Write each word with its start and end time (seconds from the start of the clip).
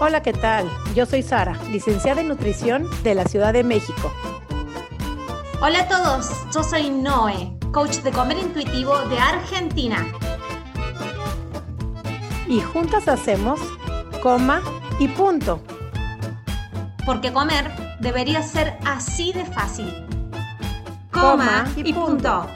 Hola, 0.00 0.22
¿qué 0.22 0.32
tal? 0.32 0.68
Yo 0.96 1.06
soy 1.06 1.22
Sara, 1.22 1.56
licenciada 1.70 2.20
en 2.20 2.26
nutrición 2.26 2.90
de 3.04 3.14
la 3.14 3.24
Ciudad 3.26 3.52
de 3.52 3.62
México. 3.62 4.12
Hola 5.60 5.82
a 5.82 5.88
todos, 5.88 6.30
yo 6.52 6.64
soy 6.64 6.90
Noé, 6.90 7.56
coach 7.72 7.98
de 7.98 8.10
comer 8.10 8.38
intuitivo 8.38 8.98
de 9.02 9.18
Argentina. 9.20 10.04
Y 12.48 12.60
juntas 12.60 13.06
hacemos 13.06 13.60
coma 14.20 14.62
y 14.98 15.06
punto. 15.06 15.62
Porque 17.06 17.32
comer 17.32 17.70
debería 18.00 18.42
ser 18.42 18.76
así 18.84 19.32
de 19.32 19.44
fácil. 19.44 20.06
Coma 21.12 21.66
y 21.76 21.92
punto. 21.92 22.48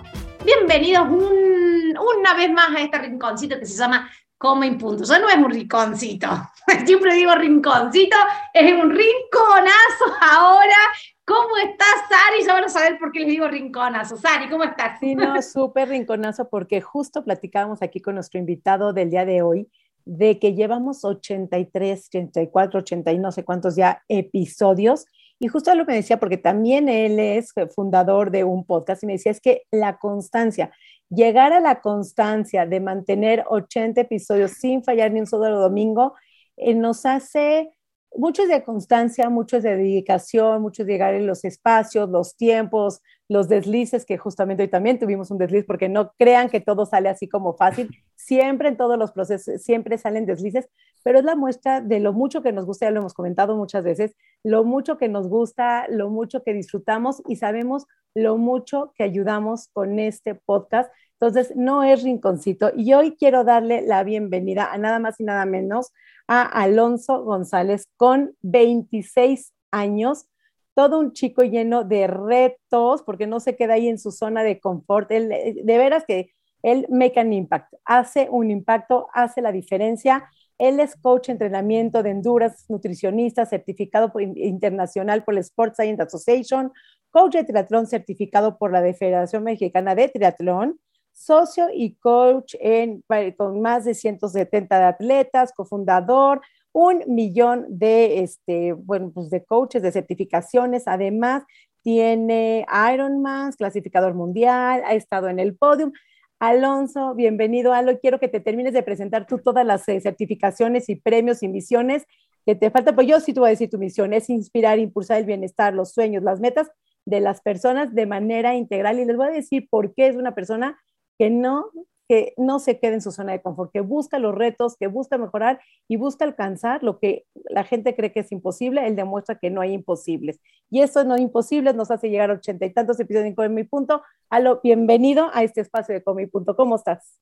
Bienvenidos 0.45 1.07
una 1.09 2.35
vez 2.35 2.51
más 2.51 2.75
a 2.75 2.81
este 2.81 2.99
rinconcito 2.99 3.61
que 3.61 3.65
se 3.65 3.77
llama 3.79 4.11
Coma 4.37 4.67
y 4.67 4.73
punto. 4.73 5.05
Ya 5.05 5.21
no 5.21 5.29
es 5.29 5.37
un 5.37 5.51
rinconcito, 5.51 6.29
siempre 6.87 7.15
digo 7.15 7.35
rinconcito, 7.35 8.17
es 8.53 8.73
un 8.73 8.91
rinconazo 8.91 10.05
ahora. 10.21 10.77
¿Cómo 11.25 11.57
estás, 11.59 12.09
Sari? 12.09 12.45
Ya 12.47 12.55
van 12.55 12.65
a 12.65 12.69
saber 12.69 12.99
por 12.99 13.13
qué 13.13 13.21
les 13.21 13.29
digo 13.29 13.49
rinconazo. 13.49 14.17
Sari, 14.17 14.49
¿cómo 14.49 14.65
estás? 14.65 14.99
Sí, 14.99 15.15
no, 15.15 15.41
súper 15.43 15.89
rinconazo 15.89 16.49
porque 16.49 16.81
justo 16.81 17.25
platicábamos 17.25 17.83
aquí 17.83 18.01
con 18.01 18.15
nuestro 18.15 18.39
invitado 18.39 18.93
del 18.93 19.11
día 19.11 19.25
de 19.25 19.43
hoy 19.43 19.69
de 20.05 20.39
que 20.39 20.55
llevamos 20.55 21.05
83, 21.05 22.07
84, 22.09 22.81
80 22.81 23.13
y 23.13 23.19
no 23.19 23.31
sé 23.31 23.45
cuántos 23.45 23.77
ya 23.77 24.03
episodios. 24.09 25.05
Y 25.39 25.49
justo 25.49 25.75
lo 25.75 25.85
que 25.85 25.93
me 25.93 25.99
decía, 25.99 26.19
porque 26.19 26.39
también 26.39 26.89
él 26.89 27.21
es 27.21 27.53
fundador 27.77 28.31
de 28.31 28.43
un 28.43 28.65
podcast 28.65 29.03
y 29.03 29.07
me 29.07 29.13
decía, 29.13 29.31
es 29.31 29.41
que 29.41 29.65
la 29.71 29.99
constancia, 29.99 30.73
llegar 31.11 31.53
a 31.53 31.61
la 31.61 31.81
constancia 31.81 32.65
de 32.65 32.81
mantener 32.81 33.45
80 33.49 34.01
episodios 34.01 34.53
sin 34.53 34.83
fallar 34.83 35.13
ni 35.13 35.21
un 35.21 35.27
solo 35.27 35.61
domingo, 35.61 36.15
eh, 36.59 36.75
nos 36.75 37.07
hace 37.07 37.71
muchos 38.17 38.49
de 38.49 38.65
constancia, 38.65 39.29
muchos 39.29 39.63
de 39.63 39.77
dedicación, 39.77 40.63
muchos 40.63 40.87
de 40.87 40.93
llegar 40.93 41.15
en 41.15 41.27
los 41.27 41.45
espacios, 41.45 42.09
los 42.09 42.37
tiempos, 42.37 43.01
los 43.29 43.49
deslices, 43.49 44.07
que 44.07 44.17
justamente 44.17 44.63
hoy 44.63 44.69
también 44.69 44.99
tuvimos 44.99 45.31
un 45.31 45.39
desliz, 45.39 45.65
porque 45.65 45.89
no 45.89 46.13
crean 46.19 46.49
que 46.49 46.61
todo 46.61 46.87
sale 46.87 47.09
así 47.09 47.29
como 47.29 47.55
fácil, 47.55 47.91
siempre 48.17 48.69
en 48.69 48.77
todos 48.77 48.99
los 48.99 49.13
procesos, 49.13 49.63
siempre 49.63 49.99
salen 49.99 50.27
deslices, 50.27 50.69
pero 51.05 51.19
es 51.19 51.25
la 51.25 51.37
muestra 51.37 51.81
de 51.81 52.01
lo 52.01 52.13
mucho 52.13 52.43
que 52.43 52.53
nos 52.53 52.65
gusta, 52.65 52.87
ya 52.87 52.91
lo 52.91 53.01
hemos 53.01 53.15
comentado 53.15 53.57
muchas 53.57 53.85
veces, 53.85 54.17
lo 54.43 54.65
mucho 54.65 54.97
que 54.97 55.09
nos 55.09 55.29
gusta, 55.29 55.87
lo 55.89 56.11
mucho 56.11 56.43
que 56.43 56.55
disfrutamos 56.55 57.23
y 57.29 57.37
sabemos 57.37 57.87
lo 58.15 58.37
mucho 58.37 58.93
que 58.97 59.05
ayudamos 59.05 59.69
con 59.69 59.99
este 59.99 60.35
podcast. 60.35 60.91
Entonces, 61.21 61.55
no 61.57 61.83
es 61.85 62.03
rinconcito. 62.03 62.71
Y 62.77 62.95
hoy 62.95 63.17
quiero 63.17 63.45
darle 63.45 63.83
la 63.83 64.03
bienvenida 64.05 64.73
a 64.73 64.79
nada 64.79 64.99
más 64.99 65.21
y 65.21 65.25
nada 65.25 65.45
menos 65.45 65.93
a 66.29 66.43
Alonso 66.43 67.25
González 67.25 67.89
con 67.97 68.37
26 68.43 69.53
años, 69.73 70.29
todo 70.75 71.01
un 71.01 71.13
chico 71.13 71.43
lleno 71.43 71.83
de 71.83 72.07
retos, 72.07 73.03
porque 73.03 73.27
no 73.27 73.41
se 73.41 73.57
queda 73.57 73.75
ahí 73.75 73.89
en 73.89 73.99
su 73.99 74.13
zona 74.13 74.45
de 74.45 74.61
confort. 74.61 75.11
Él, 75.11 75.29
de 75.29 75.79
veras 75.79 76.05
que 76.07 76.31
él 76.63 76.87
make 76.91 77.19
an 77.19 77.33
impact, 77.33 77.75
hace 77.85 78.29
un 78.31 78.51
impacto, 78.51 79.09
hace 79.13 79.43
la 79.43 79.51
diferencia. 79.51 80.29
Él 80.59 80.81
es 80.81 80.97
coach 80.97 81.27
de 81.27 81.33
entrenamiento 81.33 82.03
de 82.03 82.11
endurance, 82.11 82.65
nutricionista, 82.69 83.47
certificado 83.47 84.13
por, 84.13 84.23
internacional 84.23 85.25
por 85.25 85.35
la 85.35 85.41
Sports 85.41 85.77
Science 85.77 86.03
Association, 86.03 86.73
coach 87.11 87.35
de 87.35 87.45
triatlón 87.45 87.87
certificado 87.87 88.59
por 88.59 88.73
la 88.73 88.83
Federación 88.95 89.45
Mexicana 89.45 89.95
de 89.95 90.09
Triatlón, 90.09 90.79
socio 91.19 91.67
y 91.75 91.97
coach 91.97 92.55
en, 92.61 93.03
con 93.37 93.61
más 93.61 93.85
de 93.85 93.95
170 93.95 94.79
de 94.79 94.85
atletas, 94.85 95.53
cofundador, 95.53 96.41
un 96.73 97.03
millón 97.07 97.67
de, 97.69 98.21
este, 98.21 98.73
bueno, 98.73 99.11
pues 99.13 99.31
de 99.31 99.45
coaches, 99.45 99.83
de 99.83 99.93
certificaciones. 99.93 100.87
Además, 100.87 101.43
tiene 101.83 102.67
Ironman, 102.93 103.53
clasificador 103.53 104.15
mundial, 104.15 104.83
ha 104.85 104.95
estado 104.95 105.29
en 105.29 105.39
el 105.39 105.57
podium. 105.57 105.93
Alonso, 106.39 107.15
bienvenido, 107.15 107.73
Alo. 107.73 107.99
Quiero 107.99 108.21
que 108.21 108.29
te 108.29 108.39
termines 108.39 108.73
de 108.73 108.85
presentar 108.85 109.27
tú 109.27 109.39
todas 109.39 109.67
las 109.67 109.89
eh, 109.89 110.01
certificaciones 110.01 110.89
y 110.89 110.95
premios 110.95 111.43
y 111.43 111.49
misiones 111.49 112.05
que 112.47 112.55
te 112.55 112.71
faltan. 112.71 112.95
Pues 112.95 113.09
yo 113.09 113.19
sí 113.19 113.33
te 113.33 113.41
voy 113.41 113.49
a 113.49 113.51
decir 113.51 113.71
tu 113.71 113.79
misión, 113.79 114.13
es 114.13 114.31
inspirar, 114.31 114.79
impulsar 114.79 115.19
el 115.19 115.25
bienestar, 115.25 115.75
los 115.75 115.93
sueños, 115.93 116.23
las 116.23 116.39
metas 116.39 116.71
de 117.05 117.21
las 117.21 117.41
personas 117.41 117.93
de 117.93 118.07
manera 118.07 118.55
integral. 118.55 119.01
Y 119.01 119.05
les 119.05 119.17
voy 119.17 119.27
a 119.27 119.31
decir 119.31 119.67
por 119.69 119.95
qué 119.95 120.07
es 120.07 120.17
una 120.17 120.35
persona 120.35 120.79
que 121.19 121.31
no, 121.31 121.71
que 122.09 122.33
no 122.37 122.59
se 122.59 122.79
quede 122.79 122.95
en 122.95 123.03
su 123.03 123.11
zona 123.11 123.33
de 123.33 123.43
confort, 123.43 123.73
que 123.73 123.81
busca 123.81 124.19
los 124.19 124.35
retos, 124.35 124.77
que 124.79 124.87
busca 124.87 125.19
mejorar 125.19 125.61
y 125.89 125.97
busca 125.97 126.25
alcanzar 126.25 126.83
lo 126.83 126.99
que 126.99 127.27
la 127.51 127.65
gente 127.65 127.95
cree 127.95 128.13
que 128.13 128.21
es 128.21 128.33
imposible, 128.33 128.87
él 128.87 128.97
demuestra 128.97 129.35
que 129.35 129.51
no 129.51 129.61
hay 129.61 129.73
imposibles. 129.73 130.41
Y 130.71 130.81
eso 130.81 131.05
no 131.05 131.19
imposibles 131.19 131.75
nos 131.75 131.91
hace 131.91 132.09
llegar 132.09 132.31
a 132.31 132.35
ochenta 132.35 132.65
y 132.65 132.73
tantos 132.73 132.99
episodios 133.01 133.35
en 133.37 133.55
Mi 133.55 133.65
Punto. 133.65 134.03
Alo, 134.31 134.61
bienvenido 134.63 135.31
a 135.35 135.43
este 135.43 135.61
espacio 135.61 135.95
de 135.95 136.03
Come 136.03 136.29
Punto. 136.29 136.57
¿Cómo 136.57 136.77
estás? 136.77 137.19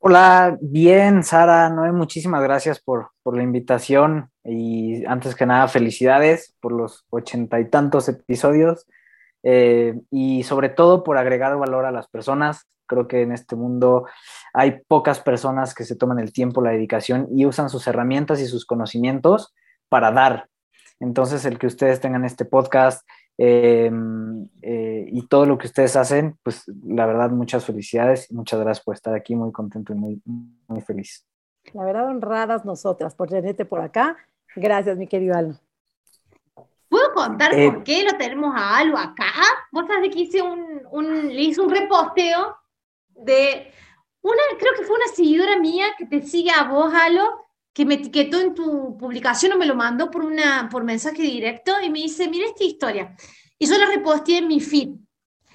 Hola, 0.00 0.56
bien, 0.60 1.24
Sara, 1.24 1.68
Noé, 1.70 1.90
muchísimas 1.90 2.40
gracias 2.42 2.80
por, 2.80 3.10
por 3.24 3.36
la 3.36 3.42
invitación 3.42 4.30
y 4.44 5.04
antes 5.06 5.34
que 5.34 5.44
nada, 5.44 5.66
felicidades 5.66 6.54
por 6.60 6.70
los 6.70 7.04
ochenta 7.10 7.58
y 7.58 7.68
tantos 7.68 8.08
episodios 8.08 8.86
eh, 9.42 9.98
y 10.10 10.44
sobre 10.44 10.68
todo 10.68 11.02
por 11.02 11.18
agregar 11.18 11.56
valor 11.58 11.84
a 11.84 11.90
las 11.90 12.06
personas. 12.06 12.68
Creo 12.88 13.06
que 13.06 13.22
en 13.22 13.30
este 13.30 13.54
mundo 13.54 14.06
hay 14.52 14.80
pocas 14.88 15.20
personas 15.20 15.74
que 15.74 15.84
se 15.84 15.94
toman 15.94 16.18
el 16.18 16.32
tiempo, 16.32 16.60
la 16.60 16.70
dedicación 16.70 17.28
y 17.30 17.46
usan 17.46 17.70
sus 17.70 17.86
herramientas 17.86 18.40
y 18.40 18.46
sus 18.46 18.66
conocimientos 18.66 19.54
para 19.88 20.10
dar. 20.10 20.48
Entonces, 20.98 21.44
el 21.44 21.58
que 21.58 21.68
ustedes 21.68 22.00
tengan 22.00 22.24
este 22.24 22.44
podcast 22.44 23.06
eh, 23.40 23.90
eh, 24.62 25.06
y 25.08 25.26
todo 25.28 25.46
lo 25.46 25.58
que 25.58 25.68
ustedes 25.68 25.94
hacen, 25.94 26.36
pues 26.42 26.64
la 26.84 27.06
verdad, 27.06 27.30
muchas 27.30 27.64
felicidades 27.64 28.28
y 28.30 28.34
muchas 28.34 28.58
gracias 28.58 28.84
por 28.84 28.96
estar 28.96 29.14
aquí, 29.14 29.36
muy 29.36 29.52
contento 29.52 29.92
y 29.92 29.96
muy, 29.96 30.22
muy 30.66 30.80
feliz. 30.80 31.24
La 31.72 31.84
verdad, 31.84 32.08
honradas 32.08 32.64
nosotras 32.64 33.14
por 33.14 33.28
tenerte 33.28 33.64
por 33.64 33.80
acá. 33.80 34.16
Gracias, 34.56 34.96
mi 34.96 35.06
querido 35.06 35.36
Alma. 35.36 35.60
¿Puedo 36.88 37.12
contar 37.12 37.50
por 37.50 37.58
eh, 37.58 37.82
qué 37.84 38.02
lo 38.02 38.16
tenemos 38.16 38.54
a 38.56 38.78
Alo 38.78 38.96
acá? 38.96 39.30
Vos 39.70 39.86
sabés 39.86 40.10
que 40.10 40.20
hice 40.20 40.42
un, 40.42 40.82
un, 40.90 41.28
le 41.28 41.42
hice 41.42 41.60
un 41.60 41.70
reposteo 41.70 42.56
de 43.18 43.72
una, 44.22 44.42
creo 44.58 44.72
que 44.76 44.84
fue 44.84 44.96
una 44.96 45.14
seguidora 45.14 45.58
mía 45.58 45.86
que 45.96 46.06
te 46.06 46.22
sigue 46.22 46.50
a 46.50 46.64
vos, 46.64 46.92
Alo, 46.94 47.46
que 47.72 47.84
me 47.84 47.94
etiquetó 47.94 48.40
en 48.40 48.54
tu 48.54 48.96
publicación 48.98 49.52
o 49.52 49.58
me 49.58 49.66
lo 49.66 49.74
mandó 49.74 50.10
por, 50.10 50.24
una, 50.24 50.68
por 50.70 50.84
mensaje 50.84 51.22
directo 51.22 51.72
y 51.82 51.90
me 51.90 52.00
dice, 52.00 52.28
mira 52.28 52.46
esta 52.46 52.64
historia. 52.64 53.16
Y 53.58 53.66
yo 53.66 53.78
la 53.78 53.86
reposteé 53.86 54.38
en 54.38 54.48
mi 54.48 54.60
feed. 54.60 54.90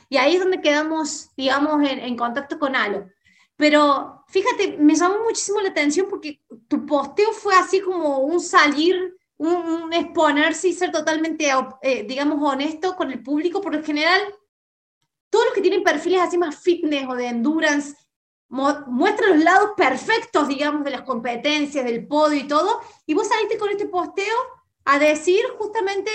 Y 0.10 0.18
ahí 0.18 0.36
es 0.36 0.40
donde 0.40 0.62
quedamos, 0.62 1.30
digamos, 1.36 1.82
en, 1.90 2.00
en 2.00 2.16
contacto 2.16 2.60
con 2.60 2.76
Alo. 2.76 3.08
Pero 3.56 4.24
fíjate, 4.28 4.78
me 4.78 4.96
llamó 4.96 5.24
muchísimo 5.24 5.62
la 5.62 5.70
atención 5.70 6.08
porque 6.10 6.42
tu 6.68 6.86
posteo 6.86 7.32
fue 7.34 7.56
así 7.56 7.82
como 7.82 8.20
un 8.20 8.40
salir, 8.40 9.16
un, 9.38 9.94
exponerse 9.94 10.70
y 10.70 10.74
ser 10.74 10.92
totalmente, 10.92 11.50
eh, 11.82 12.04
digamos, 12.08 12.40
honesto 12.42 12.96
con 12.96 13.12
el 13.12 13.22
público. 13.22 13.62
Por 13.62 13.76
lo 13.76 13.84
general, 13.84 14.22
todos 15.34 15.46
los 15.46 15.56
que 15.56 15.62
tienen 15.62 15.84
perfiles 15.84 16.22
así 16.22 16.38
más 16.38 16.58
fitness 16.58 17.08
o 17.10 17.16
de 17.16 17.26
endurance 17.26 17.96
muestran 18.50 19.32
los 19.32 19.44
lados 19.44 19.72
perfectos, 19.76 20.48
digamos, 20.48 20.84
de 20.84 20.92
las 20.92 21.02
competencias, 21.02 21.84
del 21.84 22.06
podio 22.06 22.40
y 22.40 22.48
todo, 22.48 22.82
y 23.08 23.16
vos 23.16 23.28
saliste 23.28 23.58
con 23.58 23.72
este 23.72 23.88
posteo 23.88 24.36
a 24.86 25.00
decir 25.00 25.44
justamente, 25.58 26.12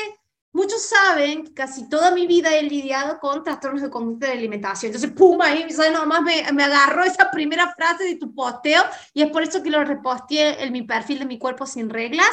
muchos 0.52 0.82
saben 0.82 1.42
que 1.42 1.52
casi 1.52 1.88
toda 1.88 2.12
mi 2.12 2.28
vida 2.28 2.56
he 2.56 2.62
lidiado 2.62 3.18
con 3.18 3.42
trastornos 3.42 3.82
de 3.82 3.90
conducta 3.90 4.26
de 4.26 4.34
alimentación, 4.34 4.92
entonces, 4.94 5.10
pum, 5.10 5.40
ahí 5.42 5.66
nomás 5.92 6.22
me, 6.22 6.52
me 6.52 6.62
agarró 6.62 7.02
esa 7.02 7.28
primera 7.32 7.74
frase 7.74 8.04
de 8.04 8.14
tu 8.14 8.32
posteo, 8.32 8.84
y 9.14 9.22
es 9.22 9.32
por 9.32 9.42
eso 9.42 9.64
que 9.64 9.70
lo 9.70 9.82
reposteé 9.82 10.62
en 10.62 10.72
mi 10.72 10.82
perfil 10.82 11.18
de 11.18 11.26
mi 11.26 11.40
cuerpo 11.40 11.66
sin 11.66 11.90
reglas, 11.90 12.30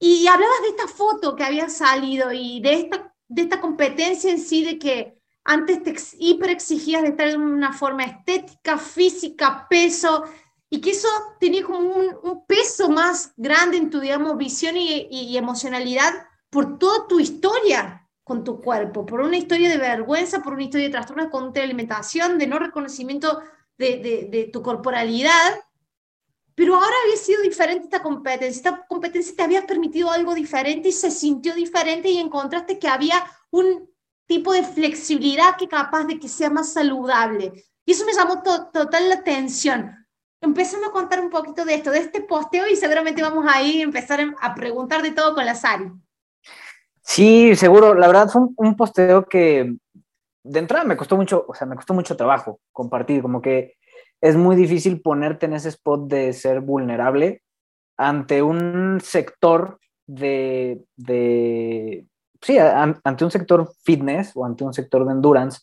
y 0.00 0.26
hablabas 0.26 0.62
de 0.62 0.68
esta 0.70 0.88
foto 0.88 1.36
que 1.36 1.44
había 1.44 1.68
salido 1.68 2.32
y 2.32 2.60
de 2.60 2.72
esta, 2.72 3.14
de 3.28 3.42
esta 3.42 3.60
competencia 3.60 4.28
en 4.28 4.40
sí, 4.40 4.64
de 4.64 4.76
que 4.76 5.19
antes 5.50 5.82
te 5.82 5.96
hiper 6.18 6.50
exigías 6.50 7.02
de 7.02 7.08
estar 7.08 7.26
en 7.26 7.40
una 7.40 7.72
forma 7.72 8.04
estética, 8.04 8.78
física, 8.78 9.66
peso, 9.68 10.24
y 10.70 10.80
que 10.80 10.92
eso 10.92 11.08
tenía 11.40 11.64
como 11.64 11.80
un, 11.80 12.46
peso 12.46 12.88
más 12.88 13.32
grande 13.36 13.76
en 13.76 13.90
tu, 13.90 13.98
digamos, 13.98 14.36
visión 14.36 14.76
y, 14.76 15.36
emocionalidad 15.36 16.12
por 16.50 16.78
toda 16.78 17.08
tu 17.08 17.18
historia 17.18 18.08
con 18.22 18.44
tu 18.44 18.60
cuerpo, 18.60 19.04
por 19.04 19.20
una 19.22 19.36
historia 19.36 19.68
de 19.68 19.78
vergüenza, 19.78 20.40
por 20.40 20.52
una 20.52 20.62
historia 20.62 20.86
de 20.86 20.92
trastorno 20.92 21.24
de 21.24 21.30
contra 21.30 21.64
alimentación, 21.64 22.38
de 22.38 22.46
no 22.46 22.60
reconocimiento 22.60 23.40
de, 23.76 23.98
de, 23.98 24.28
de, 24.30 24.44
tu 24.52 24.62
corporalidad, 24.62 25.58
pero 26.54 26.76
ahora 26.76 26.94
había 27.04 27.16
sido 27.16 27.42
diferente 27.42 27.84
esta 27.84 28.02
competencia, 28.02 28.70
esta 28.70 28.86
competencia 28.86 29.34
te 29.34 29.42
había 29.42 29.66
permitido 29.66 30.12
algo 30.12 30.32
diferente 30.34 30.90
y 30.90 30.92
se 30.92 31.10
sintió 31.10 31.54
diferente 31.54 32.08
y 32.08 32.18
encontraste 32.18 32.78
que 32.78 32.86
había 32.86 33.24
un 33.50 33.90
tipo 34.30 34.52
de 34.52 34.62
flexibilidad 34.62 35.56
que 35.58 35.66
capaz 35.66 36.04
de 36.04 36.20
que 36.20 36.28
sea 36.28 36.50
más 36.50 36.72
saludable. 36.72 37.52
Y 37.84 37.90
eso 37.90 38.04
me 38.06 38.12
llamó 38.12 38.44
total 38.44 39.08
la 39.08 39.16
atención. 39.16 40.06
empezame 40.40 40.86
a 40.86 40.92
contar 40.92 41.20
un 41.20 41.30
poquito 41.30 41.64
de 41.64 41.74
esto, 41.74 41.90
de 41.90 41.98
este 41.98 42.20
posteo 42.20 42.68
y 42.68 42.76
seguramente 42.76 43.22
vamos 43.22 43.44
a 43.52 43.60
ir 43.60 43.80
a 43.80 43.84
empezar 43.84 44.20
a 44.40 44.54
preguntar 44.54 45.02
de 45.02 45.10
todo 45.10 45.34
con 45.34 45.44
la 45.44 45.56
Sari. 45.56 45.90
Sí, 47.02 47.56
seguro. 47.56 47.92
La 47.94 48.06
verdad 48.06 48.28
fue 48.28 48.42
un, 48.56 48.76
posteo 48.76 49.24
que 49.24 49.74
de 50.44 50.58
entrada 50.60 50.84
me 50.84 50.96
costó 50.96 51.16
mucho, 51.16 51.44
o 51.48 51.52
sea, 51.52 51.66
me 51.66 51.74
costó 51.74 51.92
mucho 51.92 52.16
trabajo 52.16 52.60
compartir, 52.70 53.22
como 53.22 53.42
que 53.42 53.74
es 54.20 54.36
muy 54.36 54.54
difícil 54.54 55.02
ponerte 55.02 55.46
en 55.46 55.54
ese 55.54 55.70
spot 55.70 56.06
de 56.06 56.32
ser 56.32 56.60
vulnerable 56.60 57.42
ante 57.96 58.42
un 58.42 59.00
sector 59.02 59.80
de, 60.06 60.84
de 60.94 62.06
sí, 62.42 62.58
ante 62.58 63.24
un 63.24 63.30
sector 63.30 63.70
fitness 63.82 64.32
o 64.34 64.44
ante 64.44 64.64
un 64.64 64.72
sector 64.72 65.04
de 65.06 65.12
endurance, 65.12 65.60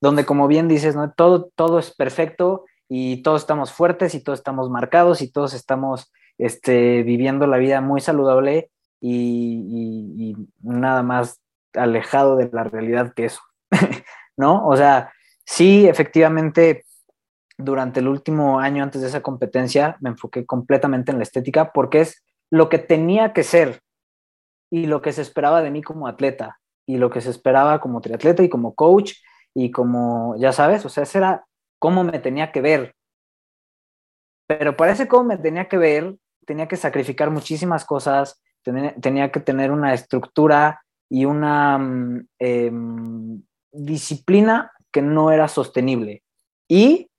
donde 0.00 0.24
como 0.24 0.46
bien 0.46 0.68
dices, 0.68 0.94
¿no? 0.94 1.12
todo, 1.12 1.50
todo 1.54 1.78
es 1.78 1.94
perfecto 1.94 2.64
y 2.88 3.22
todos 3.22 3.42
estamos 3.42 3.72
fuertes 3.72 4.14
y 4.14 4.22
todos 4.22 4.38
estamos 4.38 4.70
marcados 4.70 5.20
y 5.22 5.30
todos 5.30 5.54
estamos 5.54 6.12
este, 6.38 7.02
viviendo 7.02 7.46
la 7.46 7.58
vida 7.58 7.80
muy 7.80 8.00
saludable 8.00 8.70
y, 9.00 10.36
nada 10.60 11.02
más 11.02 11.40
alejado 11.74 12.36
de 12.36 12.48
la 12.52 12.64
realidad 12.64 13.12
que 13.14 13.26
eso, 13.26 13.40
¿no? 14.36 14.66
O 14.66 14.76
sea, 14.76 15.12
sí, 15.44 15.86
efectivamente, 15.86 16.84
durante 17.56 18.00
el 18.00 18.08
último 18.08 18.60
año 18.60 18.82
antes 18.82 19.02
de 19.02 19.08
esa 19.08 19.20
competencia 19.20 19.96
me 20.00 20.10
enfoqué 20.10 20.46
completamente 20.46 21.10
en 21.10 21.18
la 21.18 21.24
estética 21.24 21.72
porque 21.72 22.00
es 22.00 22.22
lo 22.50 22.68
que 22.68 22.78
tenía 22.78 23.32
que 23.32 23.42
ser 23.42 23.82
y 24.70 24.86
lo 24.86 25.02
que 25.02 25.12
se 25.12 25.22
esperaba 25.22 25.62
de 25.62 25.70
mí 25.70 25.82
como 25.82 26.06
atleta 26.06 26.60
y 26.86 26.96
lo 26.96 27.10
que 27.10 27.20
se 27.20 27.30
esperaba 27.30 27.80
como 27.80 28.00
triatleta 28.00 28.42
y 28.42 28.48
como 28.48 28.74
coach 28.74 29.14
y 29.54 29.70
como, 29.70 30.36
ya 30.38 30.52
sabes, 30.52 30.84
o 30.84 30.88
sea, 30.88 31.02
ese 31.02 31.18
era 31.18 31.46
cómo 31.78 32.04
me 32.04 32.18
tenía 32.18 32.52
que 32.52 32.60
ver. 32.60 32.94
Pero 34.46 34.76
para 34.76 34.92
ese 34.92 35.08
cómo 35.08 35.24
me 35.24 35.36
tenía 35.36 35.68
que 35.68 35.78
ver, 35.78 36.16
tenía 36.46 36.68
que 36.68 36.76
sacrificar 36.76 37.30
muchísimas 37.30 37.84
cosas, 37.84 38.40
tenía, 38.62 39.30
que 39.30 39.40
tener 39.40 39.70
una 39.70 39.94
estructura 39.94 40.82
y 41.08 41.24
una 41.24 41.78
mm, 41.78 42.28
em, 42.38 43.42
disciplina 43.72 44.72
que 44.90 45.02
no 45.02 45.30
era 45.30 45.48
sostenible 45.48 46.22
y 46.68 47.10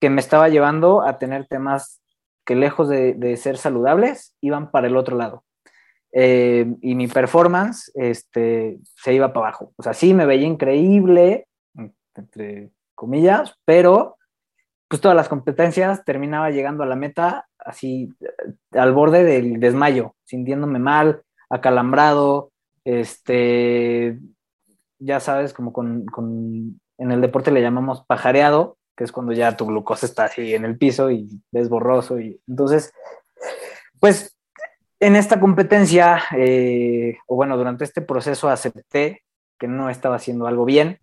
que 0.00 0.10
me 0.10 0.20
estaba 0.20 0.48
llevando 0.48 1.02
a 1.02 1.18
tener 1.18 1.46
temas 1.46 2.02
que 2.44 2.56
lejos 2.56 2.88
de, 2.88 3.36
ser 3.36 3.56
saludables 3.56 4.34
iban 4.40 4.70
para 4.70 4.88
el 4.88 4.96
otro 4.96 5.16
lado. 5.16 5.44
Em, 6.14 6.76
y 6.82 6.94
mi 6.94 7.08
performance 7.08 7.90
este, 7.94 8.78
se 8.82 9.14
iba 9.14 9.32
para 9.32 9.48
abajo. 9.48 9.72
O 9.76 9.82
sea, 9.82 9.94
sí 9.94 10.12
me 10.12 10.26
veía 10.26 10.46
increíble, 10.46 11.46
entre 12.14 12.70
comillas, 12.94 13.58
pero 13.64 14.16
pues 14.88 15.00
todas 15.00 15.16
las 15.16 15.30
competencias 15.30 16.04
terminaba 16.04 16.50
llegando 16.50 16.82
a 16.82 16.86
la 16.86 16.96
meta 16.96 17.48
así 17.58 18.12
al 18.72 18.92
borde 18.92 19.24
del 19.24 19.58
desmayo, 19.58 20.14
sintiéndome 20.24 20.78
mal, 20.78 21.22
acalambrado, 21.48 22.50
este, 22.84 24.18
ya 24.98 25.18
sabes, 25.18 25.54
como 25.54 25.72
con, 25.72 26.04
en 26.98 27.10
el 27.10 27.20
deporte 27.22 27.50
le 27.52 27.62
llamamos 27.62 28.04
pajareado, 28.04 28.76
que 28.94 29.04
es 29.04 29.12
cuando 29.12 29.32
ya 29.32 29.56
tu 29.56 29.66
glucosa 29.66 30.04
está 30.04 30.24
así 30.24 30.54
en 30.54 30.66
el 30.66 30.76
piso 30.76 31.10
y 31.10 31.40
ves 31.50 31.70
borroso. 31.70 32.20
Y 32.20 32.38
entonces, 32.46 32.92
pues 33.98 34.36
en 35.02 35.16
esta 35.16 35.40
competencia, 35.40 36.22
eh, 36.36 37.18
o 37.26 37.34
bueno, 37.34 37.56
durante 37.56 37.82
este 37.82 38.02
proceso 38.02 38.48
acepté 38.48 39.24
que 39.58 39.66
no 39.66 39.90
estaba 39.90 40.14
haciendo 40.14 40.46
algo 40.46 40.64
bien, 40.64 41.00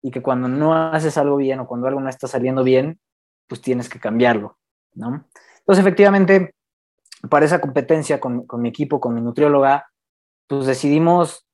y 0.00 0.12
que 0.12 0.22
cuando 0.22 0.46
no 0.46 0.72
haces 0.74 1.18
algo 1.18 1.36
bien 1.36 1.58
o 1.58 1.66
cuando 1.66 1.88
algo 1.88 2.00
no 2.00 2.08
está 2.08 2.28
saliendo 2.28 2.62
bien, 2.62 3.00
pues 3.48 3.60
tienes 3.60 3.88
que 3.88 3.98
cambiarlo, 3.98 4.56
¿no? 4.94 5.26
Entonces, 5.58 5.84
efectivamente, 5.84 6.54
para 7.28 7.44
esa 7.44 7.60
competencia 7.60 8.20
con, 8.20 8.46
con 8.46 8.62
mi 8.62 8.68
equipo, 8.68 9.00
con 9.00 9.14
mi 9.14 9.20
nutrióloga, 9.20 9.88
pues 10.46 10.66
decidimos 10.66 11.44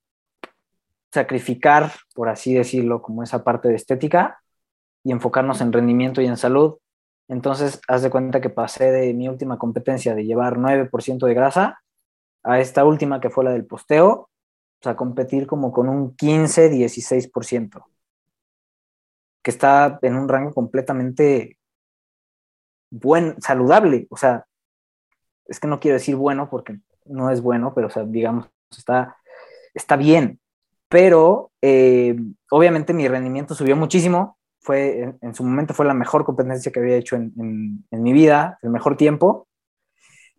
sacrificar, 1.15 1.93
por 2.15 2.29
así 2.29 2.53
decirlo, 2.53 3.01
como 3.01 3.23
esa 3.23 3.43
parte 3.43 3.69
de 3.69 3.77
estética 3.77 4.43
y 5.03 5.13
enfocarnos 5.13 5.63
en 5.63 5.73
rendimiento 5.73 6.21
y 6.21 6.27
en 6.27 6.37
salud. 6.37 6.77
Entonces, 7.29 7.81
haz 7.89 8.03
de 8.03 8.11
cuenta 8.11 8.41
que 8.41 8.51
pasé 8.51 8.91
de 8.91 9.15
mi 9.15 9.29
última 9.29 9.59
competencia 9.59 10.15
de 10.15 10.25
llevar 10.25 10.59
9% 10.59 11.27
de 11.27 11.35
grasa 11.35 11.83
a 12.43 12.61
esta 12.61 12.85
última 12.85 13.21
que 13.21 13.31
fue 13.31 13.45
la 13.45 13.53
del 13.53 13.67
posteo, 13.67 14.29
pues 14.81 14.93
a 14.93 14.97
competir 14.97 15.47
como 15.47 15.73
con 15.73 15.89
un 15.89 16.15
15, 16.15 16.71
16% 16.71 17.85
que 19.45 19.51
está 19.51 19.99
en 20.01 20.17
un 20.17 20.27
rango 20.27 20.55
completamente 20.55 21.59
buen, 22.91 23.41
saludable. 23.43 24.07
O 24.09 24.17
sea, 24.17 24.47
es 25.47 25.61
que 25.61 25.69
no 25.69 25.81
quiero 25.81 25.99
decir 25.99 26.17
bueno 26.17 26.49
porque 26.49 26.81
no 27.05 27.31
es 27.31 27.43
bueno, 27.43 27.75
pero 27.75 27.89
o 27.89 27.91
sea, 27.91 28.05
digamos, 28.05 28.49
está, 28.71 29.19
está 29.75 29.97
bien. 29.97 30.41
Pero 30.89 31.53
eh, 31.61 32.17
obviamente 32.51 32.95
mi 32.95 33.07
rendimiento 33.07 33.55
subió 33.55 33.77
muchísimo. 33.77 34.39
Fue, 34.65 35.15
en, 35.21 35.35
su 35.35 35.45
momento 35.45 35.75
fue 35.75 35.85
la 35.85 35.93
mejor 35.93 36.25
competencia 36.25 36.73
que 36.73 36.81
había 36.81 36.97
hecho 36.97 37.17
en, 37.17 37.85
en, 37.91 38.03
mi 38.03 38.15
vida, 38.15 38.59
el 38.63 38.71
mejor 38.71 38.97
tiempo. 38.97 39.47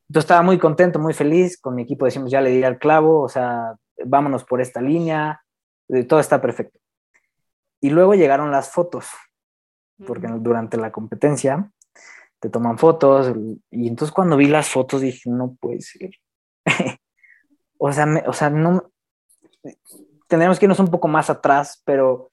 Entonces 0.09 0.25
estaba 0.25 0.41
muy 0.41 0.57
contento, 0.57 0.97
muy 0.97 1.13
feliz. 1.13 1.61
Con 1.61 1.75
mi 1.75 1.83
equipo 1.83 2.05
decimos, 2.05 2.31
ya 2.31 2.41
le 2.41 2.49
di 2.49 2.63
al 2.63 2.79
clavo, 2.79 3.21
o 3.21 3.29
sea, 3.29 3.75
vámonos 4.03 4.43
por 4.43 4.61
esta 4.61 4.81
línea, 4.81 5.41
eh, 5.89 6.03
todo 6.05 6.19
está 6.19 6.41
perfecto. 6.41 6.79
Y 7.81 7.91
luego 7.91 8.15
llegaron 8.15 8.49
las 8.49 8.71
fotos, 8.71 9.07
porque 10.07 10.27
durante 10.27 10.75
la 10.77 10.91
competencia 10.91 11.71
te 12.39 12.49
toman 12.49 12.79
fotos. 12.79 13.31
Y 13.69 13.87
entonces 13.87 14.11
cuando 14.11 14.37
vi 14.37 14.47
las 14.47 14.69
fotos 14.69 15.01
dije, 15.01 15.29
no 15.29 15.55
puede 15.59 15.81
ser. 15.81 16.11
o, 17.77 17.91
sea, 17.91 18.07
o 18.25 18.33
sea, 18.33 18.49
no. 18.49 18.91
Tendríamos 20.27 20.57
que 20.57 20.65
irnos 20.65 20.79
un 20.79 20.89
poco 20.89 21.07
más 21.07 21.29
atrás, 21.29 21.83
pero 21.85 22.31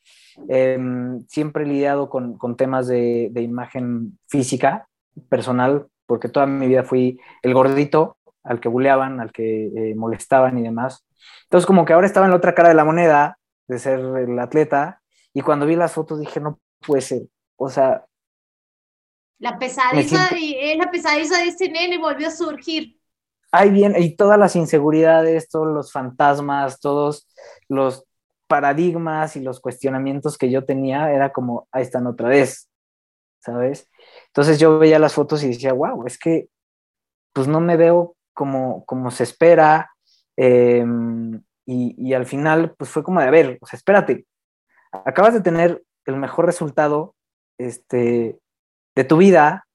em, 0.48 1.24
siempre 1.28 1.64
he 1.64 1.66
lidiado 1.66 2.08
con, 2.08 2.56
temas 2.56 2.86
de, 2.86 3.30
imagen 3.36 4.18
física, 4.28 4.88
personal, 5.28 5.86
porque 6.06 6.28
toda 6.28 6.46
mi 6.46 6.66
vida 6.66 6.84
fui 6.84 7.20
el 7.42 7.54
gordito 7.54 8.16
al 8.42 8.60
que 8.60 8.68
buleaban, 8.68 9.20
al 9.20 9.32
que 9.32 9.66
eh, 9.66 9.94
molestaban 9.94 10.58
y 10.58 10.62
demás. 10.62 11.06
Entonces, 11.44 11.66
como 11.66 11.84
que 11.84 11.92
ahora 11.92 12.06
estaba 12.06 12.26
en 12.26 12.30
la 12.30 12.36
otra 12.36 12.54
cara 12.54 12.68
de 12.68 12.74
la 12.74 12.84
moneda 12.84 13.38
de 13.68 13.78
ser 13.78 14.00
el 14.00 14.38
atleta 14.38 15.00
y 15.32 15.40
cuando 15.40 15.66
vi 15.66 15.76
las 15.76 15.92
fotos 15.92 16.20
dije, 16.20 16.40
no 16.40 16.60
puede 16.84 17.02
ser. 17.02 17.22
O 17.56 17.68
sea. 17.68 18.04
La 19.38 19.58
pesadilla, 19.58 20.28
es 20.32 20.78
la 20.78 20.90
pesadilla 20.90 21.38
de 21.38 21.48
ese 21.48 21.68
nene 21.68 21.98
volvió 21.98 22.28
a 22.28 22.30
surgir. 22.30 22.98
Ahí 23.50 23.70
bien, 23.70 23.94
y 23.98 24.16
todas 24.16 24.38
las 24.38 24.56
inseguridades, 24.56 25.48
todos 25.48 25.66
los 25.66 25.92
fantasmas, 25.92 26.80
todos 26.80 27.28
los 27.68 28.04
paradigmas 28.52 29.34
y 29.34 29.40
los 29.40 29.60
cuestionamientos 29.60 30.36
que 30.36 30.50
yo 30.50 30.66
tenía, 30.66 31.10
era 31.10 31.32
como, 31.32 31.68
ahí 31.72 31.84
están 31.84 32.06
otra 32.06 32.28
vez, 32.28 32.68
¿sabes? 33.40 33.88
Entonces 34.26 34.58
yo 34.58 34.78
veía 34.78 34.98
las 34.98 35.14
fotos 35.14 35.42
y 35.42 35.48
decía, 35.48 35.72
wow, 35.72 36.06
es 36.06 36.18
que 36.18 36.48
pues 37.32 37.48
no 37.48 37.60
me 37.60 37.78
veo 37.78 38.14
como, 38.34 38.84
como 38.84 39.10
se 39.10 39.22
espera. 39.22 39.90
Em, 40.36 41.42
y, 41.64 41.94
y, 41.96 42.12
al 42.12 42.26
final, 42.26 42.74
pues 42.76 42.90
fue 42.90 43.02
como 43.02 43.20
de, 43.20 43.28
a 43.28 43.30
ver, 43.30 43.56
o 43.62 43.66
sea, 43.66 43.78
espérate, 43.78 44.26
acabas 44.92 45.32
de 45.32 45.40
tener 45.40 45.82
el 46.04 46.16
mejor 46.16 46.44
resultado 46.44 47.14
este, 47.56 48.38
de 48.94 49.04
tu 49.04 49.16
vida 49.16 49.66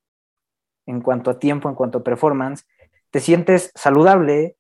en 0.86 1.01
cuanto 1.01 1.31
a 1.31 1.39
tiempo, 1.39 1.67
en 1.67 1.74
cuanto 1.74 1.98
a 1.98 2.03
performance, 2.03 2.63
te 3.10 3.22
sientes 3.22 3.72
saludable, 3.74 4.55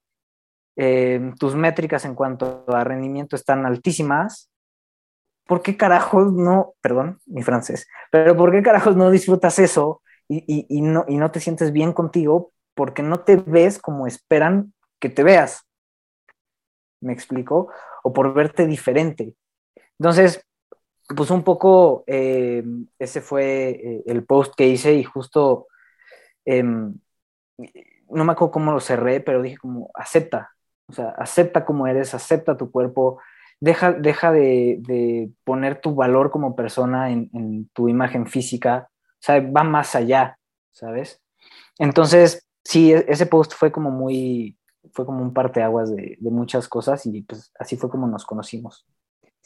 eh, 0.79 1.33
tus 1.39 1.55
métricas 1.55 2.05
en 2.05 2.13
cuanto 2.13 2.63
a 2.67 2.83
rendimiento 2.83 3.35
están 3.35 3.65
altísimas, 3.65 4.51
¿por 5.47 5.63
qué 5.63 5.75
carajos 5.75 6.31
no, 6.31 6.75
perdón, 6.81 7.19
mi 7.25 7.41
francés, 7.41 7.87
pero 8.11 8.37
por 8.37 8.51
qué 8.51 8.61
carajos 8.61 8.95
no 8.95 9.09
disfrutas 9.09 9.57
eso 9.57 10.03
y, 10.29 10.81
no, 10.81 11.31
te 11.31 11.39
sientes 11.39 11.71
bien 11.71 11.93
contigo 11.93 12.51
porque 12.75 13.01
no 13.01 13.21
te 13.21 13.37
ves 13.37 13.79
como 13.79 14.05
esperan 14.05 14.73
que 14.99 15.09
te 15.09 15.23
veas? 15.23 15.65
¿Me 17.01 17.13
explico? 17.13 17.69
O 18.03 18.13
por 18.13 18.33
verte 18.35 18.67
diferente. 18.67 19.33
Entonces, 19.97 20.45
pues 21.15 21.31
un 21.31 21.43
poco 21.43 22.03
eh, 22.05 22.63
ese 22.99 23.21
fue 23.21 23.69
eh, 23.69 24.03
el 24.05 24.25
post 24.25 24.53
que 24.55 24.67
hice 24.67 24.93
y 24.93 25.03
justo, 25.03 25.67
em, 26.45 26.93
no 28.09 28.25
me 28.25 28.33
acuerdo 28.33 28.51
cómo 28.51 28.71
lo 28.73 28.79
cerré, 28.79 29.21
pero 29.21 29.41
dije 29.41 29.57
como, 29.57 29.89
acepta, 29.95 30.51
o 30.87 30.93
sea, 30.93 31.09
acepta 31.17 31.65
como 31.65 31.87
eres, 31.87 32.13
acepta 32.13 32.57
tu 32.57 32.71
cuerpo, 32.71 33.19
deja, 33.59 33.93
deja 33.93 34.31
de, 34.31 35.31
poner 35.43 35.81
tu 35.81 35.95
valor 35.95 36.31
como 36.31 36.55
persona 36.55 37.11
en, 37.11 37.69
tu 37.73 37.89
imagen 37.89 38.27
física, 38.27 38.89
o 38.91 39.19
sea, 39.19 39.39
va 39.41 39.63
más 39.63 39.95
allá, 39.95 40.37
¿sabes? 40.71 41.21
Entonces, 41.79 42.47
sí, 42.63 42.93
e, 42.93 43.05
ese 43.07 43.25
post 43.25 43.53
fue 43.53 43.71
como 43.71 43.91
muy, 43.91 44.57
fue 44.93 45.05
como 45.05 45.21
un 45.21 45.33
parteaguas 45.33 45.93
de, 45.95 46.17
de 46.19 46.31
muchas 46.31 46.67
cosas 46.67 47.05
y 47.05 47.21
pues 47.23 47.51
así 47.59 47.77
fue 47.77 47.89
como 47.89 48.07
nos 48.07 48.25
conocimos. 48.25 48.85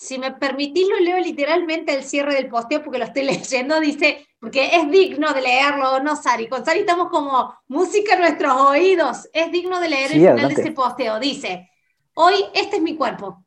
Si 0.01 0.17
me 0.17 0.31
permitís, 0.31 0.89
lo 0.89 0.99
leo 0.99 1.19
literalmente 1.19 1.93
el 1.93 2.03
cierre 2.03 2.33
del 2.33 2.49
posteo 2.49 2.81
porque 2.83 2.97
lo 2.97 3.05
estoy 3.05 3.23
leyendo, 3.25 3.79
dice, 3.79 4.27
porque 4.39 4.75
es 4.75 4.89
digno 4.89 5.31
de 5.31 5.41
leerlo, 5.41 5.99
¿no, 5.99 6.15
Sari? 6.15 6.49
Con 6.49 6.65
Sari 6.65 6.79
estamos 6.79 7.09
como 7.09 7.53
música 7.67 8.15
en 8.15 8.21
nuestros 8.21 8.51
oídos, 8.53 9.29
es 9.31 9.51
digno 9.51 9.79
de 9.79 9.89
leer 9.89 10.11
el 10.11 10.17
final 10.17 10.47
de 10.47 10.59
ese 10.59 10.71
posteo. 10.71 11.19
Dice, 11.19 11.69
hoy 12.15 12.33
este 12.55 12.77
es 12.77 12.81
mi 12.81 12.95
cuerpo, 12.95 13.45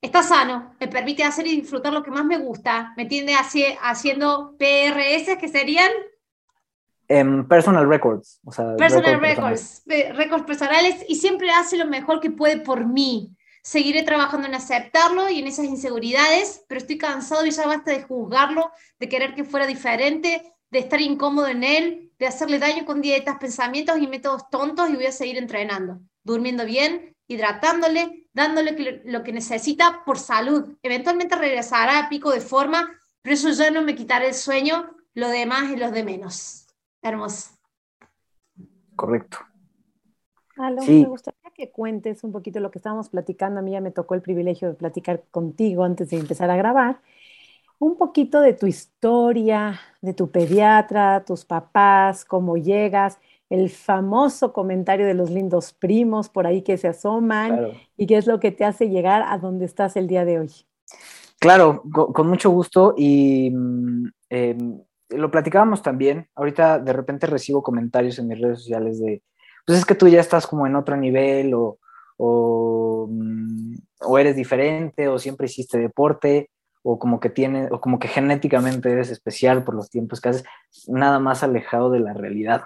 está 0.00 0.22
sano, 0.22 0.76
me 0.78 0.86
permite 0.86 1.24
hacer 1.24 1.48
y 1.48 1.60
disfrutar 1.60 1.92
lo 1.92 2.04
que 2.04 2.12
más 2.12 2.24
me 2.24 2.38
gusta, 2.38 2.92
me 2.96 3.06
tiende 3.06 3.34
haciendo 3.34 4.54
PRS, 4.56 5.36
que 5.36 5.48
serían... 5.48 5.90
En 7.08 7.48
personal 7.48 7.88
records. 7.88 8.38
O 8.44 8.52
sea, 8.52 8.76
personal 8.76 9.18
records, 9.18 9.82
records 9.86 10.44
personales, 10.44 11.04
y 11.08 11.16
siempre 11.16 11.50
hace 11.50 11.76
lo 11.76 11.86
mejor 11.86 12.20
que 12.20 12.30
puede 12.30 12.58
por 12.58 12.86
mí 12.86 13.34
seguiré 13.62 14.02
trabajando 14.02 14.46
en 14.46 14.54
aceptarlo 14.54 15.28
y 15.28 15.40
en 15.40 15.46
esas 15.46 15.66
inseguridades, 15.66 16.64
pero 16.68 16.80
estoy 16.80 16.98
cansado 16.98 17.44
y 17.46 17.50
ya 17.50 17.66
basta 17.66 17.90
de 17.90 18.02
juzgarlo, 18.02 18.70
de 18.98 19.08
querer 19.08 19.34
que 19.34 19.44
fuera 19.44 19.66
diferente, 19.66 20.54
de 20.70 20.78
estar 20.78 21.00
incómodo 21.00 21.48
en 21.48 21.64
él, 21.64 22.12
de 22.18 22.26
hacerle 22.26 22.58
daño 22.58 22.84
con 22.84 23.00
dietas, 23.00 23.38
pensamientos 23.38 23.98
y 23.98 24.06
métodos 24.06 24.50
tontos 24.50 24.90
y 24.90 24.96
voy 24.96 25.06
a 25.06 25.12
seguir 25.12 25.38
entrenando, 25.38 26.00
durmiendo 26.22 26.64
bien, 26.64 27.16
hidratándole, 27.26 28.28
dándole 28.32 29.02
lo 29.04 29.22
que 29.22 29.32
necesita 29.32 30.02
por 30.04 30.18
salud. 30.18 30.76
Eventualmente 30.82 31.36
regresará 31.36 31.98
a 31.98 32.08
pico 32.08 32.32
de 32.32 32.40
forma, 32.40 32.90
pero 33.22 33.34
eso 33.34 33.50
ya 33.50 33.70
no 33.70 33.82
me 33.82 33.94
quitará 33.94 34.26
el 34.26 34.34
sueño, 34.34 34.90
lo 35.14 35.28
demás 35.28 35.70
es 35.70 35.78
lo 35.78 35.90
de 35.90 36.04
menos. 36.04 36.66
Hermoso. 37.02 37.50
Correcto. 38.96 39.38
me 40.56 41.04
gustaría 41.04 41.37
que 41.58 41.70
cuentes 41.72 42.22
un 42.22 42.30
poquito 42.30 42.60
lo 42.60 42.70
que 42.70 42.78
estábamos 42.78 43.08
platicando. 43.08 43.58
A 43.58 43.62
mí 43.62 43.72
ya 43.72 43.80
me 43.80 43.90
tocó 43.90 44.14
el 44.14 44.22
privilegio 44.22 44.68
de 44.68 44.74
platicar 44.74 45.24
contigo 45.32 45.82
antes 45.82 46.10
de 46.10 46.16
empezar 46.16 46.50
a 46.50 46.56
grabar. 46.56 47.00
Un 47.80 47.96
poquito 47.96 48.40
de 48.40 48.52
tu 48.54 48.66
historia, 48.66 49.80
de 50.00 50.14
tu 50.14 50.30
pediatra, 50.30 51.24
tus 51.24 51.44
papás, 51.44 52.24
cómo 52.24 52.56
llegas, 52.56 53.18
el 53.50 53.70
famoso 53.70 54.52
comentario 54.52 55.04
de 55.04 55.14
los 55.14 55.30
lindos 55.30 55.72
primos 55.72 56.28
por 56.28 56.46
ahí 56.46 56.62
que 56.62 56.76
se 56.76 56.86
asoman 56.86 57.72
y 57.96 58.06
qué 58.06 58.18
es 58.18 58.26
lo 58.26 58.38
que 58.38 58.52
te 58.52 58.64
hace 58.64 58.88
llegar 58.88 59.24
a 59.26 59.38
donde 59.38 59.64
estás 59.64 59.96
el 59.96 60.06
día 60.06 60.24
de 60.24 60.38
hoy. 60.38 60.50
Claro, 61.40 61.82
con, 61.92 62.28
mucho 62.28 62.50
gusto 62.50 62.94
y 62.96 63.50
mm, 63.50 64.10
em, 64.30 64.80
lo 65.10 65.30
platicábamos 65.30 65.82
también. 65.82 66.28
Ahorita 66.36 66.78
de 66.78 66.92
repente 66.92 67.26
recibo 67.26 67.62
comentarios 67.62 68.18
en 68.18 68.28
mis 68.28 68.40
redes 68.40 68.58
sociales 68.58 69.00
de, 69.00 69.22
pues 69.68 69.80
es 69.80 69.84
que 69.84 69.94
tú 69.94 70.08
ya 70.08 70.18
estás 70.18 70.46
como 70.46 70.66
en 70.66 70.76
otro 70.76 70.96
nivel 70.96 71.52
o, 71.52 71.78
mm, 73.06 73.74
o, 74.00 74.18
eres 74.18 74.34
diferente 74.34 75.08
o 75.08 75.18
siempre 75.18 75.44
hiciste 75.44 75.76
deporte 75.76 76.48
o 76.82 76.98
como 76.98 77.20
que 77.20 77.28
tienes 77.28 77.70
o 77.70 77.78
como 77.78 77.98
que 77.98 78.08
genéticamente 78.08 78.90
eres 78.90 79.10
especial 79.10 79.64
por 79.64 79.74
los 79.74 79.90
tiempos 79.90 80.22
que 80.22 80.30
haces, 80.30 80.44
nada 80.86 81.18
más 81.18 81.42
alejado 81.42 81.90
de 81.90 82.00
la 82.00 82.14
realidad, 82.14 82.62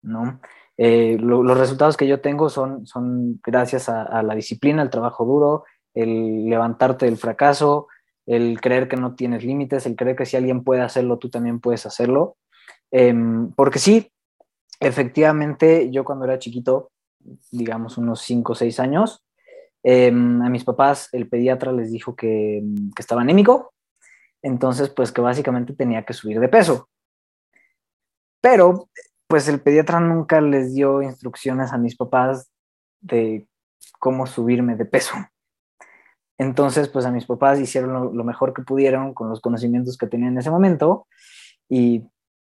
¿no? 0.00 0.40
Eh, 0.78 1.18
los 1.20 1.58
resultados 1.58 1.98
que 1.98 2.06
yo 2.06 2.22
tengo 2.22 2.48
son, 2.48 2.86
son 2.86 3.38
gracias 3.44 3.90
a, 3.90 4.22
la 4.22 4.34
disciplina, 4.34 4.80
al 4.80 4.88
trabajo 4.88 5.26
duro, 5.26 5.64
el 5.92 6.46
levantarte 6.48 7.04
del 7.04 7.18
fracaso, 7.18 7.88
el 8.24 8.58
creer 8.62 8.88
que 8.88 8.96
no 8.96 9.14
tienes 9.14 9.44
límites, 9.44 9.84
el 9.84 9.96
creer 9.96 10.16
que 10.16 10.24
si 10.24 10.38
alguien 10.38 10.64
puede 10.64 10.80
hacerlo, 10.80 11.18
tú 11.18 11.28
también 11.28 11.60
puedes 11.60 11.84
hacerlo. 11.84 12.38
Em, 12.90 13.52
porque 13.52 13.78
sí, 13.78 14.10
efectivamente, 14.80 15.90
yo 15.90 16.04
cuando 16.04 16.24
era 16.24 16.38
chiquito, 16.38 16.90
digamos 17.50 17.98
unos 17.98 18.20
5 18.22 18.52
o 18.52 18.54
6 18.54 18.80
años, 18.80 19.24
em, 19.82 20.42
a 20.42 20.48
mis 20.48 20.64
papás 20.64 21.08
el 21.12 21.28
pediatra 21.28 21.72
les 21.72 21.90
dijo 21.90 22.16
que, 22.16 22.62
que, 22.94 23.02
estaba 23.02 23.22
anémico, 23.22 23.74
entonces 24.42 24.90
pues 24.90 25.12
que 25.12 25.20
básicamente 25.20 25.74
tenía 25.74 26.04
que 26.04 26.12
subir 26.12 26.40
de 26.40 26.48
peso. 26.48 26.88
Pero 28.40 28.88
pues 29.26 29.48
el 29.48 29.60
pediatra 29.60 30.00
nunca 30.00 30.40
les 30.40 30.74
dio 30.74 31.02
instrucciones 31.02 31.72
a 31.72 31.78
mis 31.78 31.96
papás 31.96 32.50
de 33.00 33.46
cómo 33.98 34.26
subirme 34.26 34.76
de 34.76 34.84
peso. 34.84 35.14
Entonces 36.38 36.88
pues 36.88 37.04
a 37.04 37.10
mis 37.10 37.26
papás 37.26 37.58
hicieron 37.58 37.92
lo, 37.92 38.12
lo 38.12 38.24
mejor 38.24 38.54
que 38.54 38.62
pudieron 38.62 39.12
con 39.12 39.28
los 39.28 39.40
conocimientos 39.40 39.98
que 39.98 40.06
tenían 40.06 40.32
en 40.32 40.38
ese 40.38 40.50
momento 40.50 41.06
y 41.68 42.04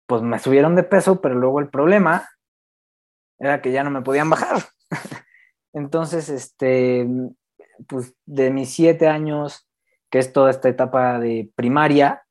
pues 0.09 0.23
me 0.23 0.39
subieron 0.39 0.75
de 0.75 0.81
peso, 0.81 1.21
pero 1.21 1.35
luego 1.35 1.59
el 1.59 1.69
problema 1.69 2.27
era 3.37 3.61
que 3.61 3.71
ya 3.71 3.83
no 3.83 3.91
me 3.91 4.01
podían 4.01 4.27
bajar. 4.27 4.57
Entonces, 5.73 6.29
este, 6.29 7.07
pues 7.87 8.15
de 8.25 8.49
mis 8.49 8.73
siete 8.73 9.07
años, 9.07 9.69
que 10.09 10.17
es 10.17 10.33
toda 10.33 10.49
esta 10.49 10.67
etapa 10.67 11.19
de 11.19 11.51
primaria, 11.55 12.23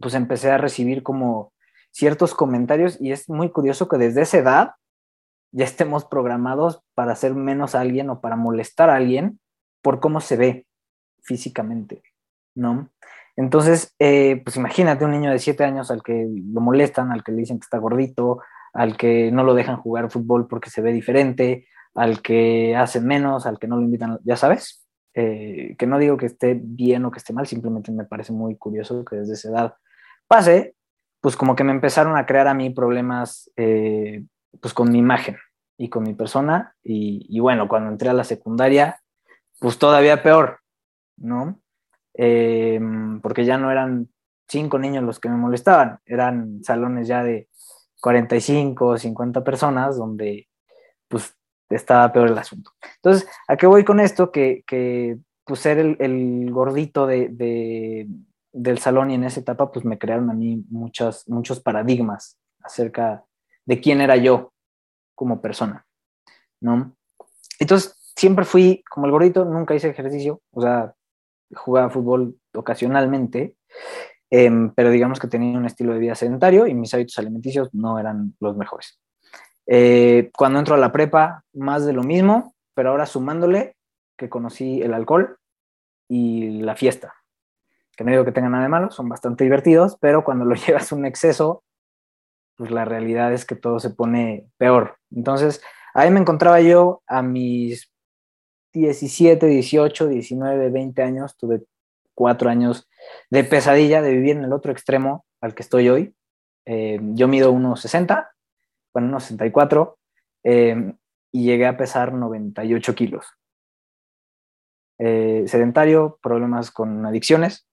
pues 0.00 0.14
empecé 0.14 0.50
a 0.50 0.58
recibir 0.58 1.04
como 1.04 1.52
ciertos 1.92 2.34
comentarios 2.34 3.00
y 3.00 3.12
es 3.12 3.28
muy 3.28 3.52
curioso 3.52 3.88
que 3.88 3.96
desde 3.96 4.22
esa 4.22 4.38
edad 4.38 4.70
ya 5.52 5.66
estemos 5.66 6.04
programados 6.04 6.82
para 6.94 7.14
ser 7.14 7.36
menos 7.36 7.76
a 7.76 7.82
alguien 7.82 8.10
o 8.10 8.20
para 8.20 8.34
molestar 8.34 8.90
a 8.90 8.96
alguien 8.96 9.38
por 9.80 10.00
cómo 10.00 10.20
se 10.20 10.36
ve 10.36 10.66
físicamente, 11.22 12.02
¿no? 12.56 12.90
Entonces, 13.40 13.94
eh, 13.98 14.42
pues 14.44 14.56
imagínate 14.56 15.06
un 15.06 15.12
niño 15.12 15.30
de 15.30 15.38
siete 15.38 15.64
años 15.64 15.90
al 15.90 16.02
que 16.02 16.28
lo 16.52 16.60
molestan, 16.60 17.10
al 17.10 17.24
que 17.24 17.32
le 17.32 17.38
dicen 17.38 17.58
que 17.58 17.64
está 17.64 17.78
gordito, 17.78 18.42
al 18.74 18.98
que 18.98 19.32
no 19.32 19.44
lo 19.44 19.54
dejan 19.54 19.78
jugar 19.78 20.10
fútbol 20.10 20.46
porque 20.46 20.68
se 20.68 20.82
ve 20.82 20.92
diferente, 20.92 21.66
al 21.94 22.20
que 22.20 22.76
hacen 22.76 23.06
menos, 23.06 23.46
al 23.46 23.58
que 23.58 23.66
no 23.66 23.76
lo 23.76 23.82
invitan, 23.82 24.18
ya 24.24 24.36
sabes. 24.36 24.86
Eh, 25.14 25.74
que 25.78 25.86
no 25.86 25.98
digo 25.98 26.18
que 26.18 26.26
esté 26.26 26.60
bien 26.62 27.06
o 27.06 27.10
que 27.10 27.16
esté 27.16 27.32
mal, 27.32 27.46
simplemente 27.46 27.90
me 27.92 28.04
parece 28.04 28.34
muy 28.34 28.56
curioso 28.56 29.06
que 29.06 29.16
desde 29.16 29.32
esa 29.32 29.48
edad 29.48 29.74
pase, 30.28 30.74
pues 31.22 31.34
como 31.34 31.56
que 31.56 31.64
me 31.64 31.72
empezaron 31.72 32.18
a 32.18 32.26
crear 32.26 32.46
a 32.46 32.52
mí 32.52 32.68
problemas 32.68 33.50
eh, 33.56 34.22
pues 34.60 34.74
con 34.74 34.92
mi 34.92 34.98
imagen 34.98 35.38
y 35.78 35.88
con 35.88 36.02
mi 36.02 36.12
persona 36.12 36.74
y, 36.82 37.24
y 37.26 37.40
bueno, 37.40 37.68
cuando 37.68 37.90
entré 37.90 38.10
a 38.10 38.12
la 38.14 38.24
secundaria, 38.24 39.00
pues 39.60 39.78
todavía 39.78 40.22
peor, 40.22 40.60
¿no? 41.16 41.58
Em, 42.14 43.20
porque 43.20 43.44
ya 43.44 43.58
no 43.58 43.70
eran 43.70 44.08
cinco 44.48 44.78
niños 44.78 45.04
los 45.04 45.20
que 45.20 45.28
me 45.28 45.36
molestaban, 45.36 46.00
eran 46.06 46.62
salones 46.64 47.06
ya 47.06 47.22
de 47.22 47.48
45 48.00 48.86
o 48.86 48.98
50 48.98 49.44
personas 49.44 49.96
donde 49.96 50.48
pues 51.08 51.36
estaba 51.68 52.12
peor 52.12 52.28
el 52.28 52.38
asunto. 52.38 52.72
Entonces, 52.96 53.28
¿a 53.46 53.56
qué 53.56 53.66
voy 53.66 53.84
con 53.84 54.00
esto? 54.00 54.32
Que, 54.32 54.64
que 54.66 55.18
pues 55.44 55.60
ser 55.60 55.78
el, 55.78 56.50
gordito 56.50 57.06
de, 57.06 58.08
del 58.52 58.78
salón 58.78 59.10
y 59.10 59.14
en 59.14 59.24
esa 59.24 59.40
etapa 59.40 59.70
pues 59.70 59.84
me 59.84 59.98
crearon 59.98 60.30
a 60.30 60.34
mí 60.34 60.64
muchos, 60.68 61.28
muchos 61.28 61.60
paradigmas 61.60 62.38
acerca 62.62 63.24
de 63.64 63.80
quién 63.80 64.00
era 64.00 64.16
yo 64.16 64.52
como 65.14 65.40
persona, 65.40 65.86
¿no? 66.60 66.96
Entonces, 67.58 68.12
siempre 68.16 68.44
fui 68.44 68.82
como 68.90 69.06
el 69.06 69.12
gordito, 69.12 69.44
nunca 69.44 69.74
hice 69.74 69.88
ejercicio, 69.88 70.40
o 70.52 70.62
sea, 70.62 70.94
jugaba 71.54 71.90
fútbol 71.90 72.36
ocasionalmente, 72.54 73.56
em, 74.30 74.72
pero 74.74 74.90
digamos 74.90 75.18
que 75.18 75.28
tenía 75.28 75.58
un 75.58 75.66
estilo 75.66 75.92
de 75.92 75.98
vida 75.98 76.14
sedentario 76.14 76.66
y 76.66 76.74
mis 76.74 76.92
hábitos 76.94 77.18
alimenticios 77.18 77.68
no 77.72 77.98
eran 77.98 78.34
los 78.40 78.56
mejores. 78.56 79.00
Eh, 79.66 80.30
cuando 80.36 80.58
entro 80.58 80.74
a 80.74 80.78
la 80.78 80.92
prepa, 80.92 81.44
más 81.52 81.86
de 81.86 81.92
lo 81.92 82.02
mismo, 82.02 82.54
pero 82.74 82.90
ahora 82.90 83.06
sumándole 83.06 83.76
que 84.16 84.28
conocí 84.28 84.82
el 84.82 84.94
alcohol 84.94 85.38
y 86.08 86.60
la 86.62 86.76
fiesta, 86.76 87.14
que 87.96 88.04
no 88.04 88.10
digo 88.10 88.24
que 88.24 88.32
tengan 88.32 88.52
nada 88.52 88.64
de 88.64 88.70
malo, 88.70 88.90
son 88.90 89.08
bastante 89.08 89.44
divertidos, 89.44 89.96
pero 90.00 90.24
cuando 90.24 90.44
lo 90.44 90.54
llevas 90.66 90.92
un 90.92 91.06
exceso, 91.06 91.64
pues 92.56 92.70
la 92.70 92.84
realidad 92.84 93.32
es 93.32 93.44
que 93.44 93.56
todo 93.56 93.80
se 93.80 93.90
pone 93.90 94.46
peor. 94.58 94.96
Entonces, 95.10 95.62
ahí 95.94 96.10
me 96.10 96.20
encontraba 96.20 96.60
yo 96.60 97.02
a 97.06 97.22
mis 97.22 97.89
17, 98.72 99.46
18, 99.46 100.08
19, 100.08 100.70
20 100.70 101.02
años, 101.02 101.36
tuve 101.36 101.62
cuatro 102.14 102.50
años 102.50 102.88
de 103.30 103.44
pesadilla 103.44 104.02
de 104.02 104.12
vivir 104.12 104.36
en 104.36 104.44
el 104.44 104.52
otro 104.52 104.72
extremo 104.72 105.24
al 105.40 105.54
que 105.54 105.62
estoy 105.62 105.88
hoy. 105.88 106.14
Eh, 106.66 107.00
yo 107.14 107.28
mido 107.28 107.52
1,60, 107.52 108.28
bueno, 108.92 109.18
1,64 109.18 109.96
eh, 110.44 110.92
y 111.32 111.44
llegué 111.44 111.66
a 111.66 111.76
pesar 111.76 112.12
98 112.12 112.94
kilos. 112.94 113.26
Eh, 114.98 115.44
sedentario, 115.46 116.18
problemas 116.22 116.70
con 116.70 117.06
adicciones, 117.06 117.66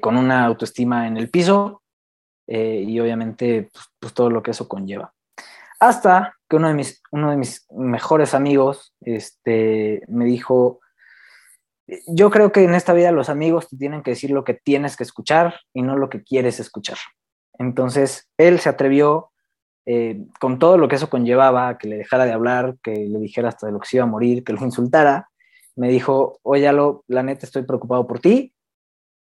con 0.00 0.16
una 0.16 0.44
autoestima 0.44 1.08
en 1.08 1.16
el 1.16 1.28
piso 1.28 1.82
y 2.46 3.00
obviamente 3.00 3.68
pues, 3.72 3.84
pues, 3.98 4.14
todo 4.14 4.30
lo 4.30 4.40
que 4.40 4.52
eso 4.52 4.68
conlleva. 4.68 5.12
Hasta 5.80 6.35
que 6.48 6.56
uno 6.56 6.68
de 6.68 6.74
mis, 6.74 7.02
uno 7.10 7.30
de 7.30 7.36
mis 7.36 7.66
mejores 7.70 8.34
amigos 8.34 8.94
este, 9.00 10.02
me 10.08 10.24
dijo, 10.24 10.80
yo 12.06 12.30
creo 12.30 12.52
que 12.52 12.64
en 12.64 12.74
esta 12.74 12.92
vida 12.92 13.12
los 13.12 13.28
amigos 13.28 13.68
te 13.68 13.76
tienen 13.76 14.02
que 14.02 14.12
decir 14.12 14.30
lo 14.30 14.44
que 14.44 14.54
tienes 14.54 14.96
que 14.96 15.04
escuchar 15.04 15.60
y 15.72 15.82
no 15.82 15.96
lo 15.96 16.08
que 16.08 16.22
quieres 16.22 16.60
escuchar. 16.60 16.98
Entonces, 17.58 18.28
él 18.36 18.60
se 18.60 18.68
atrevió 18.68 19.30
eh, 19.86 20.26
con 20.40 20.58
todo 20.58 20.78
lo 20.78 20.88
que 20.88 20.96
eso 20.96 21.08
conllevaba, 21.08 21.78
que 21.78 21.88
le 21.88 21.96
dejara 21.98 22.24
de 22.24 22.32
hablar, 22.32 22.76
que 22.82 22.92
le 22.92 23.18
dijera 23.20 23.48
hasta 23.48 23.66
de 23.66 23.72
lo 23.72 23.78
que 23.78 23.88
se 23.88 23.96
iba 23.96 24.04
a 24.04 24.08
morir, 24.08 24.42
que 24.42 24.52
lo 24.52 24.64
insultara, 24.64 25.28
me 25.76 25.88
dijo, 25.88 26.38
oye, 26.42 26.70
la 27.06 27.22
neta 27.22 27.46
estoy 27.46 27.62
preocupado 27.62 28.06
por 28.06 28.18
ti, 28.18 28.54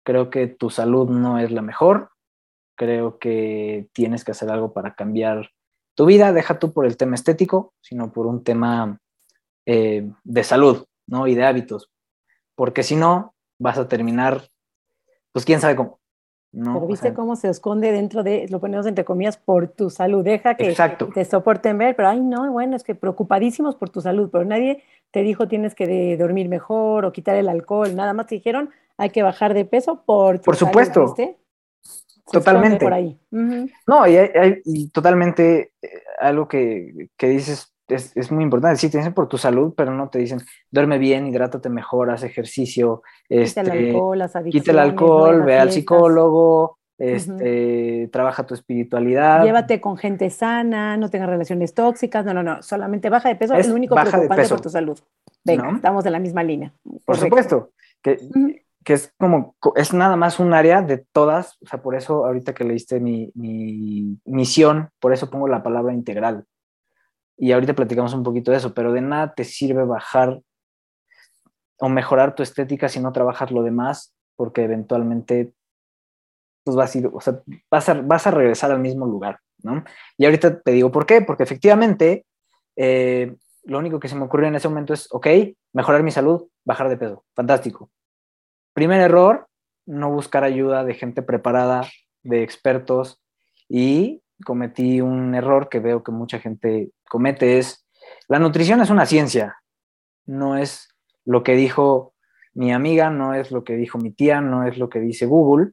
creo 0.03 0.29
que 0.29 0.47
tu 0.47 0.69
salud 0.69 1.09
no 1.09 1.39
es 1.39 1.51
la 1.51 1.61
mejor, 1.61 2.09
creo 2.75 3.19
que 3.19 3.87
tienes 3.91 4.23
que 4.23 4.31
hacer 4.31 4.49
algo 4.49 4.73
para 4.73 4.95
cambiar 4.95 5.51
tu 5.97 6.05
vida, 6.05 6.31
deja 6.31 6.59
tú 6.59 6.73
por 6.73 6.85
el 6.85 6.95
tema 6.95 7.15
estético, 7.15 7.73
sino 7.81 8.13
por 8.13 8.27
un 8.27 8.43
tema 8.43 8.99
eh, 9.65 10.07
de 10.23 10.43
salud, 10.43 10.85
¿no? 11.07 11.25
Y 11.25 11.33
de 11.33 11.43
hábitos, 11.43 11.89
porque 12.53 12.83
si 12.83 12.95
no, 12.95 13.33
vas 13.57 13.79
a 13.79 13.87
terminar, 13.87 14.47
pues 15.31 15.43
quién 15.43 15.59
sabe 15.59 15.75
cómo. 15.75 15.99
¿no? 16.51 16.75
Pero 16.75 16.85
viste 16.87 17.13
cómo 17.15 17.35
se 17.35 17.49
esconde 17.49 17.91
dentro 17.91 18.21
de, 18.21 18.45
lo 18.49 18.59
ponemos 18.59 18.85
entre 18.85 19.05
comillas, 19.05 19.37
por 19.37 19.69
tu 19.69 19.89
salud. 19.89 20.23
Deja 20.23 20.55
que 20.55 20.75
te 21.15 21.25
soporten 21.25 21.79
ver, 21.79 21.95
pero 21.95 22.09
ay, 22.09 22.21
no, 22.21 22.51
bueno, 22.51 22.75
es 22.75 22.83
que 22.83 22.93
preocupadísimos 22.93 23.75
por 23.75 23.89
tu 23.89 23.99
salud, 23.99 24.29
pero 24.31 24.45
nadie 24.45 24.83
te 25.09 25.23
dijo 25.23 25.47
tienes 25.47 25.73
que 25.73 26.15
dormir 26.15 26.47
mejor 26.47 27.05
o 27.05 27.11
quitar 27.11 27.35
el 27.37 27.49
alcohol, 27.49 27.95
nada 27.95 28.13
más 28.13 28.27
te 28.27 28.35
dijeron 28.35 28.69
hay 28.97 29.09
que 29.09 29.23
bajar 29.23 29.55
de 29.55 29.65
peso 29.65 30.03
por 30.05 30.37
tu 30.37 30.45
Por 30.45 30.55
supuesto. 30.55 31.15
Totalmente. 32.31 32.85
Por 32.85 32.93
ahí. 32.93 33.19
No, 33.31 34.05
y, 34.07 34.89
totalmente 34.89 35.71
eh, 35.81 36.03
algo 36.19 36.47
que, 36.47 37.09
que 37.17 37.29
dices 37.29 37.73
es, 37.87 38.31
muy 38.31 38.43
importante. 38.43 38.77
Sí, 38.77 38.89
te 38.89 38.97
dicen 38.97 39.13
por 39.13 39.27
tu 39.27 39.37
salud, 39.37 39.73
pero 39.75 39.93
no 39.93 40.09
te 40.09 40.19
dicen 40.19 40.39
duerme 40.69 40.97
bien, 40.97 41.27
hidrátate 41.27 41.69
mejor, 41.69 42.11
haz 42.11 42.23
ejercicio. 42.23 43.01
Quita 43.29 43.35
el 43.35 43.41
este, 43.43 43.59
alcohol, 43.61 44.17
las 44.17 44.33
Quita 44.49 44.71
el 44.71 44.79
alcohol, 44.79 45.43
ve 45.43 45.57
al 45.57 45.71
psicólogo, 45.71 46.77
este, 46.97 48.09
trabaja 48.11 48.45
tu 48.45 48.53
espiritualidad. 48.53 49.43
Llévate 49.43 49.79
con 49.79 49.97
gente 49.97 50.29
sana, 50.29 50.97
no 50.97 51.09
tengas 51.09 51.29
relaciones 51.29 51.73
tóxicas. 51.73 52.25
No, 52.25 52.33
no, 52.33 52.43
no. 52.43 52.61
Solamente 52.61 53.09
baja 53.09 53.29
de 53.29 53.35
peso. 53.35 53.55
Es, 53.55 53.67
el 53.67 53.73
único 53.73 53.95
preocupante 53.95 54.49
por 54.49 54.61
tu 54.61 54.69
salud. 54.69 54.99
Venga, 55.45 55.71
estamos 55.71 56.05
en 56.05 56.11
la 56.11 56.19
misma 56.19 56.43
línea. 56.43 56.73
Por 57.05 57.17
supuesto. 57.17 57.71
Que, 58.01 58.19
que 58.87 58.93
es 58.93 59.13
como, 59.19 59.57
es 59.75 59.93
nada 59.93 60.15
más 60.15 60.39
un 60.39 60.53
área 60.53 60.81
de 60.81 61.05
todas, 61.11 61.57
o 61.61 61.67
sea, 61.67 61.81
por 61.81 61.93
eso 61.93 62.25
ahorita 62.25 62.53
que 62.53 62.63
leíste 62.63 63.01
mi, 63.01 63.29
mi 63.35 64.17
misión, 64.23 64.91
por 65.01 65.11
eso 65.11 65.29
pongo 65.29 65.49
la 65.49 65.61
palabra 65.61 65.93
integral, 65.93 66.45
y 67.35 67.51
ahorita 67.51 67.75
platicamos 67.75 68.13
un 68.13 68.23
poquito 68.23 68.51
de 68.51 68.57
eso, 68.57 68.73
pero 68.73 68.93
de 68.93 69.01
nada 69.01 69.33
te 69.33 69.43
sirve 69.43 69.83
bajar 69.83 70.39
o 71.79 71.89
mejorar 71.89 72.33
tu 72.33 72.43
estética 72.43 72.87
si 72.87 73.01
no 73.01 73.11
trabajas 73.11 73.51
lo 73.51 73.61
demás, 73.61 74.15
porque 74.37 74.63
eventualmente 74.63 75.51
pues 76.63 76.77
vas 76.77 76.95
a 76.95 76.97
ir, 76.97 77.09
o 77.11 77.19
sea, 77.19 77.41
vas 77.69 77.89
a, 77.89 77.93
vas 77.95 78.25
a 78.25 78.31
regresar 78.31 78.71
al 78.71 78.79
mismo 78.79 79.05
lugar, 79.05 79.41
¿no? 79.63 79.83
Y 80.17 80.23
ahorita 80.23 80.61
te 80.61 80.71
digo 80.71 80.93
por 80.93 81.05
qué, 81.05 81.19
porque 81.19 81.43
efectivamente 81.43 82.25
eh, 82.77 83.35
lo 83.65 83.79
único 83.79 83.99
que 83.99 84.07
se 84.07 84.15
me 84.15 84.23
ocurrió 84.23 84.47
en 84.47 84.55
ese 84.55 84.69
momento 84.69 84.93
es, 84.93 85.09
ok, 85.11 85.27
mejorar 85.73 86.03
mi 86.03 86.11
salud, 86.11 86.47
bajar 86.63 86.87
de 86.87 86.95
peso, 86.95 87.25
fantástico. 87.35 87.91
Primer 88.77 89.01
error, 89.01 89.49
no 89.87 90.11
buscar 90.11 90.43
ayuda 90.43 90.83
de 90.83 90.93
gente 90.93 91.23
preparada, 91.23 91.89
de 92.21 92.43
expertos 92.43 93.19
y 93.67 94.21
cometí 94.45 95.01
un 95.01 95.33
error 95.33 95.67
que 95.67 95.79
veo 95.79 96.03
que 96.03 96.11
mucha 96.11 96.37
gente 96.37 96.91
comete 97.09 97.57
es, 97.57 97.87
la 98.27 98.37
nutrición 98.37 98.79
es 98.79 98.91
una 98.91 99.07
ciencia, 99.07 99.57
no 100.27 100.57
es 100.57 100.89
lo 101.25 101.41
que 101.41 101.55
dijo 101.55 102.13
mi 102.53 102.71
amiga, 102.71 103.09
no 103.09 103.33
es 103.33 103.49
lo 103.49 103.63
que 103.63 103.75
dijo 103.77 103.97
mi 103.97 104.11
tía, 104.11 104.41
no 104.41 104.67
es 104.67 104.77
lo 104.77 104.89
que 104.89 104.99
dice 104.99 105.25
Google, 105.25 105.71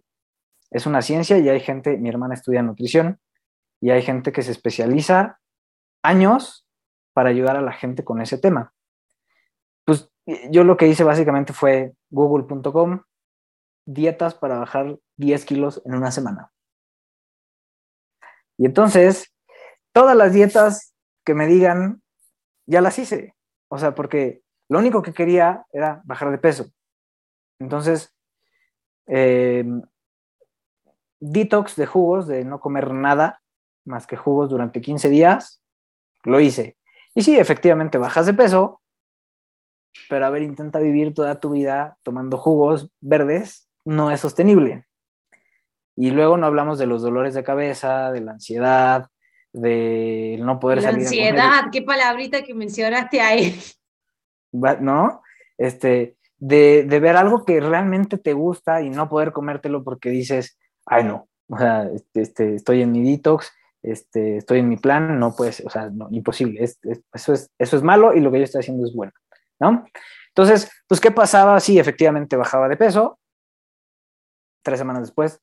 es 0.70 0.86
una 0.86 1.02
ciencia 1.02 1.36
y 1.36 1.50
hay 1.50 1.60
gente, 1.60 1.98
mi 1.98 2.08
hermana 2.08 2.32
estudia 2.32 2.62
nutrición 2.62 3.20
y 3.82 3.90
hay 3.90 4.00
gente 4.00 4.32
que 4.32 4.40
se 4.40 4.52
especializa 4.52 5.40
años 6.02 6.66
para 7.12 7.28
ayudar 7.28 7.58
a 7.58 7.60
la 7.60 7.72
gente 7.74 8.02
con 8.02 8.22
ese 8.22 8.38
tema. 8.38 8.72
Pues 9.84 10.10
yo 10.50 10.64
lo 10.64 10.76
que 10.76 10.88
hice 10.88 11.04
básicamente 11.04 11.52
fue 11.52 11.92
google.com, 12.10 13.02
dietas 13.86 14.34
para 14.34 14.58
bajar 14.58 14.98
10 15.16 15.44
kilos 15.44 15.82
en 15.84 15.94
una 15.94 16.10
semana. 16.10 16.50
Y 18.56 18.66
entonces, 18.66 19.34
todas 19.92 20.16
las 20.16 20.32
dietas 20.32 20.94
que 21.24 21.34
me 21.34 21.46
digan, 21.46 22.02
ya 22.66 22.80
las 22.80 22.98
hice. 22.98 23.34
O 23.68 23.78
sea, 23.78 23.94
porque 23.94 24.42
lo 24.68 24.78
único 24.78 25.02
que 25.02 25.12
quería 25.12 25.66
era 25.72 26.00
bajar 26.04 26.30
de 26.30 26.38
peso. 26.38 26.66
Entonces, 27.58 28.14
em, 29.06 29.82
detox 31.20 31.76
de 31.76 31.86
jugos, 31.86 32.26
de 32.26 32.44
no 32.44 32.60
comer 32.60 32.92
nada 32.92 33.40
más 33.84 34.06
que 34.06 34.16
jugos 34.16 34.50
durante 34.50 34.80
15 34.80 35.08
días, 35.08 35.62
lo 36.22 36.40
hice. 36.40 36.76
Y 37.14 37.22
sí, 37.22 37.38
efectivamente 37.38 37.98
bajas 37.98 38.26
de 38.26 38.34
peso, 38.34 38.80
pero 40.08 40.26
a 40.26 40.30
ver, 40.30 40.42
intenta 40.42 40.78
vivir 40.78 41.14
toda 41.14 41.40
tu 41.40 41.50
vida 41.50 41.96
tomando 42.02 42.38
jugos 42.38 42.90
verdes, 43.00 43.68
no 43.84 44.10
es 44.10 44.20
sostenible. 44.20 44.86
Y 45.96 46.10
luego 46.10 46.36
no 46.36 46.46
hablamos 46.46 46.78
de 46.78 46.86
los 46.86 47.02
dolores 47.02 47.34
de 47.34 47.44
cabeza, 47.44 48.10
de 48.10 48.20
la 48.20 48.32
ansiedad, 48.32 49.06
de 49.52 50.38
no 50.40 50.58
poder 50.58 50.78
la 50.78 50.90
salir. 50.90 51.06
Ansiedad, 51.06 51.62
qué 51.70 51.82
palabrita 51.82 52.42
que 52.42 52.54
mencionaste 52.54 53.20
ahí. 53.20 53.60
¿No? 54.52 55.22
Este, 55.56 56.16
de, 56.38 56.84
de, 56.84 57.00
ver 57.00 57.16
algo 57.16 57.44
que 57.44 57.60
realmente 57.60 58.18
te 58.18 58.32
gusta 58.32 58.82
y 58.82 58.90
no 58.90 59.08
poder 59.08 59.32
comértelo 59.32 59.84
porque 59.84 60.10
dices, 60.10 60.58
ay 60.86 61.04
no, 61.04 61.28
o 61.48 61.58
sea, 61.58 61.88
este, 61.94 62.20
este 62.20 62.54
estoy 62.56 62.82
en 62.82 62.92
mi 62.92 63.02
detox, 63.02 63.52
este, 63.82 64.38
estoy 64.38 64.60
en 64.60 64.68
mi 64.68 64.76
plan, 64.76 65.18
no 65.18 65.34
puedes, 65.36 65.60
o 65.64 65.70
sea, 65.70 65.90
no, 65.90 66.08
imposible, 66.10 66.62
eso, 66.62 67.32
es, 67.32 67.50
eso 67.58 67.76
es 67.76 67.82
malo 67.82 68.14
y 68.14 68.20
lo 68.20 68.30
que 68.30 68.38
yo 68.38 68.44
estoy 68.44 68.60
haciendo 68.60 68.86
es 68.86 68.94
bueno, 68.94 69.12
Entonces, 70.28 70.70
pues, 70.88 71.00
¿qué 71.00 71.10
pasaba? 71.10 71.60
Sí, 71.60 71.78
efectivamente 71.78 72.36
bajaba 72.36 72.68
de 72.68 72.76
peso, 72.76 73.18
tres 74.62 74.78
semanas 74.78 75.02
después 75.02 75.40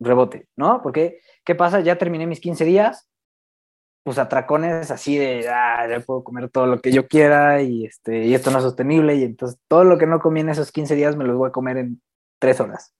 rebote, 0.00 0.48
¿no? 0.56 0.82
Porque, 0.82 1.20
¿qué 1.44 1.54
pasa? 1.54 1.80
Ya 1.80 1.96
terminé 1.96 2.26
mis 2.26 2.40
15 2.40 2.64
días, 2.64 3.08
pues 4.04 4.18
atracones 4.18 4.90
así 4.90 5.16
de, 5.16 5.48
ah, 5.48 5.86
ya 5.88 6.00
puedo 6.00 6.22
comer 6.22 6.50
todo 6.50 6.66
lo 6.66 6.80
que 6.80 6.92
yo 6.92 7.08
quiera 7.08 7.62
y, 7.62 7.86
este, 7.86 8.24
y 8.24 8.34
esto 8.34 8.50
no 8.50 8.58
es 8.58 8.64
sostenible 8.64 9.16
y 9.16 9.24
entonces 9.24 9.58
todo 9.68 9.84
lo 9.84 9.98
que 9.98 10.06
no 10.06 10.20
comí 10.20 10.40
en 10.40 10.50
esos 10.50 10.70
15 10.70 10.94
días 10.94 11.16
me 11.16 11.24
los 11.24 11.36
voy 11.36 11.48
a 11.48 11.52
comer 11.52 11.78
en 11.78 12.00
tres 12.38 12.60
horas, 12.60 12.94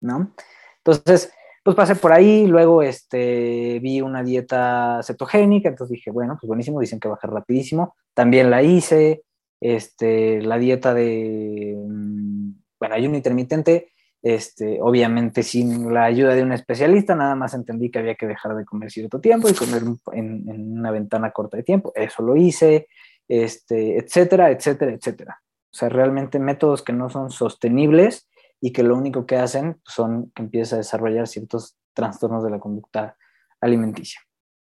¿no? 0.00 0.34
Entonces, 0.78 1.32
pues 1.62 1.76
pasé 1.76 1.94
por 1.94 2.12
ahí, 2.12 2.46
luego 2.46 2.82
este, 2.82 3.78
vi 3.80 4.00
una 4.00 4.22
dieta 4.22 5.00
cetogénica, 5.02 5.68
entonces 5.68 5.94
dije, 5.94 6.10
bueno, 6.10 6.36
pues 6.40 6.48
buenísimo, 6.48 6.80
dicen 6.80 7.00
que 7.00 7.08
bajar 7.08 7.30
rapidísimo, 7.30 7.94
también 8.12 8.50
la 8.50 8.62
hice, 8.62 9.22
este, 9.64 10.42
la 10.42 10.58
dieta 10.58 10.92
de, 10.92 11.74
mm, 11.74 12.50
bueno, 12.78 12.94
ayuno 12.94 13.16
intermitente, 13.16 13.88
este, 14.20 14.78
obviamente 14.82 15.42
sin 15.42 15.92
la 15.92 16.04
ayuda 16.04 16.34
de 16.34 16.42
un 16.42 16.52
especialista, 16.52 17.14
nada 17.14 17.34
más 17.34 17.54
entendí 17.54 17.90
que 17.90 17.98
había 17.98 18.14
que 18.14 18.26
dejar 18.26 18.54
de 18.56 18.66
comer 18.66 18.90
cierto 18.90 19.22
tiempo 19.22 19.48
y 19.48 19.54
comer 19.54 19.82
en, 20.12 20.78
una 20.78 20.90
ventana 20.90 21.30
corta 21.30 21.56
de 21.56 21.62
tiempo. 21.62 21.92
Eso 21.94 22.22
lo 22.22 22.36
hice, 22.36 22.88
este, 23.26 23.96
etcétera, 23.96 24.50
etcétera, 24.50 24.92
etcétera. 24.92 25.40
O 25.72 25.76
sea, 25.76 25.88
realmente 25.88 26.38
métodos 26.38 26.82
que 26.82 26.92
no 26.92 27.08
son 27.08 27.30
sostenibles 27.30 28.28
y 28.60 28.70
que 28.70 28.82
lo 28.82 28.94
único 28.94 29.24
que 29.24 29.36
hacen 29.36 29.80
son 29.82 30.30
que 30.34 30.42
empieza 30.42 30.76
a 30.76 30.78
desarrollar 30.78 31.26
ciertos 31.26 31.78
trastornos 31.94 32.44
de 32.44 32.50
la 32.50 32.58
conducta 32.58 33.16
alimenticia. 33.62 34.20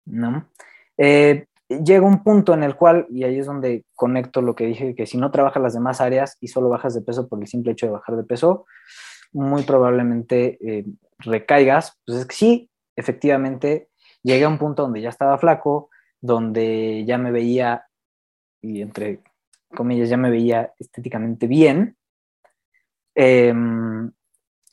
¿no? 0.06 0.50
Eh, 0.98 1.46
llega 1.70 2.06
un 2.06 2.24
punto 2.24 2.54
en 2.54 2.64
el 2.64 2.76
cual, 2.76 3.08
y 3.10 3.24
ahí 3.24 3.40
es 3.40 3.46
donde 3.46 3.86
conecto 3.96 4.42
lo 4.42 4.56
que 4.56 4.66
dije, 4.66 4.96
que 4.96 5.06
si 5.06 5.18
no 5.18 5.32
trabajas 5.32 5.62
las 5.62 5.74
demás 5.74 6.02
áreas 6.02 6.38
y 6.40 6.48
solo 6.48 6.70
bajas 6.70 6.94
de 6.94 7.02
peso 7.02 7.28
por 7.28 7.42
el 7.42 7.48
simple 7.48 7.74
hecho 7.74 7.88
de 7.88 7.94
bajar 7.94 8.16
de 8.16 8.24
peso, 8.24 8.66
muy 9.34 9.64
probablemente 9.64 10.58
eh, 10.62 10.86
recaigas, 11.20 11.98
pues 12.06 12.20
es 12.20 12.26
que 12.26 12.36
sí, 12.36 12.70
efectivamente, 12.96 13.90
llegué 14.24 14.46
a 14.46 14.50
un 14.50 14.58
punto 14.58 14.84
donde 14.84 15.02
ya 15.02 15.10
estaba 15.10 15.38
flaco, 15.38 15.90
donde 16.22 17.04
ya 17.06 17.18
me 17.18 17.32
veía, 17.32 17.86
y 18.62 18.82
entre 18.82 19.22
comillas, 19.76 20.10
ya 20.10 20.18
me 20.18 20.30
veía 20.30 20.74
estéticamente 20.80 21.48
bien. 21.48 21.98
Em, 23.16 24.12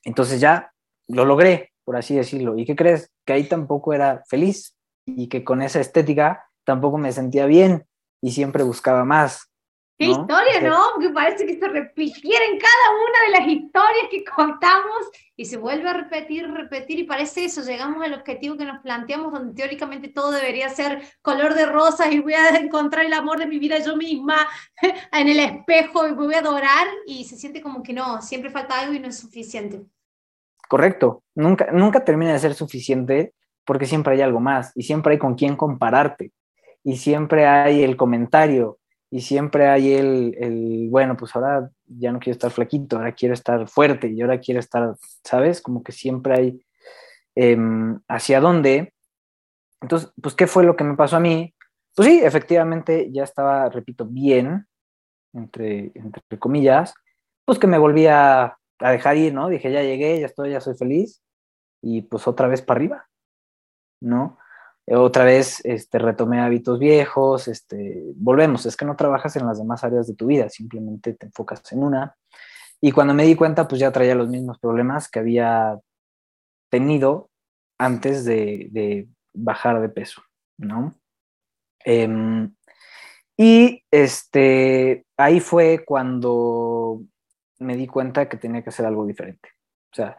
entonces 0.04 0.40
ya 0.40 0.72
lo 1.08 1.24
logré, 1.24 1.72
por 1.84 1.96
así 1.96 2.14
decirlo. 2.14 2.56
¿Y 2.56 2.64
qué 2.64 2.76
crees? 2.76 3.10
Que 3.24 3.34
ahí 3.34 3.44
tampoco 3.44 3.92
era 3.92 4.22
feliz 4.28 4.76
y 5.06 5.28
que 5.28 5.44
con 5.44 5.62
esa 5.62 5.80
estética 5.80 6.44
tampoco 6.64 6.98
me 6.98 7.12
sentía 7.12 7.46
bien 7.46 7.86
y 8.20 8.32
siempre 8.32 8.62
buscaba 8.62 9.04
más. 9.04 9.50
Qué 9.96 10.06
historia, 10.06 10.60
¿no? 10.60 10.76
Porque 10.94 11.10
parece 11.10 11.46
que 11.46 11.56
se 11.56 11.68
repitiera 11.68 12.44
en 12.46 12.58
cada 12.58 12.90
una 12.90 13.26
de 13.26 13.38
las 13.38 13.48
historias 13.48 14.06
que 14.10 14.24
contamos 14.24 15.08
y 15.36 15.44
se 15.44 15.56
vuelve 15.56 15.88
a 15.88 15.92
repetir, 15.92 16.50
repetir 16.50 16.98
y 16.98 17.04
parece 17.04 17.44
eso, 17.44 17.62
llegamos 17.62 18.04
al 18.04 18.14
objetivo 18.14 18.56
que 18.56 18.64
nos 18.64 18.80
planteamos 18.80 19.32
donde 19.32 19.54
teóricamente 19.54 20.08
todo 20.08 20.32
debería 20.32 20.68
ser 20.68 21.00
color 21.22 21.54
de 21.54 21.66
rosas 21.66 22.12
y 22.12 22.18
voy 22.18 22.34
a 22.34 22.48
encontrar 22.58 23.04
el 23.04 23.12
amor 23.12 23.38
de 23.38 23.46
mi 23.46 23.60
vida 23.60 23.78
yo 23.78 23.96
misma 23.96 24.36
en 25.12 25.28
el 25.28 25.38
espejo 25.38 26.08
y 26.08 26.10
me 26.10 26.24
voy 26.24 26.34
a 26.34 26.40
adorar 26.40 26.88
y 27.06 27.24
se 27.24 27.36
siente 27.36 27.62
como 27.62 27.82
que 27.82 27.92
no, 27.92 28.20
siempre 28.20 28.50
falta 28.50 28.80
algo 28.80 28.94
y 28.94 28.98
no 28.98 29.08
es 29.08 29.18
suficiente. 29.18 29.80
Correcto, 30.68 31.22
nunca, 31.36 31.68
nunca 31.70 32.04
termina 32.04 32.32
de 32.32 32.40
ser 32.40 32.54
suficiente 32.54 33.32
porque 33.64 33.86
siempre 33.86 34.14
hay 34.14 34.22
algo 34.22 34.40
más 34.40 34.72
y 34.74 34.82
siempre 34.82 35.12
hay 35.12 35.18
con 35.20 35.36
quién 35.36 35.54
compararte 35.54 36.32
y 36.84 36.98
siempre 36.98 37.46
hay 37.46 37.82
el 37.82 37.96
comentario 37.96 38.78
y 39.10 39.22
siempre 39.22 39.68
hay 39.68 39.94
el, 39.94 40.36
el, 40.38 40.88
bueno, 40.90 41.16
pues 41.16 41.34
ahora 41.34 41.70
ya 41.86 42.12
no 42.12 42.18
quiero 42.18 42.34
estar 42.34 42.50
flaquito, 42.50 42.96
ahora 42.96 43.12
quiero 43.12 43.32
estar 43.32 43.66
fuerte 43.68 44.08
y 44.08 44.20
ahora 44.20 44.38
quiero 44.40 44.60
estar, 44.60 44.94
¿sabes? 45.24 45.62
Como 45.62 45.82
que 45.82 45.92
siempre 45.92 46.34
hay 46.34 46.66
em, 47.34 48.00
hacia 48.08 48.40
dónde. 48.40 48.92
Entonces, 49.80 50.12
pues, 50.20 50.34
¿qué 50.34 50.46
fue 50.46 50.64
lo 50.64 50.76
que 50.76 50.84
me 50.84 50.96
pasó 50.96 51.16
a 51.16 51.20
mí? 51.20 51.54
Pues 51.94 52.08
sí, 52.08 52.20
efectivamente 52.22 53.10
ya 53.12 53.24
estaba, 53.24 53.68
repito, 53.68 54.04
bien, 54.04 54.66
entre, 55.32 55.92
entre 55.94 56.38
comillas, 56.38 56.94
pues 57.44 57.58
que 57.58 57.66
me 57.66 57.78
volví 57.78 58.06
a, 58.06 58.58
a 58.80 58.90
dejar 58.90 59.16
ir, 59.16 59.32
¿no? 59.32 59.48
Dije, 59.48 59.70
ya 59.72 59.82
llegué, 59.82 60.20
ya 60.20 60.26
estoy, 60.26 60.50
ya 60.50 60.60
soy 60.60 60.74
feliz 60.74 61.22
y 61.80 62.02
pues 62.02 62.26
otra 62.26 62.48
vez 62.48 62.62
para 62.62 62.78
arriba, 62.78 63.08
¿no? 64.00 64.38
Otra 64.86 65.24
vez 65.24 65.64
este, 65.64 65.98
retomé 65.98 66.40
hábitos 66.40 66.78
viejos, 66.78 67.48
este, 67.48 68.02
volvemos, 68.16 68.66
es 68.66 68.76
que 68.76 68.84
no 68.84 68.96
trabajas 68.96 69.34
en 69.36 69.46
las 69.46 69.58
demás 69.58 69.82
áreas 69.82 70.06
de 70.06 70.14
tu 70.14 70.26
vida, 70.26 70.50
simplemente 70.50 71.14
te 71.14 71.26
enfocas 71.26 71.62
en 71.72 71.82
una. 71.82 72.16
Y 72.82 72.92
cuando 72.92 73.14
me 73.14 73.24
di 73.24 73.34
cuenta, 73.34 73.66
pues 73.66 73.80
ya 73.80 73.92
traía 73.92 74.14
los 74.14 74.28
mismos 74.28 74.58
problemas 74.58 75.08
que 75.08 75.20
había 75.20 75.78
tenido 76.70 77.30
antes 77.78 78.26
de, 78.26 79.08
bajar 79.32 79.80
de 79.80 79.88
peso, 79.88 80.22
¿no? 80.58 80.94
Em, 81.82 82.54
y 83.38 83.82
este, 83.90 85.06
ahí 85.16 85.40
fue 85.40 85.82
cuando 85.84 87.00
me 87.58 87.76
di 87.76 87.86
cuenta 87.86 88.28
que 88.28 88.36
tenía 88.36 88.62
que 88.62 88.68
hacer 88.68 88.84
algo 88.84 89.06
diferente. 89.06 89.48
O 89.92 89.96
sea, 89.96 90.18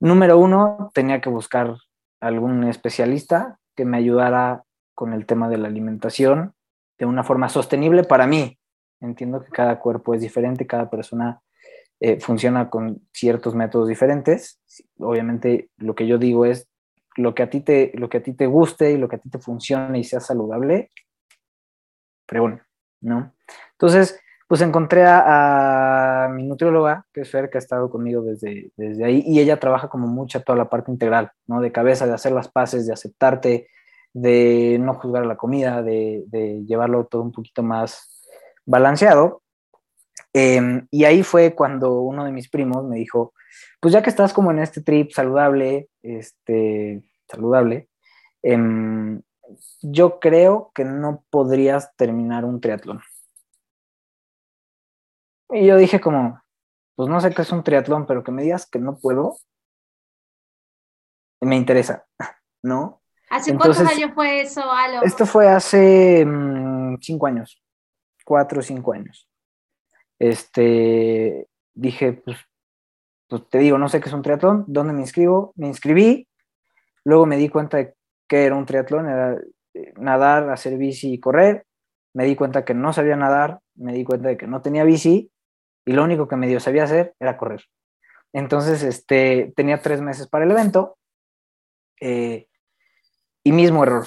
número 0.00 0.38
uno, 0.38 0.90
tenía 0.92 1.20
que 1.20 1.30
buscar 1.30 1.76
algún 2.20 2.64
especialista 2.64 3.58
que 3.76 3.84
me 3.84 3.98
ayudara 3.98 4.64
con 4.94 5.12
el 5.12 5.26
tema 5.26 5.48
de 5.48 5.58
la 5.58 5.68
alimentación 5.68 6.54
de 6.98 7.06
una 7.06 7.22
forma 7.22 7.48
sostenible 7.48 8.02
para 8.02 8.26
mí. 8.26 8.58
Entiendo 9.00 9.44
que 9.44 9.50
cada 9.50 9.78
cuerpo 9.78 10.14
es 10.14 10.22
diferente, 10.22 10.66
cada 10.66 10.88
persona 10.88 11.42
eh, 12.00 12.18
funciona 12.18 12.70
con 12.70 13.06
ciertos 13.12 13.54
métodos 13.54 13.88
diferentes. 13.88 14.60
Obviamente 14.98 15.68
lo 15.76 15.94
que 15.94 16.06
yo 16.06 16.18
digo 16.18 16.46
es 16.46 16.68
lo 17.16 17.34
que 17.34 17.42
a 17.42 17.50
ti 17.50 17.60
te, 17.60 17.92
lo 17.94 18.08
que 18.08 18.18
a 18.18 18.22
ti 18.22 18.32
te 18.32 18.46
guste 18.46 18.92
y 18.92 18.96
lo 18.96 19.08
que 19.08 19.16
a 19.16 19.18
ti 19.18 19.30
te 19.30 19.38
funcione 19.38 19.98
y 19.98 20.04
sea 20.04 20.20
saludable, 20.20 20.90
bueno, 22.30 22.60
¿no? 23.00 23.32
Entonces, 23.72 24.20
pues 24.46 24.60
encontré 24.60 25.04
a, 25.06 26.28
mi 26.32 26.44
nutrióloga, 26.44 27.06
que 27.12 27.22
es 27.22 27.30
Fer, 27.30 27.50
que 27.50 27.58
ha 27.58 27.60
estado 27.60 27.90
conmigo 27.90 28.22
desde, 28.22 28.70
desde 28.76 29.04
ahí, 29.04 29.22
y 29.26 29.40
ella 29.40 29.58
trabaja 29.58 29.88
como 29.88 30.06
mucha 30.06 30.40
toda 30.40 30.56
la 30.58 30.70
parte 30.70 30.90
integral, 30.90 31.32
¿no? 31.46 31.60
De 31.60 31.72
cabeza, 31.72 32.06
de 32.06 32.14
hacer 32.14 32.32
las 32.32 32.48
paces, 32.48 32.86
de 32.86 32.92
aceptarte, 32.92 33.68
de 34.12 34.78
no 34.80 34.94
juzgar 34.94 35.26
la 35.26 35.36
comida, 35.36 35.82
de, 35.82 36.24
de 36.28 36.64
llevarlo 36.64 37.06
todo 37.06 37.22
un 37.22 37.32
poquito 37.32 37.62
más 37.62 38.24
balanceado. 38.64 39.42
Em, 40.32 40.86
y 40.90 41.04
ahí 41.04 41.22
fue 41.22 41.54
cuando 41.54 42.00
uno 42.00 42.24
de 42.24 42.32
mis 42.32 42.48
primos 42.48 42.84
me 42.84 42.96
dijo, 42.96 43.32
pues 43.80 43.92
ya 43.92 44.02
que 44.02 44.10
estás 44.10 44.32
como 44.32 44.50
en 44.50 44.58
este 44.58 44.82
trip 44.82 45.10
saludable, 45.12 45.88
este, 46.02 47.02
saludable, 47.28 47.88
em, 48.42 49.22
yo 49.82 50.20
creo 50.20 50.70
que 50.74 50.84
no 50.84 51.24
podrías 51.30 51.94
terminar 51.96 52.44
un 52.44 52.60
triatlón. 52.60 53.00
Y 55.50 55.66
yo 55.66 55.76
dije 55.76 56.00
como, 56.00 56.40
pues 56.96 57.08
no 57.08 57.20
sé 57.20 57.32
qué 57.32 57.42
es 57.42 57.52
un 57.52 57.62
triatlón, 57.62 58.06
pero 58.06 58.24
que 58.24 58.32
me 58.32 58.42
digas 58.42 58.66
que 58.68 58.78
no 58.78 58.98
puedo, 58.98 59.36
me 61.40 61.56
interesa, 61.56 62.06
¿no? 62.62 63.02
¿Hace 63.28 63.56
cuántos 63.56 63.80
años 63.80 64.12
fue 64.14 64.40
eso, 64.40 64.62
Alo? 64.70 65.02
Esto 65.02 65.26
fue 65.26 65.48
hace 65.48 66.24
mm, 66.24 66.96
cinco 67.00 67.26
años, 67.26 67.62
cuatro 68.24 68.60
o 68.60 68.62
cinco 68.62 68.92
años. 68.92 69.28
Este, 70.18 71.48
dije, 71.74 72.12
pues, 72.12 72.38
pues 73.28 73.48
te 73.48 73.58
digo, 73.58 73.78
no 73.78 73.88
sé 73.88 74.00
qué 74.00 74.08
es 74.08 74.14
un 74.14 74.22
triatlón, 74.22 74.64
¿dónde 74.68 74.92
me 74.92 75.00
inscribo? 75.00 75.52
Me 75.56 75.66
inscribí, 75.66 76.28
luego 77.04 77.26
me 77.26 77.36
di 77.36 77.48
cuenta 77.48 77.76
de 77.78 77.94
que 78.28 78.44
era 78.44 78.56
un 78.56 78.64
triatlón, 78.64 79.08
era 79.08 79.38
eh, 79.74 79.92
nadar, 79.96 80.48
hacer 80.50 80.76
bici 80.78 81.12
y 81.12 81.20
correr. 81.20 81.66
Me 82.14 82.24
di 82.24 82.34
cuenta 82.34 82.64
que 82.64 82.72
no 82.72 82.92
sabía 82.92 83.16
nadar, 83.16 83.60
me 83.74 83.92
di 83.92 84.02
cuenta 84.02 84.28
de 84.28 84.36
que 84.36 84.46
no 84.46 84.62
tenía 84.62 84.84
bici 84.84 85.30
y 85.86 85.92
lo 85.92 86.04
único 86.04 86.28
que 86.28 86.36
medio 86.36 86.60
sabía 86.60 86.84
hacer 86.84 87.14
era 87.20 87.38
correr. 87.38 87.64
Entonces, 88.32 88.82
este, 88.82 89.52
tenía 89.56 89.80
tres 89.80 90.02
meses 90.02 90.28
para 90.28 90.44
el 90.44 90.50
evento 90.50 90.98
eh, 92.00 92.48
y 93.44 93.52
mismo 93.52 93.84
error. 93.84 94.06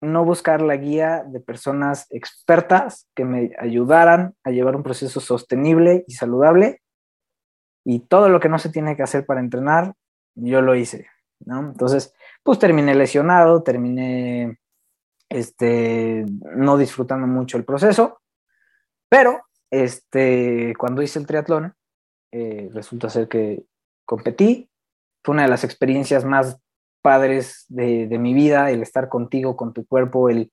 No 0.00 0.24
buscar 0.24 0.60
la 0.60 0.76
guía 0.76 1.24
de 1.26 1.40
personas 1.40 2.06
expertas 2.10 3.08
que 3.16 3.24
me 3.24 3.52
ayudaran 3.58 4.36
a 4.44 4.50
llevar 4.50 4.76
un 4.76 4.82
proceso 4.82 5.18
sostenible 5.18 6.04
y 6.06 6.12
saludable. 6.12 6.82
Y 7.84 8.00
todo 8.00 8.28
lo 8.28 8.38
que 8.38 8.50
no 8.50 8.58
se 8.58 8.68
tiene 8.68 8.96
que 8.96 9.02
hacer 9.02 9.24
para 9.24 9.40
entrenar, 9.40 9.94
yo 10.34 10.60
lo 10.60 10.74
hice. 10.74 11.08
Entonces, 11.46 12.14
pues 12.42 12.58
terminé 12.58 12.94
lesionado, 12.94 13.62
terminé 13.62 14.58
este, 15.28 16.24
no 16.56 16.76
disfrutando 16.76 17.26
mucho 17.26 17.56
el 17.56 17.64
proceso, 17.64 18.20
pero 19.08 19.42
este, 19.82 20.74
cuando 20.78 21.02
hice 21.02 21.18
el 21.18 21.26
triatlón, 21.26 21.74
eh, 22.32 22.68
resulta 22.72 23.10
ser 23.10 23.28
que 23.28 23.64
competí. 24.04 24.70
Fue 25.22 25.32
una 25.32 25.42
de 25.42 25.48
las 25.48 25.64
experiencias 25.64 26.24
más 26.24 26.58
padres 27.02 27.64
de, 27.68 28.06
mi 28.18 28.34
vida, 28.34 28.70
el 28.70 28.82
estar 28.82 29.08
contigo, 29.08 29.56
con 29.56 29.72
tu 29.72 29.86
cuerpo, 29.86 30.30
el 30.30 30.50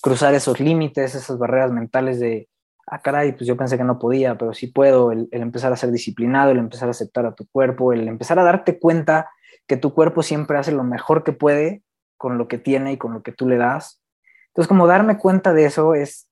cruzar 0.00 0.34
esos 0.34 0.58
límites, 0.58 1.14
esas 1.14 1.38
barreras 1.38 1.70
mentales 1.70 2.18
de, 2.18 2.48
ah, 2.86 3.00
caray, 3.00 3.32
pues 3.32 3.46
yo 3.46 3.56
pensé 3.56 3.76
que 3.76 3.84
no 3.84 3.98
podía, 3.98 4.36
pero 4.36 4.52
sí 4.52 4.66
puedo, 4.66 5.12
el, 5.12 5.28
empezar 5.30 5.72
a 5.72 5.76
ser 5.76 5.90
disciplinado, 5.92 6.50
el 6.50 6.58
empezar 6.58 6.88
a 6.88 6.92
aceptar 6.92 7.26
a 7.26 7.34
tu 7.34 7.46
cuerpo, 7.48 7.92
el 7.92 8.08
empezar 8.08 8.38
a 8.38 8.44
darte 8.44 8.78
cuenta 8.78 9.30
que 9.66 9.76
tu 9.76 9.94
cuerpo 9.94 10.22
siempre 10.22 10.58
hace 10.58 10.72
lo 10.72 10.82
mejor 10.82 11.22
que 11.24 11.32
puede 11.32 11.82
con 12.16 12.36
lo 12.36 12.48
que 12.48 12.58
tiene 12.58 12.92
y 12.92 12.98
con 12.98 13.12
lo 13.12 13.22
que 13.22 13.32
tú 13.32 13.48
le 13.48 13.58
das. 13.58 14.02
Entonces, 14.48 14.68
como 14.68 14.86
darme 14.86 15.18
cuenta 15.18 15.52
de 15.52 15.66
eso 15.66 15.94
es 15.94 16.28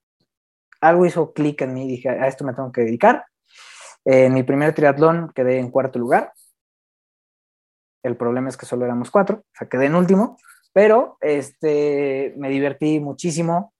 algo 0.81 1.05
hizo 1.05 1.33
clic 1.33 1.61
en 1.61 1.73
mí, 1.73 1.87
dije, 1.87 2.09
a 2.09 2.27
esto 2.27 2.43
me 2.43 2.53
tengo 2.53 2.71
que 2.71 2.81
dedicar. 2.81 3.25
en 4.03 4.33
mi 4.33 4.43
primer 4.43 4.73
triatlón 4.73 5.31
quedé 5.33 5.59
en 5.59 5.69
cuarto 5.69 5.99
lugar. 5.99 6.33
El 8.03 8.17
problema 8.17 8.49
es 8.49 8.57
que 8.57 8.65
solo 8.65 8.85
éramos 8.85 9.11
cuatro, 9.11 9.37
o 9.37 9.55
sea, 9.57 9.69
quedé 9.69 9.85
en 9.85 9.95
último, 9.95 10.37
pero 10.73 11.17
este, 11.21 12.33
me 12.37 12.49
divertí 12.49 12.99
muchísimo 12.99 13.73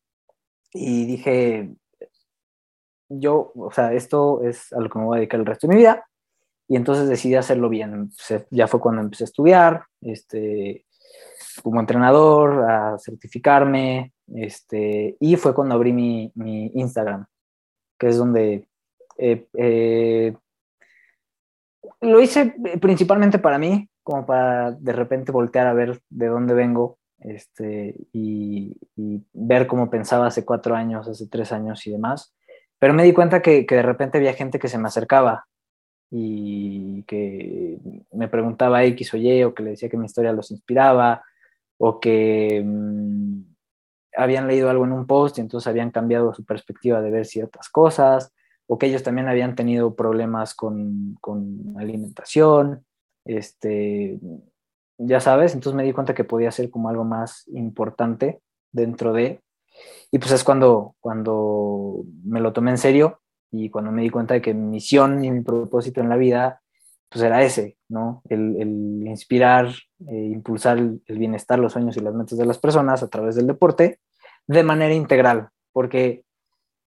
y 0.74 1.06
dije, 1.06 1.74
yo, 3.10 3.52
o 3.56 3.72
sea, 3.72 3.94
esto 3.94 4.44
es 4.44 4.72
a 4.74 4.80
lo 4.80 4.90
que 4.90 5.00
me 5.00 5.06
voy 5.06 5.18
a 5.18 5.20
dedicar 5.20 5.40
el 5.40 5.46
resto 5.46 5.68
de 5.68 5.74
mi 5.74 5.80
vida. 5.80 6.06
Y 6.68 6.78
entonces 6.78 7.10
decidí 7.10 7.36
hacerlo 7.36 7.68
bien. 7.68 8.12
Ya 8.50 8.68
fue 8.68 8.80
cuando 8.80 9.02
empecé 9.02 9.24
a 9.24 9.26
estudiar, 9.26 9.84
este, 10.00 10.86
como 11.62 11.80
entrenador, 11.80 12.70
a 12.70 12.98
certificarme, 12.98 14.14
este, 14.34 15.18
y 15.20 15.36
fue 15.36 15.54
cuando 15.54 15.76
abrí 15.76 15.94
mi, 15.94 16.32
Instagram, 16.74 17.26
que 18.00 18.08
es 18.08 18.18
donde 18.18 18.68
eh, 19.18 19.48
eh, 19.54 20.34
lo 22.02 22.20
hice 22.20 22.56
principalmente 22.80 23.40
para 23.40 23.58
mí, 23.58 23.90
como 24.04 24.26
para 24.26 24.72
de 24.72 24.94
repente 24.94 25.32
voltear 25.32 25.68
a 25.68 25.74
ver 25.74 26.02
de 26.10 26.28
dónde 26.28 26.54
vengo 26.54 26.98
este, 27.20 27.96
y, 28.14 28.76
ver 29.34 29.68
cómo 29.68 29.90
pensaba 29.90 30.28
hace 30.28 30.46
cuatro 30.46 30.76
años, 30.76 31.08
hace 31.08 31.28
tres 31.28 31.52
años 31.52 31.86
y 31.88 31.92
demás. 31.92 32.34
Pero 32.80 32.94
me 32.94 33.04
di 33.04 33.14
cuenta 33.14 33.42
que, 33.42 33.66
que 33.66 33.76
de 33.76 33.82
repente 33.82 34.18
había 34.18 34.34
gente 34.34 34.60
que 34.60 34.68
se 34.68 34.78
me 34.78 34.88
acercaba 34.88 35.46
y 36.10 37.04
que 37.04 37.78
me 38.12 38.28
preguntaba 38.28 38.84
X 38.84 39.14
o 39.14 39.18
Y 39.18 39.44
o 39.44 39.54
que 39.54 39.64
le 39.64 39.70
decía 39.72 39.90
que 39.90 39.98
mi 39.98 40.06
historia 40.06 40.34
los 40.34 40.52
inspiraba 40.52 41.24
o 41.84 42.00
que 42.00 42.62
mm, 42.64 43.42
habían 44.16 44.48
leído 44.48 44.70
algo 44.70 44.86
en 44.86 44.92
un 44.92 45.08
post 45.08 45.38
y 45.38 45.42
entonces 45.42 45.68
habían 45.68 45.90
cambiado 45.90 46.32
su 46.32 46.46
perspectiva 46.46 47.02
de 47.02 47.10
ver 47.10 47.26
ciertas 47.26 47.70
cosas, 47.70 48.32
o 48.68 48.78
que 48.78 48.86
ellos 48.86 49.02
también 49.02 49.28
habían 49.28 49.56
tenido 49.56 49.96
problemas 49.96 50.54
con, 50.54 51.16
con 51.20 51.74
alimentación, 51.80 52.86
este, 53.26 54.20
ya 55.00 55.20
sabes, 55.20 55.56
entonces 55.56 55.76
me 55.76 55.84
di 55.84 55.92
cuenta 55.92 56.14
que 56.14 56.24
podía 56.24 56.52
ser 56.52 56.70
como 56.70 56.88
algo 56.88 57.04
más 57.04 57.48
importante 57.48 58.42
dentro 58.72 59.12
de, 59.12 59.42
y 60.12 60.20
pues 60.20 60.32
es 60.34 60.44
cuando, 60.44 60.96
cuando 61.00 62.04
me 62.24 62.42
lo 62.42 62.54
tomé 62.54 62.72
en 62.72 62.78
serio 62.78 63.22
y 63.50 63.72
cuando 63.72 63.92
me 63.92 64.04
di 64.04 64.12
cuenta 64.12 64.36
de 64.36 64.42
que 64.44 64.54
mi 64.54 64.70
misión 64.70 65.26
y 65.26 65.32
mi 65.32 65.42
propósito 65.42 66.00
en 66.00 66.10
la 66.10 66.18
vida 66.18 66.62
pues 67.12 67.26
era 67.26 67.44
ese, 67.44 67.78
¿no? 67.90 68.22
El, 68.30 69.06
inspirar, 69.06 69.68
eh, 70.08 70.30
impulsar 70.32 70.78
el, 70.78 71.02
bienestar, 71.08 71.60
los 71.60 71.74
sueños 71.74 71.98
y 71.98 72.00
las 72.00 72.14
metas 72.14 72.38
de 72.38 72.46
las 72.46 72.58
personas 72.58 73.04
a 73.04 73.10
través 73.10 73.36
del 73.36 73.48
deporte 73.48 74.00
de 74.48 74.64
manera 74.64 74.94
integral, 74.94 75.50
porque 75.74 76.24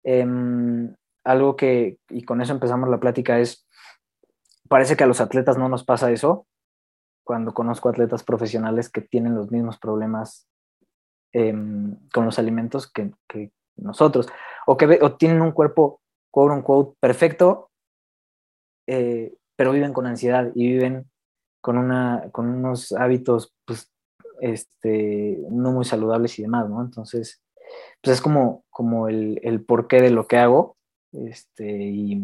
em, 0.03 0.95
algo 1.25 1.57
que, 1.57 1.99
y 2.09 2.23
con 2.23 2.41
eso 2.41 2.55
empezamos 2.55 2.89
la 2.89 3.01
plática, 3.01 3.39
es, 3.39 3.69
parece 4.67 4.97
que 4.97 5.05
a 5.05 5.07
los 5.07 5.21
atletas 5.21 5.59
no 5.59 5.69
nos 5.69 5.85
pasa 5.85 6.11
eso, 6.11 6.47
cuando 7.23 7.53
conozco 7.53 7.91
atletas 7.91 8.25
profesionales 8.25 8.89
que 8.89 9.03
tienen 9.03 9.35
los 9.35 9.51
mismos 9.51 9.79
problemas 9.79 10.49
em, 11.33 11.97
con 12.15 12.25
los 12.25 12.39
alimentos 12.39 12.91
que, 12.91 13.13
nosotros. 13.77 14.29
o 14.67 14.79
que 14.79 14.99
tienen 15.19 15.43
un 15.43 15.53
cuerpo, 15.53 16.01
quote 16.31 16.55
unquote, 16.55 16.97
perfecto, 16.99 17.71
eh, 18.87 19.35
pero 19.57 19.73
viven 19.73 19.93
con 19.93 20.07
ansiedad 20.07 20.51
y 20.55 20.67
viven 20.67 21.11
con, 21.61 21.79
una, 21.79 22.29
con 22.33 22.49
unos 22.49 22.93
hábitos, 22.93 23.55
pues, 23.65 23.91
este, 24.41 25.39
no 25.51 25.73
muy 25.73 25.85
saludables 25.85 26.39
y 26.39 26.43
demás, 26.43 26.69
¿no? 26.69 26.83
Entonces, 26.83 27.43
pues 28.03 28.17
es 28.17 28.23
como, 28.23 28.65
como 28.71 29.09
el, 29.09 29.41
el 29.43 29.65
porqué 29.65 30.01
de 30.01 30.11
lo 30.11 30.27
que 30.27 30.39
hago, 30.39 30.77
este, 31.13 31.71
y, 31.71 32.21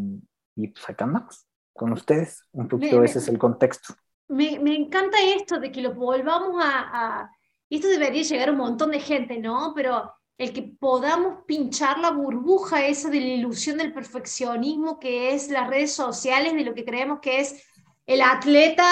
y 0.56 0.68
pues 0.68 0.88
acá 0.88 1.04
andamos 1.04 1.46
con 1.72 1.92
ustedes, 1.92 2.44
un 2.52 2.68
poquito 2.68 3.02
ese 3.02 3.20
es 3.20 3.28
el 3.28 3.38
contexto. 3.38 3.94
Me, 4.28 4.58
me, 4.58 4.74
encanta 4.74 5.16
esto 5.34 5.58
de 5.58 5.72
que 5.72 5.80
lo 5.80 5.94
volvamos 5.94 6.62
a, 6.62 7.22
a, 7.22 7.30
esto 7.70 7.88
debería 7.88 8.22
llegar 8.22 8.50
a 8.50 8.52
un 8.52 8.58
montón 8.58 8.90
de 8.90 9.00
gente, 9.00 9.38
¿no? 9.38 9.72
Pero 9.74 10.12
el 10.40 10.54
que 10.54 10.62
podamos 10.62 11.44
pinchar 11.46 11.98
la 11.98 12.12
burbuja 12.12 12.86
esa 12.86 13.10
de 13.10 13.20
la 13.20 13.26
ilusión 13.26 13.76
del 13.76 13.92
perfeccionismo 13.92 14.98
que 14.98 15.34
es 15.34 15.50
las 15.50 15.68
redes 15.68 15.92
sociales, 15.92 16.54
de 16.54 16.64
lo 16.64 16.72
que 16.72 16.86
creemos 16.86 17.20
que 17.20 17.40
es 17.40 17.62
el 18.06 18.22
atleta 18.22 18.88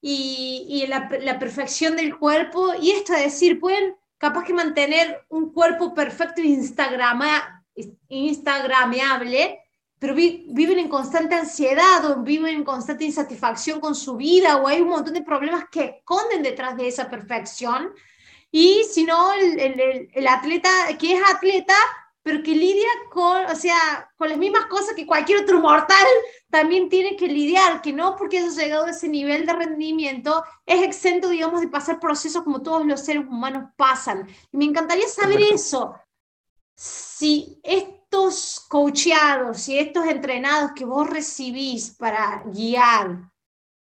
y, 0.00 0.64
y 0.68 0.86
la, 0.86 1.10
la, 1.20 1.40
perfección 1.40 1.96
del 1.96 2.16
cuerpo. 2.16 2.74
Y 2.80 2.92
esto 2.92 3.14
es 3.14 3.24
decir, 3.24 3.58
pueden 3.58 3.96
capaz 4.16 4.44
que 4.44 4.54
mantener 4.54 5.26
un 5.28 5.52
cuerpo 5.52 5.92
perfecto 5.92 6.40
e 6.40 6.46
instagrama, 6.46 7.64
instagrameable, 8.06 9.58
pero 9.98 10.14
vi, 10.14 10.46
viven 10.50 10.78
en 10.78 10.88
constante 10.88 11.34
ansiedad 11.34 12.08
o 12.12 12.22
viven 12.22 12.54
en 12.54 12.64
constante 12.64 13.04
insatisfacción 13.04 13.80
con 13.80 13.96
su 13.96 14.16
vida 14.16 14.58
o 14.58 14.68
hay 14.68 14.80
un 14.80 14.90
montón 14.90 15.14
de 15.14 15.22
problemas 15.22 15.64
que 15.68 15.82
esconden 15.82 16.44
detrás 16.44 16.76
de 16.76 16.86
esa 16.86 17.10
perfección 17.10 17.90
y 18.54 18.84
si 18.84 19.04
no, 19.04 19.32
el, 19.32 19.58
el, 19.58 20.10
el, 20.12 20.28
atleta 20.28 20.68
que 20.98 21.14
es 21.14 21.22
atleta, 21.34 21.74
pero 22.22 22.42
que 22.42 22.54
lidia 22.54 22.88
con, 23.10 23.46
o 23.46 23.56
sea, 23.56 24.10
con 24.16 24.28
las 24.28 24.36
mismas 24.36 24.66
cosas 24.66 24.94
que 24.94 25.06
cualquier 25.06 25.42
otro 25.42 25.58
mortal 25.58 26.06
también 26.50 26.90
tiene 26.90 27.16
que 27.16 27.28
lidiar, 27.28 27.80
que 27.80 27.94
no 27.94 28.14
porque 28.14 28.38
haya 28.38 28.50
llegado 28.50 28.84
a 28.84 28.90
ese 28.90 29.08
nivel 29.08 29.46
de 29.46 29.54
rendimiento 29.54 30.44
es 30.66 30.82
exento, 30.82 31.30
digamos, 31.30 31.62
de 31.62 31.68
pasar 31.68 31.98
procesos 31.98 32.44
como 32.44 32.60
todos 32.60 32.84
los 32.84 33.00
seres 33.00 33.26
humanos 33.26 33.70
pasan. 33.74 34.28
Y 34.52 34.56
me 34.58 34.66
encantaría 34.66 35.08
saber 35.08 35.40
eso. 35.40 35.94
Si 36.74 37.58
estos 37.62 38.66
coacheados 38.68 39.66
y 39.68 39.78
estos 39.78 40.06
entrenados 40.06 40.72
que 40.76 40.84
vos 40.84 41.08
recibís 41.08 41.90
para 41.92 42.42
guiar, 42.44 43.31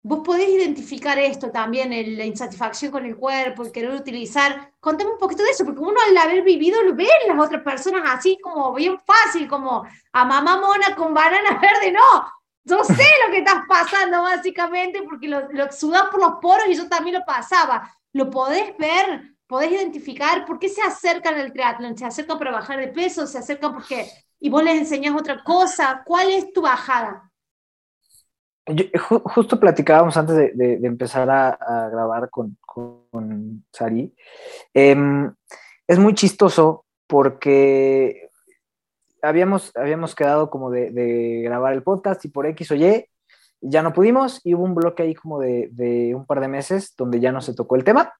Vos 0.06 0.20
podés 0.20 0.50
identificar 0.50 1.18
esto 1.18 1.50
también, 1.50 1.94
el, 1.94 2.18
la 2.18 2.26
insatisfacción 2.26 2.92
con 2.92 3.06
el 3.06 3.16
cuerpo, 3.16 3.64
el 3.64 3.72
querer 3.72 3.92
utilizar. 3.92 4.74
Contame 4.82 5.12
un 5.12 5.18
poquito 5.18 5.44
de 5.44 5.52
eso, 5.52 5.64
porque 5.64 5.80
uno 5.80 5.98
al 6.06 6.18
haber 6.18 6.44
vivido 6.44 6.84
lo 6.84 6.94
ve 6.94 7.08
en 7.22 7.36
las 7.36 7.46
otras 7.46 7.64
personas 7.64 8.04
así 8.06 8.38
como 8.42 8.74
bien 8.74 8.98
fácil, 9.00 9.48
como 9.48 9.86
a 10.12 10.26
mamá 10.26 10.60
mona 10.60 10.94
con 10.94 11.14
banana 11.14 11.58
verde. 11.62 11.94
No, 11.94 12.30
yo 12.66 12.84
sé 12.84 13.06
lo 13.26 13.32
que 13.32 13.38
estás 13.40 13.64
pasando 13.66 14.22
básicamente 14.24 15.04
porque 15.04 15.30
lo, 15.30 15.50
lo 15.54 15.72
sudas 15.72 16.04
por 16.12 16.20
los 16.20 16.34
poros 16.42 16.68
y 16.68 16.76
yo 16.76 16.90
también 16.90 17.16
lo 17.16 17.26
pasaba. 17.26 17.90
Lo 18.12 18.30
podés 18.30 18.78
ver, 18.78 19.36
podés 19.48 19.72
identificar 19.72 20.46
por 20.46 20.60
qué 20.60 20.68
se 20.68 20.82
acercan 20.82 21.36
al 21.36 21.54
triatlón. 21.54 21.98
Se 21.98 22.06
acercan 22.06 22.38
para 22.38 22.52
bajar 22.52 22.78
de 22.78 22.90
peso, 22.90 23.26
se 23.26 23.38
acercan 23.38 23.74
porque... 23.74 24.06
Y 24.40 24.50
vos 24.50 24.62
les 24.62 24.78
enseñás 24.78 25.16
otra 25.16 25.42
cosa. 25.42 26.04
¿Cuál 26.06 26.30
es 26.30 26.52
tu 26.52 26.62
bajada? 26.62 27.32
Justo 29.26 29.60
platicábamos 29.60 30.16
antes 30.18 30.36
de, 30.56 30.80
empezar 30.84 31.30
a, 31.30 31.90
grabar 31.90 32.30
con, 32.30 32.58
con 32.62 33.66
Sari. 33.72 34.14
Eh, 34.74 34.96
es 35.88 36.00
muy 36.00 36.14
chistoso 36.14 36.86
porque 37.08 38.30
habíamos, 39.22 39.72
habíamos 39.76 40.16
quedado 40.16 40.50
como 40.50 40.70
de, 40.72 41.42
grabar 41.44 41.74
el 41.74 41.84
podcast 41.84 42.24
y 42.26 42.30
por 42.30 42.46
X 42.48 42.72
o 42.72 42.76
Y 42.76 43.06
ya 43.62 43.82
no 43.82 43.94
pudimos 43.94 44.42
y 44.44 44.56
hubo 44.56 44.64
un 44.64 44.76
bloque 44.76 45.04
ahí 45.04 45.16
como 45.16 45.40
de, 45.40 45.70
de 45.72 46.14
un 46.16 46.26
par 46.26 46.42
de 46.42 46.50
meses 46.50 46.94
donde 46.98 47.20
ya 47.20 47.32
no 47.32 47.42
se 47.42 47.54
tocó 47.54 47.76
el 47.76 47.84
tema. 47.84 48.14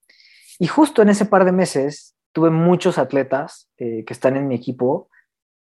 Y 0.60 0.68
justo 0.68 1.02
en 1.02 1.10
ese 1.10 1.26
par 1.26 1.44
de 1.46 1.52
meses 1.52 2.16
tuve 2.32 2.50
muchos 2.50 2.98
atletas 2.98 3.70
eh, 3.78 4.04
que 4.06 4.14
están 4.14 4.38
en 4.38 4.48
mi 4.48 4.56
equipo 4.56 5.10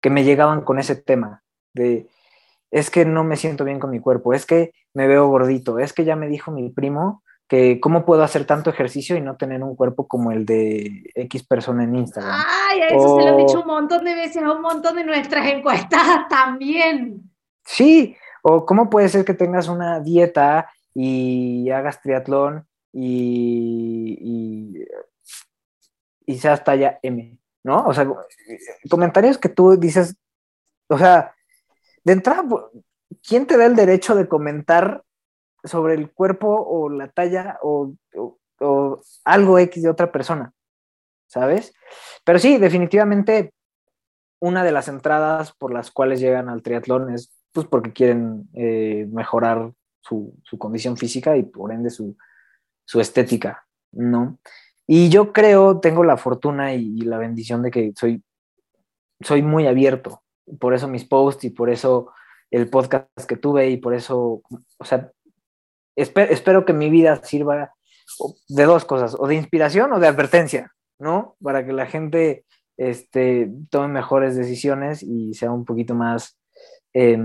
que 0.01 0.09
me 0.09 0.23
llegaban 0.23 0.61
con 0.61 0.79
ese 0.79 0.95
tema 0.95 1.43
de 1.73 2.07
es 2.71 2.89
que 2.89 3.05
no 3.05 3.23
me 3.23 3.35
siento 3.35 3.65
bien 3.65 3.79
con 3.79 3.91
mi 3.91 3.99
cuerpo, 3.99 4.33
es 4.33 4.45
que 4.45 4.73
me 4.93 5.07
veo 5.07 5.27
gordito, 5.27 5.77
es 5.77 5.93
que 5.93 6.05
ya 6.05 6.15
me 6.15 6.27
dijo 6.27 6.51
mi 6.51 6.69
primo 6.69 7.21
que 7.47 7.81
cómo 7.81 8.05
puedo 8.05 8.23
hacer 8.23 8.45
tanto 8.45 8.69
ejercicio 8.69 9.17
y 9.17 9.21
no 9.21 9.35
tener 9.35 9.61
un 9.61 9.75
cuerpo 9.75 10.07
como 10.07 10.31
el 10.31 10.45
de 10.45 11.03
X 11.13 11.43
persona 11.43 11.83
en 11.83 11.97
Instagram. 11.97 12.41
Ay, 12.47 12.79
eso 12.89 13.19
se 13.19 13.25
lo 13.25 13.27
han 13.27 13.37
dicho 13.45 13.59
un 13.59 13.67
montón 13.67 14.05
de 14.05 14.15
veces 14.15 14.41
a 14.41 14.53
un 14.53 14.61
montón 14.61 14.95
de 14.95 15.03
nuestras 15.03 15.45
encuestas 15.47 16.29
también. 16.29 17.29
Sí, 17.65 18.15
o 18.41 18.65
cómo 18.65 18.89
puede 18.89 19.09
ser 19.09 19.25
que 19.25 19.33
tengas 19.33 19.67
una 19.67 19.99
dieta 19.99 20.71
y 20.93 21.69
hagas 21.71 22.01
triatlón 22.01 22.65
y, 22.93 24.17
y, 24.21 24.85
y 26.25 26.37
seas 26.37 26.63
talla 26.63 26.99
M, 27.03 27.37
¿no? 27.63 27.83
O 27.85 27.93
sea, 27.93 28.07
comentarios 28.89 29.37
que 29.37 29.49
tú 29.49 29.77
dices, 29.77 30.15
o 30.87 30.97
sea, 30.97 31.35
de 32.03 32.13
entrada, 32.13 32.43
¿quién 33.27 33.45
te 33.45 33.57
da 33.57 33.65
el 33.65 33.75
derecho 33.75 34.15
de 34.15 34.27
comentar 34.27 35.03
sobre 35.63 35.93
el 35.93 36.11
cuerpo 36.11 36.47
o 36.49 36.89
la 36.89 37.09
talla 37.09 37.59
o, 37.61 37.93
algo 39.23 39.59
X 39.59 39.83
de 39.83 39.89
otra 39.89 40.11
persona? 40.11 40.53
¿Sabes? 41.27 41.73
Pero 42.23 42.39
sí, 42.39 42.57
definitivamente 42.57 43.53
una 44.39 44.63
de 44.63 44.71
las 44.71 44.87
entradas 44.87 45.53
por 45.53 45.73
las 45.73 45.91
cuales 45.91 46.19
llegan 46.19 46.49
al 46.49 46.61
triatlón 46.61 47.13
es 47.13 47.31
pues 47.53 47.67
porque 47.67 47.93
quieren 47.93 48.49
eh, 48.53 49.07
mejorar 49.11 49.71
su, 50.01 50.33
condición 50.57 50.97
física 50.97 51.37
y 51.37 51.43
por 51.43 51.71
ende 51.71 51.89
su, 51.89 52.15
estética, 52.99 53.65
¿no? 53.91 54.39
Y 54.87 55.09
yo 55.09 55.31
creo, 55.31 55.79
tengo 55.79 56.03
la 56.03 56.17
fortuna 56.17 56.73
y, 56.73 57.01
la 57.01 57.17
bendición 57.17 57.61
de 57.61 57.71
que 57.71 57.93
soy 57.95 59.41
muy 59.41 59.67
abierto, 59.67 60.23
por 60.59 60.73
eso 60.73 60.87
mis 60.87 61.05
posts 61.05 61.43
y 61.45 61.49
por 61.49 61.69
eso 61.69 62.11
el 62.49 62.69
podcast 62.69 63.07
que 63.27 63.37
tuve 63.37 63.69
y 63.69 63.77
por 63.77 63.93
eso, 63.93 64.41
o 64.77 64.85
sea, 64.85 65.11
espero, 65.95 66.31
espero 66.31 66.65
que 66.65 66.73
mi 66.73 66.89
vida 66.89 67.23
sirva 67.23 67.73
de 68.49 68.63
dos 68.63 68.85
cosas, 68.85 69.15
o 69.17 69.27
de 69.27 69.35
inspiración 69.35 69.93
o 69.93 69.99
de 69.99 70.07
advertencia, 70.07 70.71
¿no? 70.99 71.35
Para 71.41 71.65
que 71.65 71.73
la 71.73 71.85
gente 71.85 72.45
este, 72.77 73.51
tome 73.69 73.87
mejores 73.87 74.35
decisiones 74.35 75.03
y 75.03 75.33
sea 75.33 75.51
un 75.51 75.65
poquito 75.65 75.95
más, 75.95 76.37
eh, 76.93 77.17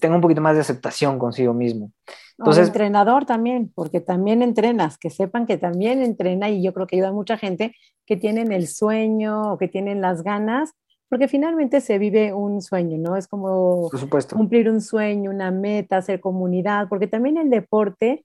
tenga 0.00 0.14
un 0.14 0.20
poquito 0.20 0.40
más 0.40 0.54
de 0.54 0.60
aceptación 0.60 1.18
consigo 1.18 1.52
mismo. 1.52 1.90
Entonces, 2.38 2.64
o 2.64 2.66
entrenador 2.68 3.24
también, 3.24 3.72
porque 3.74 4.00
también 4.00 4.42
entrenas, 4.42 4.98
que 4.98 5.10
sepan 5.10 5.46
que 5.46 5.58
también 5.58 6.02
entrena 6.02 6.48
y 6.50 6.62
yo 6.62 6.72
creo 6.72 6.86
que 6.86 6.96
ayuda 6.96 7.08
a 7.08 7.12
mucha 7.12 7.36
gente 7.36 7.74
que 8.06 8.16
tienen 8.16 8.52
el 8.52 8.68
sueño 8.68 9.52
o 9.52 9.58
que 9.58 9.68
tienen 9.68 10.00
las 10.00 10.22
ganas 10.22 10.72
porque 11.12 11.28
finalmente 11.28 11.82
se 11.82 11.98
vive 11.98 12.32
un 12.32 12.62
sueño, 12.62 12.96
¿no? 12.96 13.18
Es 13.18 13.28
como 13.28 13.90
cumplir 14.34 14.70
un 14.70 14.80
sueño, 14.80 15.30
una 15.30 15.50
meta, 15.50 15.98
hacer 15.98 16.20
comunidad, 16.20 16.88
porque 16.88 17.06
también 17.06 17.36
el 17.36 17.50
deporte, 17.50 18.24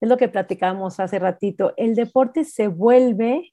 es 0.00 0.08
lo 0.08 0.16
que 0.16 0.28
platicábamos 0.28 1.00
hace 1.00 1.18
ratito, 1.18 1.74
el 1.76 1.96
deporte 1.96 2.44
se 2.44 2.68
vuelve 2.68 3.52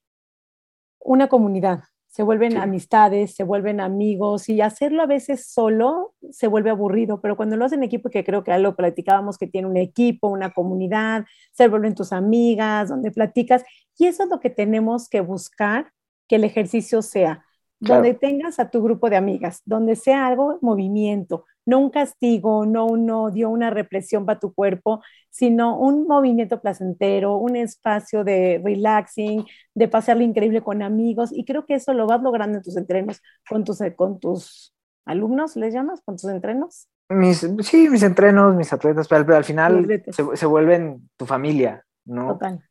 una 0.99 1.27
comunidad, 1.27 1.85
se 2.07 2.21
vuelven 2.21 2.51
sí. 2.51 2.57
amistades, 2.59 3.33
se 3.33 3.43
vuelven 3.43 3.81
amigos 3.81 4.47
y 4.47 4.61
hacerlo 4.61 5.01
a 5.01 5.07
veces 5.07 5.47
solo 5.51 6.13
se 6.29 6.45
vuelve 6.45 6.69
aburrido, 6.69 7.19
pero 7.19 7.35
cuando 7.35 7.57
lo 7.57 7.65
hacen 7.65 7.79
en 7.79 7.85
equipo, 7.85 8.11
que 8.11 8.23
creo 8.23 8.43
que 8.43 8.55
lo 8.59 8.75
platicábamos, 8.75 9.39
que 9.39 9.47
tiene 9.47 9.67
un 9.67 9.77
equipo, 9.77 10.27
una 10.27 10.53
comunidad, 10.53 11.25
se 11.51 11.67
vuelven 11.67 11.95
tus 11.95 12.13
amigas, 12.13 12.89
donde 12.89 13.09
platicas, 13.09 13.63
y 13.97 14.05
eso 14.05 14.21
es 14.21 14.29
lo 14.29 14.39
que 14.39 14.51
tenemos 14.51 15.09
que 15.09 15.21
buscar 15.21 15.91
que 16.27 16.35
el 16.35 16.43
ejercicio 16.43 17.01
sea 17.01 17.46
Claro. 17.79 18.01
donde 18.01 18.17
tengas 18.17 18.59
a 18.59 18.71
tu 18.71 18.81
grupo 18.81 19.07
de 19.09 19.17
amigas, 19.17 19.61
donde 19.65 19.95
sea 19.95 20.25
algo 20.25 20.57
movimiento, 20.61 21.45
no 21.67 21.79
un 21.79 21.89
castigo, 21.91 22.65
no 22.65 22.85
un 22.85 23.07
odio, 23.11 23.49
una 23.49 23.69
represión 23.69 24.25
para 24.25 24.39
tu 24.39 24.53
cuerpo, 24.53 25.03
sino 25.29 25.77
un 25.77 26.07
movimiento 26.07 26.59
placentero, 26.59 27.35
un 27.35 27.55
espacio 27.55 28.23
de 28.23 28.59
relaxing, 28.63 29.45
de 29.75 29.87
pasarlo 29.87 30.23
increíble 30.23 30.61
con 30.61 30.81
amigos. 30.81 31.29
Y 31.31 31.45
creo 31.45 31.65
que 31.65 31.75
eso 31.75 31.93
lo 31.93 32.07
vas 32.07 32.21
logrando 32.21 32.57
en 32.57 32.63
tus 32.63 32.77
entrenos, 32.77 33.21
con 33.47 33.63
tus, 33.63 33.79
con 33.95 34.19
tus 34.19 34.73
alumnos, 35.05 35.55
¿les 35.55 35.73
llamas? 35.73 36.01
¿Con 36.05 36.15
tus 36.15 36.31
entrenos? 36.31 36.87
Mis, 37.09 37.47
sí, 37.61 37.89
mis 37.89 38.03
entrenos, 38.03 38.55
mis 38.55 38.71
atletas, 38.73 39.07
pero, 39.07 39.25
pero 39.25 39.37
al 39.37 39.43
final 39.43 40.03
se, 40.09 40.35
se, 40.35 40.45
vuelven 40.45 41.09
tu 41.15 41.25
familia, 41.25 41.85
¿no? 42.05 42.33
Total. 42.33 42.66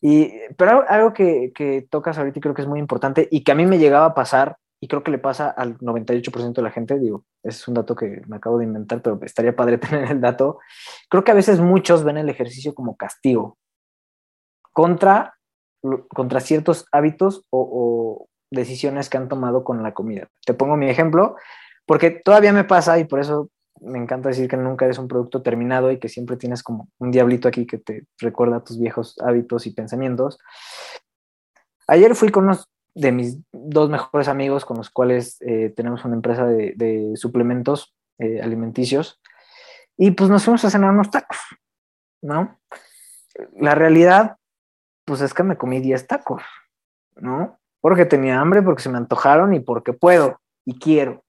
Y, 0.00 0.32
pero 0.56 0.84
algo 0.88 1.12
que, 1.12 1.52
que, 1.54 1.86
tocas 1.90 2.18
ahorita 2.18 2.38
y 2.38 2.42
creo 2.42 2.54
que 2.54 2.62
es 2.62 2.68
muy 2.68 2.78
importante 2.78 3.28
y 3.30 3.42
que 3.42 3.52
a 3.52 3.54
mí 3.54 3.66
me 3.66 3.78
llegaba 3.78 4.06
a 4.06 4.14
pasar 4.14 4.56
y 4.80 4.88
creo 4.88 5.02
que 5.02 5.10
le 5.10 5.18
pasa 5.18 5.48
al 5.48 5.78
98% 5.78 6.52
de 6.52 6.62
la 6.62 6.70
gente, 6.70 6.98
digo, 6.98 7.24
es 7.42 7.66
un 7.66 7.74
dato 7.74 7.96
que 7.96 8.20
me 8.26 8.36
acabo 8.36 8.58
de 8.58 8.64
inventar, 8.64 9.00
pero 9.00 9.18
estaría 9.22 9.56
padre 9.56 9.78
tener 9.78 10.10
el 10.10 10.20
dato. 10.20 10.58
Creo 11.08 11.24
que 11.24 11.32
a 11.32 11.34
veces 11.36 11.60
muchos 11.60 12.04
ven 12.04 12.18
el 12.18 12.28
ejercicio 12.28 12.74
como 12.74 12.96
castigo 12.96 13.58
contra, 14.72 15.34
contra 16.08 16.40
ciertos 16.40 16.86
hábitos 16.92 17.46
o 17.50 18.28
decisiones 18.50 19.08
que 19.08 19.16
han 19.16 19.28
tomado 19.28 19.64
con 19.64 19.82
la 19.82 19.94
comida. 19.94 20.28
Te 20.44 20.54
pongo 20.54 20.76
mi 20.76 20.88
ejemplo, 20.88 21.36
porque 21.86 22.10
todavía 22.10 22.52
me 22.52 22.64
pasa 22.64 22.98
y 22.98 23.04
por 23.04 23.20
eso 23.20 23.50
me 23.80 23.98
encanta 23.98 24.28
decir 24.28 24.48
que 24.48 24.56
nunca 24.56 24.84
eres 24.84 24.98
un 24.98 25.08
producto 25.08 25.42
terminado 25.42 25.90
y 25.90 25.98
que 25.98 26.08
siempre 26.08 26.36
tienes 26.36 26.62
como 26.62 26.88
un 26.98 27.10
diablito 27.10 27.48
aquí 27.48 27.66
que 27.66 27.78
te 27.78 28.06
recuerda 28.18 28.64
tus 28.64 28.78
viejos 28.78 29.16
hábitos 29.20 29.66
y 29.66 29.70
pensamientos. 29.72 30.38
Ayer 31.86 32.14
fui 32.14 32.30
con 32.30 32.44
unos 32.44 32.68
de 32.94 33.12
mis 33.12 33.38
dos 33.52 33.90
mejores 33.90 34.26
amigos 34.26 34.64
con 34.64 34.78
los 34.78 34.90
cuales 34.90 35.36
eh, 35.42 35.72
tenemos 35.76 36.04
una 36.04 36.14
empresa 36.14 36.46
de, 36.46 37.12
suplementos 37.14 37.94
eh, 38.18 38.40
alimenticios 38.40 39.20
y 39.98 40.12
pues 40.12 40.30
nos 40.30 40.44
fuimos 40.44 40.64
a 40.64 40.70
cenar 40.70 40.90
unos 40.90 41.10
tacos, 41.10 41.38
¿no? 42.22 42.58
La 43.54 43.74
realidad, 43.74 44.36
pues 45.04 45.20
es 45.20 45.34
que 45.34 45.42
me 45.42 45.56
comí 45.56 45.80
10 45.80 46.06
tacos, 46.06 46.42
¿no? 47.16 47.58
Porque 47.80 48.06
tenía 48.06 48.40
hambre, 48.40 48.62
porque 48.62 48.82
se 48.82 48.88
me 48.88 48.98
antojaron 48.98 49.54
y 49.54 49.60
porque 49.60 49.92
puedo 49.92 50.40
y 50.64 50.78
quiero, 50.78 51.22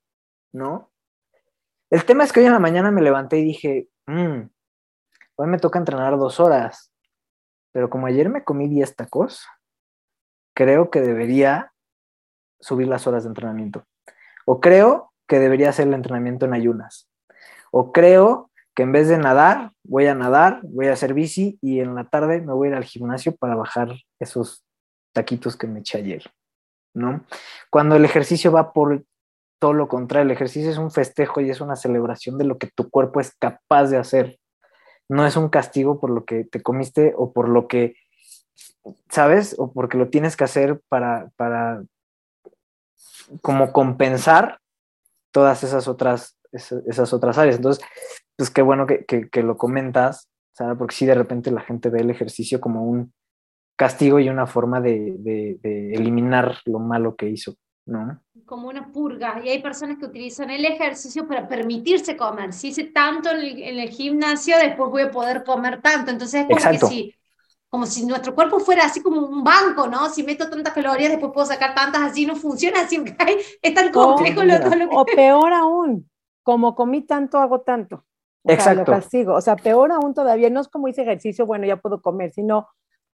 ¿no? 0.53 0.89
El 1.89 2.03
tema 2.05 2.23
es 2.23 2.33
que 2.33 2.41
hoy 2.41 2.45
en 2.45 2.53
la 2.53 2.59
mañana 2.59 2.91
me 2.91 3.01
levanté 3.01 3.39
y 3.39 3.45
dije, 3.45 3.87
mmm, 4.07 4.41
hoy 5.35 5.47
me 5.47 5.57
toca 5.57 5.79
entrenar 5.79 6.17
dos 6.17 6.39
horas, 6.39 6.91
pero 7.71 7.89
como 7.89 8.07
ayer 8.07 8.29
me 8.29 8.43
comí 8.43 8.67
10 8.67 8.95
tacos, 8.95 9.47
creo 10.53 10.89
que 10.89 11.01
debería 11.01 11.71
subir 12.59 12.87
las 12.87 13.07
horas 13.07 13.23
de 13.23 13.29
entrenamiento. 13.29 13.85
O 14.45 14.59
creo 14.59 15.13
que 15.27 15.39
debería 15.39 15.69
hacer 15.69 15.87
el 15.87 15.93
entrenamiento 15.93 16.45
en 16.45 16.53
ayunas. 16.53 17.09
O 17.71 17.91
creo 17.91 18.51
que 18.73 18.83
en 18.83 18.91
vez 18.91 19.07
de 19.07 19.17
nadar, 19.17 19.71
voy 19.83 20.07
a 20.07 20.15
nadar, 20.15 20.59
voy 20.63 20.87
a 20.87 20.93
hacer 20.93 21.13
bici 21.13 21.57
y 21.61 21.79
en 21.79 21.95
la 21.95 22.09
tarde 22.09 22.41
me 22.41 22.53
voy 22.53 22.67
a 22.67 22.71
ir 22.71 22.77
al 22.77 22.83
gimnasio 22.83 23.35
para 23.35 23.55
bajar 23.55 23.89
esos 24.19 24.63
taquitos 25.13 25.55
que 25.55 25.67
me 25.67 25.79
eché 25.79 25.99
ayer, 25.99 26.31
¿no? 26.93 27.25
Cuando 27.69 27.95
el 27.95 28.05
ejercicio 28.05 28.51
va 28.51 28.73
por 28.73 29.03
todo 29.59 29.73
lo 29.73 29.87
contrario, 29.87 30.25
el 30.25 30.31
ejercicio 30.31 30.69
es 30.69 30.77
un 30.77 30.91
festejo 30.91 31.41
y 31.41 31.49
es 31.49 31.61
una 31.61 31.75
celebración 31.75 32.37
de 32.37 32.45
lo 32.45 32.57
que 32.57 32.67
tu 32.67 32.89
cuerpo 32.89 33.19
es 33.19 33.35
capaz 33.37 33.85
de 33.85 33.97
hacer. 33.97 34.39
No 35.09 35.25
es 35.25 35.35
un 35.35 35.49
castigo 35.49 35.99
por 35.99 36.09
lo 36.09 36.25
que 36.25 36.43
te 36.43 36.61
comiste 36.61 37.13
o 37.17 37.31
por 37.31 37.49
lo 37.49 37.67
que, 37.67 37.95
¿sabes? 39.09 39.55
O 39.57 39.71
porque 39.71 39.97
lo 39.97 40.09
tienes 40.09 40.35
que 40.35 40.43
hacer 40.43 40.81
para, 40.89 41.31
para 41.37 41.83
como 43.41 43.71
compensar 43.71 44.59
todas 45.31 45.63
esas 45.63 45.87
otras, 45.87 46.37
esas, 46.51 47.13
otras 47.13 47.37
áreas. 47.37 47.55
Entonces, 47.55 47.83
pues 48.35 48.49
qué 48.49 48.61
bueno 48.61 48.85
que, 48.85 49.05
que, 49.05 49.43
lo 49.43 49.57
comentas, 49.57 50.29
¿sabes? 50.53 50.77
Porque 50.77 50.95
si 50.95 51.05
de 51.05 51.15
repente 51.15 51.51
la 51.51 51.61
gente 51.61 51.89
ve 51.89 52.01
el 52.01 52.09
ejercicio 52.09 52.61
como 52.61 52.83
un 52.83 53.13
castigo 53.75 54.19
y 54.19 54.29
una 54.29 54.47
forma 54.47 54.81
de, 54.81 55.15
de 55.17 55.93
eliminar 55.93 56.57
lo 56.65 56.79
malo 56.79 57.15
que 57.15 57.29
hizo. 57.29 57.55
¿No? 57.87 58.21
Como 58.45 58.67
una 58.67 58.91
purga. 58.91 59.41
Y 59.43 59.49
hay 59.49 59.61
personas 59.61 59.97
que 59.97 60.05
utilizan 60.05 60.49
el 60.49 60.63
ejercicio 60.65 61.27
para 61.27 61.47
permitirse 61.47 62.15
comer. 62.15 62.53
Si 62.53 62.69
hice 62.69 62.85
tanto 62.85 63.31
en 63.31 63.79
el, 63.79 63.89
gimnasio, 63.89 64.57
después 64.57 64.91
voy 64.91 65.03
a 65.03 65.11
poder 65.11 65.43
comer 65.43 65.81
tanto. 65.81 66.11
Entonces 66.11 66.41
es 66.41 66.47
como 66.47 66.71
que 66.71 66.85
si, 66.85 67.15
como 67.69 67.85
si 67.85 68.05
nuestro 68.05 68.35
cuerpo 68.35 68.59
fuera 68.59 68.85
así 68.85 69.01
como 69.01 69.21
un 69.21 69.43
banco, 69.43 69.87
¿no? 69.87 70.09
Si 70.09 70.23
meto 70.23 70.49
tantas 70.49 70.73
calorías, 70.73 71.11
después 71.11 71.31
puedo 71.33 71.47
sacar 71.47 71.73
tantas, 71.73 72.01
así 72.01 72.25
no 72.25 72.35
funciona, 72.35 72.81
así 72.85 73.03
es 73.61 73.73
tan 73.73 73.91
complejo 73.91 74.43
lo, 74.43 74.57
lo, 74.57 74.69
que... 74.69 74.95
O 74.95 75.05
peor 75.05 75.53
aún, 75.53 76.09
como 76.43 76.75
comí 76.75 77.01
tanto, 77.01 77.39
hago 77.39 77.61
tanto. 77.61 78.05
O 78.43 78.51
Exacto. 78.51 78.85
Sea, 78.85 78.95
lo 78.95 79.01
castigo. 79.01 79.33
O 79.33 79.41
sea, 79.41 79.55
peor 79.55 79.91
aún 79.91 80.13
todavía, 80.13 80.49
no 80.49 80.61
es 80.61 80.67
como 80.67 80.87
hice 80.87 81.01
ejercicio, 81.01 81.45
bueno, 81.45 81.65
ya 81.65 81.77
puedo 81.77 82.01
comer, 82.01 82.31
sino 82.31 82.67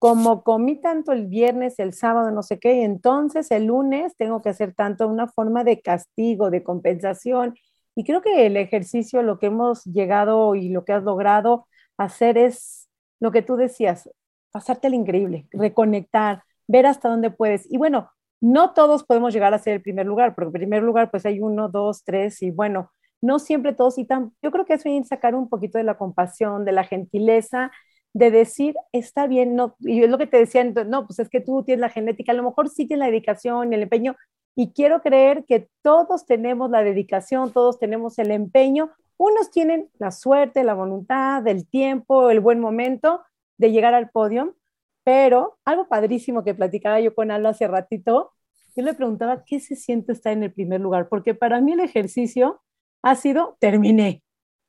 como 0.03 0.43
comí 0.43 0.81
tanto 0.81 1.13
el 1.13 1.27
viernes, 1.27 1.79
el 1.79 1.93
sábado, 1.93 2.29
no 2.29 2.43
sé 2.43 2.59
qué, 2.59 2.83
entonces 2.83 3.49
el 3.51 3.67
lunes 3.67 4.17
tengo 4.17 4.41
que 4.41 4.49
hacer 4.49 4.73
tanto 4.73 5.07
una 5.07 5.27
forma 5.29 5.63
de 5.63 5.79
castigo, 5.81 6.49
de 6.49 6.61
compensación. 6.61 7.55
Y 7.95 8.03
creo 8.03 8.21
que 8.21 8.45
el 8.45 8.57
ejercicio, 8.57 9.23
lo 9.23 9.39
que 9.39 9.45
hemos 9.45 9.85
llegado 9.85 10.55
y 10.55 10.67
lo 10.67 10.83
que 10.83 10.91
has 10.91 11.03
logrado 11.03 11.67
hacer 11.97 12.37
es 12.37 12.89
lo 13.21 13.31
que 13.31 13.43
tú 13.43 13.55
decías, 13.55 14.09
pasarte 14.51 14.87
el 14.87 14.95
increíble, 14.95 15.47
reconectar, 15.51 16.43
ver 16.67 16.85
hasta 16.85 17.07
dónde 17.07 17.31
puedes. 17.31 17.65
Y 17.71 17.77
bueno, 17.77 18.11
no 18.41 18.73
todos 18.73 19.05
podemos 19.05 19.33
llegar 19.33 19.53
a 19.53 19.59
ser 19.59 19.75
el 19.75 19.81
primer 19.81 20.05
lugar, 20.05 20.35
porque 20.35 20.47
en 20.47 20.51
primer 20.51 20.83
lugar 20.83 21.11
pues 21.11 21.25
hay 21.25 21.39
uno, 21.39 21.69
dos, 21.69 22.03
tres 22.03 22.41
y 22.41 22.51
bueno, 22.51 22.91
no 23.21 23.39
siempre 23.39 23.71
todos 23.71 23.97
y 23.97 24.03
tan, 24.03 24.33
yo 24.41 24.51
creo 24.51 24.65
que 24.65 24.73
es 24.73 24.83
bien 24.83 25.05
sacar 25.05 25.33
un 25.33 25.47
poquito 25.47 25.77
de 25.77 25.85
la 25.85 25.97
compasión, 25.97 26.65
de 26.65 26.73
la 26.73 26.83
gentileza 26.83 27.71
de 28.13 28.29
decir, 28.29 28.75
está 28.91 29.27
bien, 29.27 29.55
no, 29.55 29.75
y 29.79 30.03
es 30.03 30.09
lo 30.09 30.17
que 30.17 30.27
te 30.27 30.37
decía, 30.37 30.63
no, 30.63 31.07
pues 31.07 31.19
es 31.19 31.29
que 31.29 31.41
tú 31.41 31.63
tienes 31.63 31.81
la 31.81 31.89
genética, 31.89 32.31
a 32.31 32.35
lo 32.35 32.43
mejor 32.43 32.69
sí 32.69 32.85
tienes 32.85 32.99
la 32.99 33.11
dedicación, 33.11 33.73
el 33.73 33.83
empeño, 33.83 34.15
y 34.55 34.71
quiero 34.71 35.01
creer 35.01 35.45
que 35.45 35.67
todos 35.81 36.25
tenemos 36.25 36.69
la 36.69 36.83
dedicación, 36.83 37.51
todos 37.51 37.79
tenemos 37.79 38.19
el 38.19 38.29
empeño, 38.29 38.91
unos 39.17 39.49
tienen 39.51 39.89
la 39.97 40.11
suerte, 40.11 40.63
la 40.63 40.75
voluntad, 40.75 41.45
el 41.47 41.67
tiempo, 41.67 42.29
el 42.29 42.39
buen 42.39 42.59
momento 42.59 43.21
de 43.57 43.71
llegar 43.71 43.95
al 43.95 44.09
podio, 44.09 44.55
pero 45.03 45.57
algo 45.65 45.87
padrísimo 45.87 46.43
que 46.43 46.53
platicaba 46.53 46.99
yo 46.99 47.15
con 47.15 47.31
Alba 47.31 47.49
hace 47.49 47.67
ratito, 47.67 48.31
yo 48.75 48.83
le 48.83 48.93
preguntaba 48.93 49.43
qué 49.43 49.59
se 49.59 49.75
siente 49.75 50.11
estar 50.11 50.33
en 50.33 50.43
el 50.43 50.53
primer 50.53 50.81
lugar, 50.81 51.09
porque 51.09 51.33
para 51.33 51.61
mí 51.61 51.73
el 51.73 51.79
ejercicio 51.79 52.61
ha 53.01 53.15
sido, 53.15 53.57
terminé, 53.59 54.22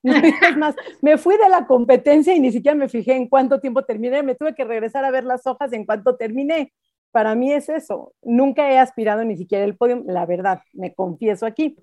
es 0.51 0.57
más, 0.57 0.77
me 1.01 1.17
fui 1.17 1.37
de 1.39 1.49
la 1.49 1.67
competencia 1.67 2.35
y 2.35 2.41
ni 2.41 2.53
siquiera 2.53 2.77
me 2.77 2.89
fijé 2.89 3.15
en 3.17 3.29
cuánto 3.29 3.59
tiempo 3.61 3.85
terminé, 3.85 4.23
me 4.23 4.35
tuve 4.35 4.55
que 4.55 4.65
regresar 4.65 5.05
a 5.05 5.11
ver 5.11 5.25
las 5.25 5.47
hojas 5.47 5.73
en 5.73 5.87
cuánto 5.87 6.17
terminé. 6.17 6.73
Para 7.11 7.35
mí 7.35 7.53
es 7.53 7.69
eso, 7.69 8.13
nunca 8.23 8.71
he 8.71 8.79
aspirado 8.79 9.25
ni 9.25 9.37
siquiera 9.37 9.65
el 9.65 9.77
podio, 9.77 10.03
la 10.07 10.27
verdad, 10.27 10.61
me 10.73 10.95
confieso 10.95 11.47
aquí, 11.47 11.77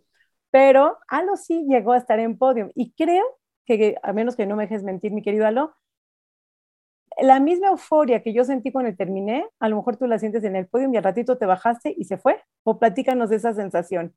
pero 0.51 0.97
Alo 1.07 1.36
sí 1.38 1.65
llegó 1.67 1.93
a 1.93 1.97
estar 1.97 2.19
en 2.19 2.38
podio. 2.38 2.69
Y 2.75 2.91
creo 2.93 3.23
que, 3.65 3.95
a 4.03 4.13
menos 4.13 4.36
que 4.36 4.45
no 4.45 4.55
me 4.55 4.63
dejes 4.63 4.84
mentir, 4.84 5.13
mi 5.13 5.21
querido 5.23 5.47
Alo, 5.47 5.73
la 7.21 7.39
misma 7.39 7.69
euforia 7.69 8.21
que 8.21 8.34
yo 8.34 8.43
sentí 8.43 8.71
cuando 8.71 8.95
terminé, 8.95 9.47
a 9.60 9.69
lo 9.69 9.77
mejor 9.77 9.97
tú 9.97 10.05
la 10.07 10.19
sientes 10.19 10.43
en 10.43 10.55
el 10.55 10.67
podio 10.67 10.89
y 10.91 10.97
al 10.97 11.03
ratito 11.03 11.38
te 11.38 11.45
bajaste 11.45 11.93
y 11.97 12.05
se 12.05 12.17
fue, 12.17 12.43
o 12.63 12.79
platícanos 12.79 13.29
de 13.29 13.38
esa 13.38 13.53
sensación. 13.53 14.15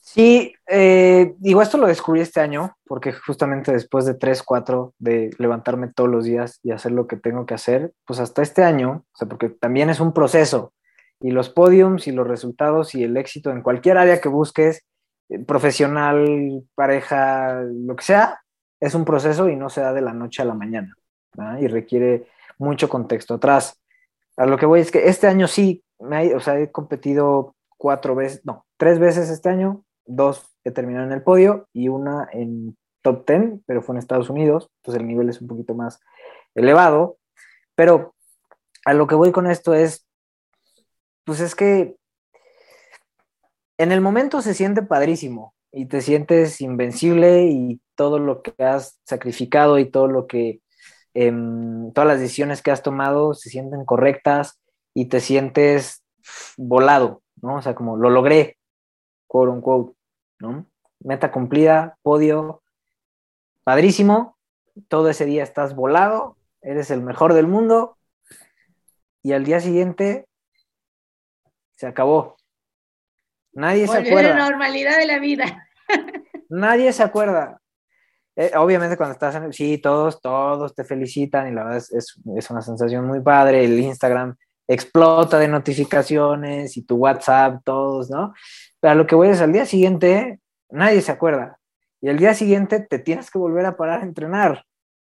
Sí, 0.00 0.54
eh, 0.66 1.34
digo, 1.38 1.60
esto 1.60 1.76
lo 1.76 1.86
descubrí 1.86 2.22
este 2.22 2.40
año, 2.40 2.76
porque 2.86 3.12
justamente 3.12 3.72
después 3.72 4.06
de 4.06 4.14
tres, 4.14 4.42
cuatro, 4.42 4.94
de 4.98 5.30
levantarme 5.38 5.92
todos 5.92 6.08
los 6.08 6.24
días 6.24 6.60
y 6.62 6.70
hacer 6.70 6.92
lo 6.92 7.06
que 7.06 7.16
tengo 7.16 7.44
que 7.44 7.54
hacer, 7.54 7.92
pues 8.06 8.18
hasta 8.18 8.42
este 8.42 8.64
año, 8.64 9.04
o 9.12 9.16
sea, 9.16 9.28
porque 9.28 9.50
también 9.50 9.90
es 9.90 10.00
un 10.00 10.12
proceso, 10.14 10.72
y 11.20 11.30
los 11.30 11.50
podiums 11.50 12.06
y 12.06 12.12
los 12.12 12.26
resultados 12.26 12.94
y 12.94 13.04
el 13.04 13.16
éxito 13.16 13.50
en 13.50 13.62
cualquier 13.62 13.98
área 13.98 14.20
que 14.20 14.28
busques, 14.30 14.86
eh, 15.28 15.40
profesional, 15.40 16.62
pareja, 16.74 17.60
lo 17.62 17.94
que 17.94 18.04
sea, 18.04 18.40
es 18.80 18.94
un 18.94 19.04
proceso 19.04 19.48
y 19.48 19.56
no 19.56 19.68
se 19.68 19.82
da 19.82 19.92
de 19.92 20.00
la 20.00 20.14
noche 20.14 20.40
a 20.40 20.46
la 20.46 20.54
mañana, 20.54 20.94
y 21.60 21.66
requiere 21.66 22.28
mucho 22.58 22.88
contexto 22.88 23.34
atrás. 23.34 23.78
A 24.36 24.46
lo 24.46 24.56
que 24.56 24.66
voy 24.66 24.80
es 24.80 24.90
que 24.90 25.08
este 25.08 25.26
año 25.26 25.48
sí, 25.48 25.84
me, 26.00 26.34
o 26.34 26.40
sea, 26.40 26.58
he 26.58 26.70
competido 26.70 27.56
cuatro 27.76 28.14
veces, 28.14 28.40
no, 28.44 28.64
tres 28.76 28.98
veces 28.98 29.28
este 29.28 29.48
año, 29.48 29.84
dos 30.08 30.44
que 30.64 30.72
terminaron 30.72 31.12
en 31.12 31.18
el 31.18 31.22
podio 31.22 31.68
y 31.72 31.88
una 31.88 32.28
en 32.32 32.76
top 33.02 33.26
10, 33.28 33.60
pero 33.66 33.82
fue 33.82 33.94
en 33.94 34.00
Estados 34.00 34.30
Unidos, 34.30 34.70
entonces 34.78 35.00
el 35.00 35.06
nivel 35.06 35.28
es 35.28 35.40
un 35.40 35.48
poquito 35.48 35.74
más 35.74 36.00
elevado. 36.54 37.18
Pero 37.74 38.14
a 38.84 38.94
lo 38.94 39.06
que 39.06 39.14
voy 39.14 39.30
con 39.30 39.46
esto 39.46 39.74
es, 39.74 40.06
pues 41.24 41.40
es 41.40 41.54
que 41.54 41.96
en 43.78 43.92
el 43.92 44.00
momento 44.00 44.42
se 44.42 44.54
siente 44.54 44.82
padrísimo 44.82 45.54
y 45.70 45.86
te 45.86 46.00
sientes 46.00 46.60
invencible 46.60 47.46
y 47.46 47.80
todo 47.94 48.18
lo 48.18 48.42
que 48.42 48.54
has 48.62 48.98
sacrificado 49.04 49.78
y 49.78 49.90
todo 49.90 50.08
lo 50.08 50.26
que, 50.26 50.60
em, 51.14 51.92
todas 51.92 52.08
las 52.08 52.20
decisiones 52.20 52.62
que 52.62 52.70
has 52.70 52.82
tomado 52.82 53.34
se 53.34 53.50
sienten 53.50 53.84
correctas 53.84 54.60
y 54.94 55.06
te 55.06 55.20
sientes 55.20 56.02
volado, 56.56 57.22
¿no? 57.42 57.56
O 57.56 57.62
sea, 57.62 57.74
como 57.74 57.96
lo 57.96 58.10
logré, 58.10 58.56
quote 59.26 59.52
unquote. 59.52 59.97
¿No? 60.38 60.66
Meta 61.00 61.30
cumplida, 61.30 61.96
podio, 62.02 62.62
padrísimo, 63.64 64.36
todo 64.88 65.08
ese 65.08 65.24
día 65.24 65.42
estás 65.42 65.74
volado, 65.74 66.36
eres 66.62 66.90
el 66.90 67.02
mejor 67.02 67.34
del 67.34 67.46
mundo 67.46 67.98
y 69.22 69.32
al 69.32 69.44
día 69.44 69.60
siguiente 69.60 70.26
se 71.76 71.86
acabó. 71.86 72.36
Nadie 73.52 73.86
se 73.86 73.98
acuerda. 73.98 74.36
la 74.36 74.50
normalidad 74.50 74.98
de 74.98 75.06
la 75.06 75.18
vida. 75.18 75.68
Nadie 76.48 76.92
se 76.92 77.02
acuerda. 77.02 77.60
Eh, 78.36 78.52
obviamente 78.56 78.96
cuando 78.96 79.14
estás 79.14 79.34
en 79.34 79.44
el, 79.44 79.52
sí, 79.52 79.78
todos, 79.78 80.20
todos 80.20 80.74
te 80.74 80.84
felicitan 80.84 81.48
y 81.48 81.52
la 81.52 81.64
verdad 81.64 81.78
es, 81.78 82.18
es, 82.36 82.50
una 82.50 82.62
sensación 82.62 83.04
muy 83.04 83.20
padre. 83.20 83.64
El 83.64 83.78
Instagram 83.80 84.36
explota 84.68 85.38
de 85.38 85.48
notificaciones 85.48 86.76
y 86.76 86.82
tu 86.82 86.96
WhatsApp, 86.96 87.62
todos, 87.64 88.10
¿no? 88.10 88.34
Pero 88.80 88.94
lo 88.94 89.06
que 89.06 89.14
voy 89.14 89.28
es 89.28 89.40
al 89.40 89.52
día 89.52 89.66
siguiente, 89.66 90.38
nadie 90.70 91.00
se 91.00 91.10
acuerda. 91.10 91.58
Y 92.00 92.10
al 92.10 92.18
día 92.18 92.34
siguiente 92.34 92.80
te 92.80 92.98
tienes 92.98 93.30
que 93.30 93.38
volver 93.38 93.66
a 93.66 93.76
parar 93.76 94.02
a 94.02 94.04
entrenar. 94.04 94.64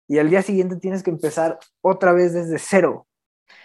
Y 0.09 0.19
al 0.19 0.29
día 0.29 0.43
siguiente 0.43 0.77
tienes 0.77 1.03
que 1.03 1.11
empezar 1.11 1.59
otra 1.81 2.13
vez 2.13 2.35
desde 2.35 2.59
cero. 2.59 3.07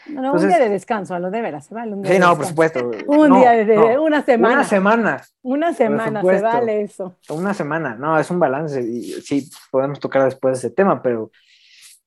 No, 0.08 0.34
un 0.34 0.48
día 0.48 0.60
de 0.60 0.70
descanso, 0.70 1.14
a 1.16 1.20
lo 1.20 1.30
de 1.30 1.41
veras, 1.41 1.66
se 1.66 1.76
vale 1.76 1.93
un 1.93 2.02
día. 2.02 2.14
Sí, 2.14 2.20
no, 2.20 2.38
por 2.38 2.45
supuesto. 2.45 2.91
un 3.08 3.34
día 3.34 3.52
de, 3.52 3.98
una 4.00 4.22
semana. 4.24 4.54
Una 4.54 4.64
semana. 4.64 5.24
Una 5.41 5.74
semana, 5.74 6.22
se 6.22 6.41
vale 6.41 6.82
eso. 6.82 7.16
Una 7.30 7.54
semana, 7.54 7.95
no, 7.95 8.18
es 8.18 8.30
un 8.32 8.39
balance. 8.39 8.82
Y, 8.82 9.04
sí, 9.22 9.50
podemos 9.70 10.00
tocar 10.00 10.24
después 10.24 10.60
ese 10.60 10.70
tema, 10.70 11.02
pero 11.02 11.32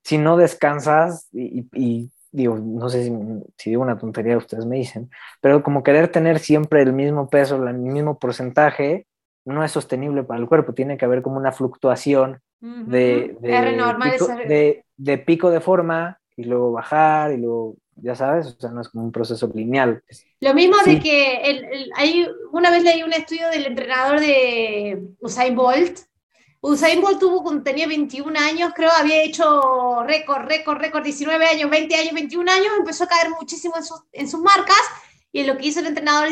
si 0.02 0.16
no 0.16 0.36
descansas 0.36 1.28
y, 1.32 2.10
digo, 2.32 2.58
no 2.58 2.88
sé 2.88 3.04
si, 3.04 3.12
si, 3.56 3.70
digo 3.70 3.82
una 3.82 3.98
tontería, 3.98 4.36
ustedes 4.36 4.66
me 4.66 4.76
dicen, 4.76 5.10
pero 5.40 5.62
como 5.62 5.82
querer 5.82 6.08
tener 6.08 6.38
siempre 6.38 6.82
el 6.82 6.92
mismo 6.92 7.28
peso, 7.28 7.56
el 7.56 7.74
mismo 7.74 8.18
porcentaje, 8.18 9.06
no 9.44 9.64
es 9.64 9.72
sostenible 9.72 10.22
para 10.22 10.40
el 10.40 10.46
cuerpo, 10.46 10.74
tiene 10.74 10.96
que 10.96 11.04
haber 11.04 11.22
como 11.22 11.36
una 11.36 11.52
fluctuación 11.52 12.40
de, 12.60 13.36
de, 13.40 14.84
de, 14.96 15.18
pico 15.18 15.50
de 15.50 15.60
forma 15.60 16.20
y 16.36 16.44
luego 16.44 16.72
bajar 16.72 17.32
y 17.32 17.38
luego, 17.38 17.76
ya 17.96 18.14
sabes, 18.14 18.46
o 18.46 18.60
sea, 18.60 18.70
no 18.70 18.82
es 18.82 18.88
como 18.90 19.04
un 19.04 19.12
proceso 19.12 19.50
lineal. 19.54 20.02
Lo 20.40 20.54
mismo 20.54 20.76
de 20.84 21.00
que 21.00 21.36
el, 21.36 21.90
hay, 21.96 22.28
una 22.52 22.70
vez 22.70 22.84
leí 22.84 23.02
un 23.02 23.12
estudio 23.12 23.48
del 23.48 23.66
entrenador 23.66 24.20
de 24.20 25.02
Usain 25.20 25.56
Bolt. 25.56 26.00
Usain 26.62 27.00
Bolt 27.00 27.18
tuvo 27.18 27.62
tenía 27.62 27.86
21 27.86 28.38
años, 28.38 28.72
creo, 28.74 28.90
había 28.90 29.22
hecho 29.22 30.02
récord, 30.02 30.46
récord, 30.46 30.78
récord, 30.78 31.02
19 31.02 31.46
años, 31.46 31.70
20 31.70 31.94
años, 31.94 32.12
21 32.12 32.52
años, 32.52 32.72
empezó 32.78 33.04
a 33.04 33.08
caer 33.08 33.30
muchísimo 33.30 33.76
en 33.76 33.84
sus, 33.84 34.02
en 34.12 34.28
sus 34.28 34.40
marcas 34.40 34.82
y 35.32 35.44
lo 35.44 35.56
que 35.56 35.68
hizo 35.68 35.80
el 35.80 35.86
entrenador 35.86 36.28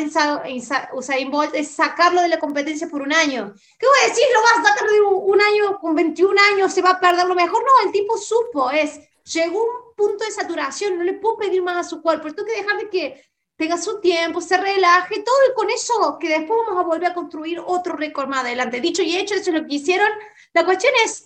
Usain 0.93 1.31
Bolt 1.31 1.55
es 1.55 1.71
sacarlo 1.71 2.21
de 2.21 2.27
la 2.27 2.39
competencia 2.39 2.87
por 2.89 3.01
un 3.01 3.13
año. 3.13 3.53
¿Qué 3.77 3.87
voy 3.87 3.97
a 4.03 4.09
decir? 4.09 4.25
¿Lo 4.33 4.41
vas 4.41 4.59
a 4.59 4.73
sacar 4.73 4.89
de 4.89 5.01
un 5.01 5.41
año 5.41 5.79
con 5.79 5.95
21 5.95 6.39
años? 6.53 6.73
¿Se 6.73 6.81
va 6.81 6.91
a 6.91 6.99
perder 6.99 7.25
lo 7.25 7.35
mejor? 7.35 7.63
No, 7.63 7.87
el 7.87 7.91
tipo 7.91 8.17
supo, 8.17 8.69
es, 8.71 8.99
llegó 9.23 9.63
un 9.63 9.95
punto 9.95 10.25
de 10.25 10.31
saturación, 10.31 10.97
no 10.97 11.03
le 11.03 11.13
puedo 11.13 11.37
pedir 11.37 11.61
más 11.61 11.77
a 11.77 11.89
su 11.89 12.01
cuerpo, 12.01 12.31
tengo 12.33 12.47
que 12.47 12.61
dejar 12.61 12.77
de 12.77 12.89
que 12.89 13.23
tenga 13.59 13.77
su 13.77 13.99
tiempo, 13.99 14.39
se 14.39 14.55
relaje, 14.55 15.21
todo 15.21 15.35
y 15.51 15.53
con 15.53 15.69
eso 15.69 16.17
que 16.17 16.29
después 16.29 16.61
vamos 16.65 16.81
a 16.81 16.87
volver 16.87 17.11
a 17.11 17.13
construir 17.13 17.59
otro 17.59 17.97
récord 17.97 18.29
más 18.29 18.39
adelante. 18.39 18.79
Dicho 18.79 19.03
y 19.03 19.17
hecho, 19.17 19.35
eso 19.35 19.51
es 19.51 19.61
lo 19.61 19.67
que 19.67 19.75
hicieron. 19.75 20.07
La 20.53 20.63
cuestión 20.63 20.93
es 21.03 21.25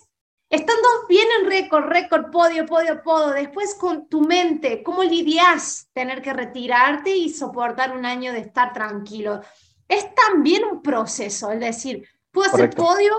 Estando 0.50 0.86
bien 1.08 1.26
en 1.40 1.46
récord, 1.46 1.84
récord, 1.86 2.30
podio, 2.30 2.66
podio, 2.66 3.02
podio, 3.02 3.30
después 3.30 3.74
con 3.74 4.08
tu 4.08 4.20
mente, 4.20 4.84
¿cómo 4.84 5.02
lidias 5.02 5.88
tener 5.92 6.22
que 6.22 6.32
retirarte 6.32 7.10
y 7.10 7.30
soportar 7.30 7.96
un 7.96 8.04
año 8.04 8.32
de 8.32 8.40
estar 8.40 8.72
tranquilo? 8.72 9.40
Es 9.88 10.14
también 10.14 10.64
un 10.64 10.80
proceso, 10.82 11.50
es 11.50 11.58
decir, 11.58 12.06
puedo 12.30 12.48
hacer 12.48 12.70
podio 12.70 13.16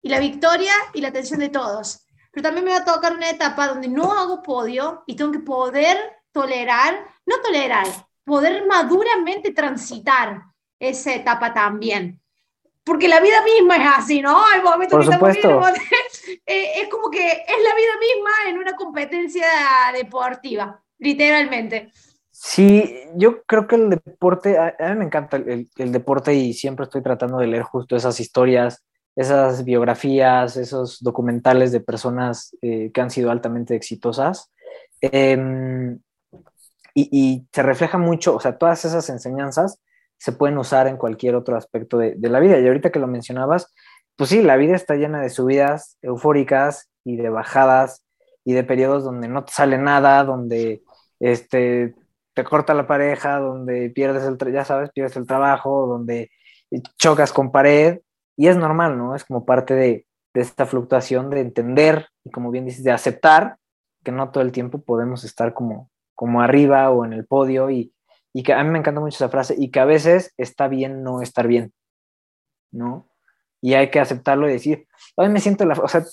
y 0.00 0.08
la 0.08 0.20
victoria 0.20 0.72
y 0.94 1.02
la 1.02 1.08
atención 1.08 1.40
de 1.40 1.50
todos, 1.50 2.06
pero 2.30 2.44
también 2.44 2.64
me 2.64 2.70
va 2.70 2.78
a 2.78 2.84
tocar 2.84 3.14
una 3.14 3.28
etapa 3.28 3.66
donde 3.66 3.88
no 3.88 4.12
hago 4.12 4.42
podio 4.42 5.02
y 5.06 5.16
tengo 5.16 5.32
que 5.32 5.40
poder 5.40 5.98
tolerar, 6.32 7.04
no 7.26 7.40
tolerar, 7.42 7.88
poder 8.24 8.66
maduramente 8.66 9.52
transitar 9.52 10.42
esa 10.78 11.14
etapa 11.14 11.52
también 11.52 12.20
porque 12.84 13.08
la 13.08 13.20
vida 13.20 13.36
misma 13.44 13.76
es 13.76 13.88
así, 13.98 14.20
¿no? 14.20 14.44
Hay 14.46 14.62
momentos 14.62 15.06
Por 15.06 15.14
supuesto. 15.14 15.60
Eh, 16.46 16.82
es 16.82 16.88
como 16.88 17.10
que 17.10 17.26
es 17.26 17.28
la 17.28 17.74
vida 17.74 17.92
misma 17.98 18.30
en 18.48 18.58
una 18.58 18.76
competencia 18.76 19.46
deportiva, 19.92 20.80
literalmente. 20.98 21.90
Sí, 22.30 22.94
yo 23.16 23.42
creo 23.44 23.66
que 23.66 23.74
el 23.74 23.90
deporte, 23.90 24.56
a, 24.56 24.74
mí 24.90 24.96
me 24.96 25.06
encanta 25.06 25.38
el, 25.38 25.68
deporte 25.76 26.32
y 26.34 26.52
siempre 26.52 26.84
estoy 26.84 27.02
tratando 27.02 27.38
de 27.38 27.48
leer 27.48 27.64
justo 27.64 27.96
esas 27.96 28.20
historias, 28.20 28.84
esas 29.16 29.64
biografías, 29.64 30.56
esos 30.56 31.02
documentales 31.02 31.72
de 31.72 31.80
personas 31.80 32.56
eh, 32.62 32.92
que 32.92 33.00
han 33.00 33.10
sido 33.10 33.32
altamente 33.32 33.74
exitosas. 33.74 34.52
Em, 35.00 35.98
y, 36.94 37.08
y, 37.12 37.48
se 37.52 37.62
refleja 37.62 37.98
mucho, 37.98 38.36
o 38.36 38.40
sea, 38.40 38.58
todas 38.58 38.84
esas 38.84 39.08
enseñanzas 39.10 39.80
se 40.20 40.32
pueden 40.32 40.58
usar 40.58 40.86
en 40.86 40.98
cualquier 40.98 41.34
otro 41.34 41.56
aspecto 41.56 41.96
de, 41.96 42.16
la 42.20 42.40
vida. 42.40 42.58
Y 42.58 42.66
ahorita 42.66 42.90
que 42.90 42.98
lo 42.98 43.06
mencionabas, 43.06 43.72
pues 44.16 44.30
sí, 44.30 44.42
la 44.42 44.56
vida 44.56 44.76
está 44.76 44.94
llena 44.94 45.20
de 45.22 45.30
subidas 45.30 45.96
eufóricas 46.02 46.90
y 47.04 47.16
de 47.16 47.30
bajadas 47.30 48.04
y 48.44 48.52
de 48.52 48.62
periodos 48.62 49.02
donde 49.02 49.28
no 49.28 49.44
te 49.44 49.52
sale 49.52 49.78
nada, 49.78 50.22
donde 50.24 50.82
este, 51.20 51.94
te 52.34 52.44
corta 52.44 52.74
la 52.74 52.86
pareja, 52.86 53.38
donde 53.38 53.88
pierdes 53.90 54.24
el, 54.24 54.36
ya 54.52 54.64
sabes, 54.66 54.90
pierdes 54.92 55.16
el 55.16 55.26
trabajo, 55.26 55.86
donde 55.86 56.30
chocas 56.98 57.32
con 57.32 57.50
pared. 57.50 58.00
Y 58.36 58.48
es 58.48 58.56
normal, 58.56 58.98
¿no? 58.98 59.14
Es 59.14 59.24
como 59.24 59.46
parte 59.46 59.74
de, 59.74 60.06
de 60.34 60.40
esta 60.40 60.66
fluctuación 60.66 61.30
de 61.30 61.40
entender 61.40 62.08
y 62.24 62.30
como 62.30 62.50
bien 62.50 62.66
dices, 62.66 62.84
de 62.84 62.92
aceptar 62.92 63.56
que 64.04 64.12
no 64.12 64.30
todo 64.30 64.42
el 64.42 64.52
tiempo 64.52 64.82
podemos 64.82 65.24
estar 65.24 65.54
como, 65.54 65.90
como 66.20 66.42
arriba 66.42 66.90
o 66.90 67.06
en 67.06 67.14
el 67.14 67.24
podio 67.24 67.70
y, 67.70 67.94
y 68.34 68.42
que 68.42 68.52
a 68.52 68.62
mí 68.62 68.68
me 68.68 68.78
encanta 68.78 69.00
mucho 69.00 69.16
esa 69.16 69.30
frase, 69.30 69.54
y 69.56 69.70
que 69.70 69.80
a 69.80 69.86
veces 69.86 70.34
está 70.36 70.68
bien 70.68 71.02
no 71.02 71.22
estar 71.22 71.46
bien, 71.46 71.72
¿no? 72.70 73.08
Y 73.62 73.72
hay 73.72 73.88
que 73.88 74.00
aceptarlo 74.00 74.46
y 74.46 74.52
decir, 74.52 74.86
hoy 75.16 75.30
me 75.30 75.40
siento 75.40 75.64
la... 75.64 75.72
O 75.82 75.88
sea, 75.88 76.04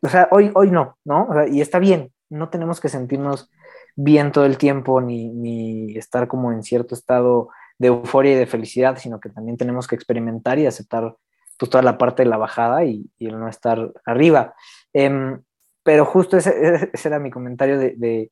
o 0.00 0.08
sea 0.08 0.28
hoy, 0.30 0.50
hoy 0.54 0.70
no, 0.70 0.96
¿no? 1.04 1.28
y 1.48 1.60
está 1.60 1.78
bien, 1.78 2.14
no 2.30 2.48
tenemos 2.48 2.80
que 2.80 2.88
sentirnos 2.88 3.50
bien 3.94 4.32
todo 4.32 4.46
el 4.46 4.56
tiempo 4.56 5.02
ni, 5.02 5.28
ni 5.28 5.98
estar 5.98 6.26
como 6.26 6.50
en 6.50 6.62
cierto 6.62 6.94
estado 6.94 7.50
de 7.76 7.88
euforia 7.88 8.32
y 8.32 8.36
de 8.36 8.46
felicidad, 8.46 8.96
sino 8.96 9.20
que 9.20 9.28
también 9.28 9.58
tenemos 9.58 9.86
que 9.86 9.96
experimentar 9.96 10.58
y 10.58 10.64
aceptar 10.64 11.14
pues, 11.58 11.68
toda 11.68 11.82
la 11.82 11.98
parte 11.98 12.22
de 12.22 12.30
la 12.30 12.38
bajada 12.38 12.86
y, 12.86 13.10
el 13.18 13.38
no 13.38 13.48
estar 13.48 13.92
arriba. 14.06 14.54
Em, 14.94 15.42
pero 15.82 16.04
justo 16.04 16.36
ese, 16.36 16.90
ese, 16.92 17.08
era 17.08 17.18
mi 17.18 17.30
comentario 17.30 17.78
de, 17.78 17.94
de, 17.96 18.30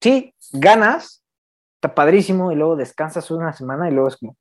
sí, 0.00 0.34
ganas, 0.52 1.24
está 1.76 1.94
padrísimo 1.94 2.52
y 2.52 2.56
luego 2.56 2.76
descansas 2.76 3.30
una 3.30 3.52
semana 3.52 3.88
y 3.88 3.92
luego 3.92 4.08
es 4.08 4.16
como 4.16 4.36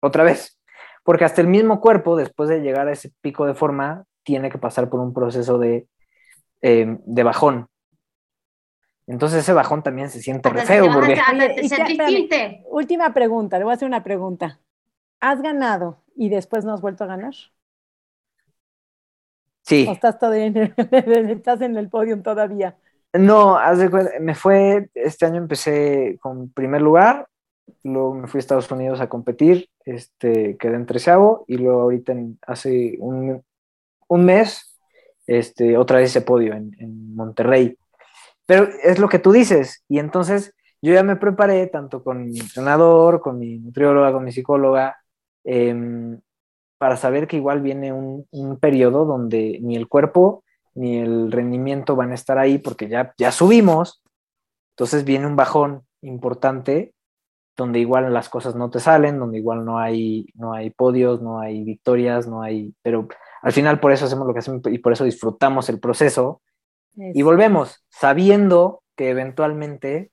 otra 0.00 0.24
vez. 0.24 0.58
Porque 1.04 1.24
hasta 1.24 1.40
el 1.40 1.48
mismo 1.48 1.80
cuerpo, 1.80 2.16
después 2.16 2.48
de 2.48 2.60
llegar 2.60 2.88
a 2.88 2.92
ese 2.92 3.12
pico 3.20 3.46
de 3.46 3.54
forma, 3.54 4.04
tiene 4.22 4.50
que 4.50 4.58
pasar 4.58 4.88
por 4.88 5.00
un 5.00 5.12
proceso 5.12 5.58
de, 5.58 5.88
em, 6.60 7.00
de 7.04 7.22
bajón. 7.22 7.68
Entonces 9.06 9.40
ese 9.40 9.52
bajón 9.52 9.82
también 9.82 10.10
se 10.10 10.20
siente 10.20 10.48
re 10.48 10.64
feo. 10.64 10.86
Porque... 10.92 11.16
última 12.70 13.12
pregunta, 13.12 13.58
le 13.58 13.64
voy 13.64 13.72
a 13.72 13.74
hacer 13.74 13.88
una 13.88 14.04
pregunta. 14.04 14.60
¿Has 15.20 15.42
ganado 15.42 16.02
y 16.14 16.28
después 16.28 16.64
no 16.64 16.72
has 16.72 16.80
vuelto 16.80 17.04
a 17.04 17.08
ganar? 17.08 17.34
Sí. 19.72 19.86
¿O 19.88 19.92
estás, 19.92 20.18
todavía 20.18 20.52
estás 21.30 21.62
en 21.62 21.76
el 21.76 21.88
podio 21.88 22.20
todavía? 22.20 22.76
No, 23.14 23.58
me 24.20 24.34
fue, 24.34 24.90
este 24.94 25.26
año 25.26 25.36
empecé 25.36 26.18
con 26.20 26.50
primer 26.50 26.82
lugar, 26.82 27.26
luego 27.82 28.14
me 28.14 28.26
fui 28.26 28.38
a 28.38 28.40
Estados 28.40 28.70
Unidos 28.70 29.00
a 29.00 29.08
competir, 29.08 29.68
este, 29.84 30.56
quedé 30.58 30.76
en 30.76 30.86
treceavo 30.86 31.44
y 31.46 31.56
luego 31.58 31.82
ahorita 31.82 32.14
hace 32.46 32.96
un, 32.98 33.42
mes, 34.08 34.78
este, 35.26 35.78
otra 35.78 35.98
vez 35.98 36.10
ese 36.10 36.22
podio 36.22 36.54
en, 36.54 37.14
Monterrey. 37.14 37.76
Pero 38.46 38.68
es 38.82 38.98
lo 38.98 39.08
que 39.08 39.18
tú 39.18 39.32
dices, 39.32 39.84
y 39.88 39.98
entonces 39.98 40.54
yo 40.82 40.92
ya 40.92 41.02
me 41.02 41.16
preparé 41.16 41.66
tanto 41.68 42.02
con 42.02 42.26
mi 42.26 42.40
entrenador, 42.40 43.20
con 43.20 43.38
mi 43.38 43.58
nutrióloga, 43.58 44.12
con 44.12 44.24
mi 44.24 44.32
psicóloga, 44.32 44.96
em, 45.44 46.18
para 46.82 46.96
saber 46.96 47.28
que 47.28 47.36
igual 47.36 47.60
viene 47.60 47.92
un, 47.92 48.26
un 48.32 48.58
periodo 48.58 49.04
donde 49.04 49.60
ni 49.62 49.76
el 49.76 49.86
cuerpo 49.86 50.42
ni 50.74 50.98
el 50.98 51.30
rendimiento 51.30 51.94
van 51.94 52.10
a 52.10 52.16
estar 52.16 52.38
ahí 52.38 52.58
porque 52.58 52.88
ya, 52.88 53.14
ya 53.16 53.30
subimos, 53.30 54.02
entonces 54.72 55.04
viene 55.04 55.28
un 55.28 55.36
bajón 55.36 55.86
importante 56.00 56.92
donde 57.56 57.78
igual 57.78 58.12
las 58.12 58.28
cosas 58.28 58.56
no 58.56 58.68
te 58.68 58.80
salen, 58.80 59.20
donde 59.20 59.38
igual 59.38 59.64
no 59.64 59.78
hay, 59.78 60.26
no 60.34 60.54
hay 60.54 60.70
podios, 60.70 61.22
no 61.22 61.38
hay 61.38 61.62
victorias, 61.62 62.26
no 62.26 62.42
hay, 62.42 62.74
pero 62.82 63.06
al 63.42 63.52
final 63.52 63.78
por 63.78 63.92
eso 63.92 64.06
hacemos 64.06 64.26
lo 64.26 64.32
que 64.32 64.40
hacemos 64.40 64.60
y 64.66 64.78
por 64.78 64.92
eso 64.92 65.04
disfrutamos 65.04 65.68
el 65.68 65.78
proceso. 65.78 66.42
Y 66.96 67.22
volvemos 67.22 67.84
sabiendo 67.90 68.82
que 68.96 69.10
eventualmente 69.10 70.10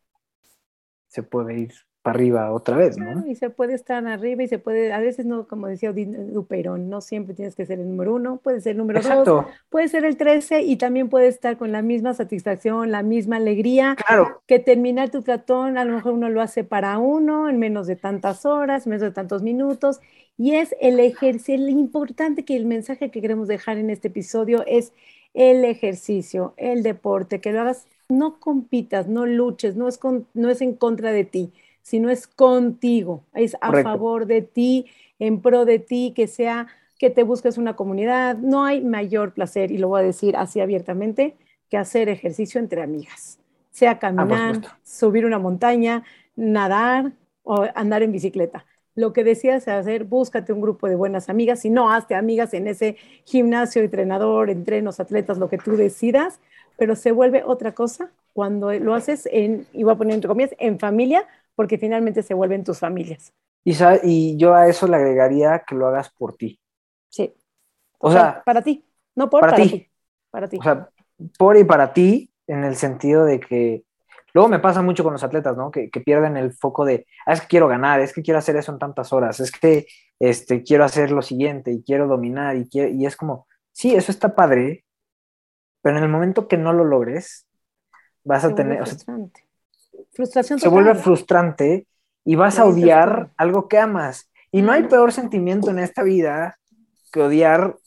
se 1.08 1.24
puede 1.24 1.62
ir 1.62 1.74
para 2.02 2.16
arriba 2.16 2.54
otra 2.54 2.78
vez, 2.78 2.98
¿no? 2.98 3.28
y 3.28 3.36
se 3.36 3.50
puede 3.50 3.74
estar 3.74 4.06
arriba 4.08 4.44
y 4.44 4.48
se 4.48 4.58
puede, 4.58 4.94
a 4.94 5.00
veces 5.00 5.26
no, 5.26 5.48
como 5.48 5.68
decía 5.68 5.92
Duperón, 5.92 6.90
no 6.90 7.02
siempre 7.02 7.34
tienes 7.34 7.56
que 7.56 7.66
ser 7.66 7.80
el 7.80 7.90
número 7.90 8.16
uno, 8.16 8.38
puede 8.38 8.62
ser 8.62 8.72
el 8.72 8.78
número 8.78 9.02
dos, 9.02 9.46
puede 9.70 9.90
ser 9.90 10.06
el 10.06 10.16
trece 10.16 10.62
y 10.62 10.78
también 10.78 11.10
puede 11.10 11.28
estar 11.28 11.58
con 11.58 11.74
la 11.74 11.82
misma 11.82 12.14
satisfacción, 12.14 12.92
la 12.92 13.04
misma 13.04 13.36
alegría 13.36 13.98
claro. 14.08 14.42
que 14.48 14.60
terminar 14.60 15.10
tu 15.10 15.24
tratón, 15.24 15.78
a 15.78 15.84
lo 15.84 15.94
mejor 15.94 16.14
uno 16.14 16.30
lo 16.30 16.42
hace 16.42 16.64
para 16.64 16.98
uno 17.00 17.50
en 17.50 17.60
menos 17.60 17.86
de 17.86 17.98
tantas 17.98 18.46
horas, 18.46 18.86
en 18.86 18.92
menos 18.92 19.02
de 19.02 19.12
tantos 19.12 19.44
minutos, 19.44 20.00
y 20.38 20.56
es 20.56 20.74
el 20.80 21.02
ejercicio, 21.02 21.58
lo 21.58 21.70
importante 21.70 22.46
que 22.46 22.56
el 22.56 22.66
mensaje 22.66 23.12
que 23.12 23.20
queremos 23.20 23.50
dejar 23.50 23.78
en 23.78 23.90
este 23.90 24.08
episodio 24.08 24.64
es 24.68 24.94
el 25.34 25.66
ejercicio, 25.66 26.54
el 26.56 26.82
deporte, 26.82 27.42
que 27.42 27.52
lo 27.52 27.60
hagas, 27.60 27.88
no 28.08 28.40
compitas, 28.40 29.10
no 29.10 29.26
luches, 29.26 29.76
no 29.76 29.90
es, 29.90 30.00
no 30.34 30.50
es 30.50 30.62
en 30.62 30.76
contra 30.76 31.12
de 31.12 31.26
ti 31.26 31.52
sino 31.90 32.12
es 32.12 32.28
contigo, 32.28 33.24
es 33.34 33.58
a 33.62 33.72
favor 33.82 34.28
de 34.28 34.44
ti, 34.44 34.86
en 35.18 35.42
pro 35.42 35.66
de 35.66 35.80
ti, 35.80 36.14
que 36.16 36.28
sea 36.28 36.68
que 37.00 37.10
te 37.10 37.24
busques 37.24 37.58
una 37.58 37.76
comunidad. 37.76 38.38
No 38.38 38.64
hay 38.64 38.82
mayor 38.82 39.34
placer, 39.34 39.72
y 39.72 39.80
lo 39.80 39.88
voy 39.88 40.02
a 40.02 40.04
decir 40.04 40.38
así 40.38 40.60
abiertamente, 40.60 41.36
que 41.68 41.78
hacer 41.78 42.08
ejercicio 42.08 42.60
entre 42.60 42.84
amigas. 42.84 43.40
sea 43.72 43.92
ah, 43.92 44.00
caminar, 44.00 44.62
subir 44.84 45.26
una 45.26 45.40
montaña, 45.40 46.04
nadar 46.36 47.14
o 47.42 47.66
andar 47.74 48.04
en 48.04 48.12
bicicleta. 48.12 48.68
Lo 48.94 49.12
que 49.12 49.24
decías 49.24 49.68
hacer, 49.68 50.04
búscate 50.04 50.54
un 50.54 50.62
grupo 50.62 50.88
de 50.88 50.96
buenas 50.96 51.28
amigas, 51.28 51.62
si 51.62 51.72
no, 51.72 51.92
hazte 51.92 52.14
amigas 52.14 52.54
en 52.54 52.68
ese 52.68 52.98
gimnasio, 53.26 53.82
entrenador, 53.82 54.52
entrenos, 54.52 55.00
atletas, 55.00 55.40
lo 55.40 55.50
que 55.50 55.58
tú 55.58 55.76
decidas, 55.76 56.40
pero 56.78 56.96
se 56.96 57.12
vuelve 57.12 57.44
otra 57.44 57.72
cosa 57.72 58.12
cuando 58.34 58.72
lo 58.74 58.94
haces 58.94 59.28
en, 59.32 59.66
y 59.74 59.84
voy 59.84 59.94
a 59.94 59.98
poner 59.98 60.14
entre 60.14 60.28
comillas, 60.28 60.56
en 60.60 60.78
familia, 60.78 61.28
porque 61.60 61.78
finalmente 61.78 62.24
se 62.24 62.34
vuelven 62.34 62.64
tus 62.64 62.80
familias. 62.80 63.34
Y, 63.66 63.76
y 64.04 64.38
yo 64.38 64.56
a 64.56 64.70
eso 64.70 64.88
le 64.88 64.96
agregaría 64.96 65.66
que 65.68 65.76
lo 65.76 65.88
hagas 65.88 66.10
por 66.10 66.38
ti. 66.38 66.58
Sí. 67.10 67.36
O, 67.98 68.10
sea, 68.10 68.42
para 68.46 68.62
ti, 68.62 68.86
no 69.14 69.30
por 69.30 69.42
para, 69.42 69.58
ti. 69.58 69.86
Para 70.32 70.48
ti. 70.48 70.58
O 70.58 70.64
sea, 70.64 70.90
por 71.38 71.58
y 71.58 71.66
para 71.66 71.92
ti, 71.92 72.32
en 72.48 72.64
el 72.64 72.78
sentido 72.78 73.26
de 73.26 73.42
que 73.42 73.84
luego 74.34 74.48
me 74.48 74.60
pasa 74.60 74.82
mucho 74.82 75.04
con 75.04 75.12
los 75.12 75.24
atletas, 75.26 75.58
¿no? 75.58 75.70
Que, 75.70 75.90
pierden 75.90 76.38
el 76.38 76.54
foco 76.54 76.86
de, 76.86 77.06
ah, 77.26 77.34
es 77.34 77.42
que 77.42 77.48
quiero 77.48 77.68
ganar, 77.68 78.00
es 78.00 78.14
que 78.14 78.22
quiero 78.22 78.38
hacer 78.38 78.56
eso 78.56 78.72
en 78.72 78.80
tantas 78.80 79.12
horas, 79.12 79.42
es 79.42 79.52
que 79.52 79.86
este, 80.18 80.64
quiero 80.64 80.86
hacer 80.86 81.12
lo 81.12 81.22
siguiente 81.22 81.74
y 81.74 81.84
quiero 81.84 82.08
dominar 82.08 82.56
y, 82.56 82.70
y 82.72 83.06
es 83.06 83.18
como, 83.18 83.48
sí, 83.74 83.94
eso 83.94 84.14
está 84.14 84.34
padre, 84.34 84.86
pero 85.82 85.98
en 85.98 86.04
el 86.04 86.10
momento 86.10 86.48
que 86.48 86.56
no 86.56 86.72
lo 86.72 86.86
logres, 86.86 87.50
vas 88.24 88.46
a 88.46 88.56
tener... 88.56 88.82
Frustración 90.20 90.60
se 90.60 90.68
vuelve 90.68 90.96
frustrante 90.96 91.88
y 92.26 92.36
vas 92.36 92.60
a 92.60 92.66
odiar 92.66 93.32
algo 93.38 93.70
que 93.70 93.78
amas. 93.78 94.30
Y 94.52 94.62
no 94.62 94.74
hay 94.74 94.84
peor 94.84 95.14
sentimiento 95.14 95.72
en 95.72 95.80
esta 95.80 96.04
vida 96.04 96.60
que 97.14 97.22
odiar 97.22 97.78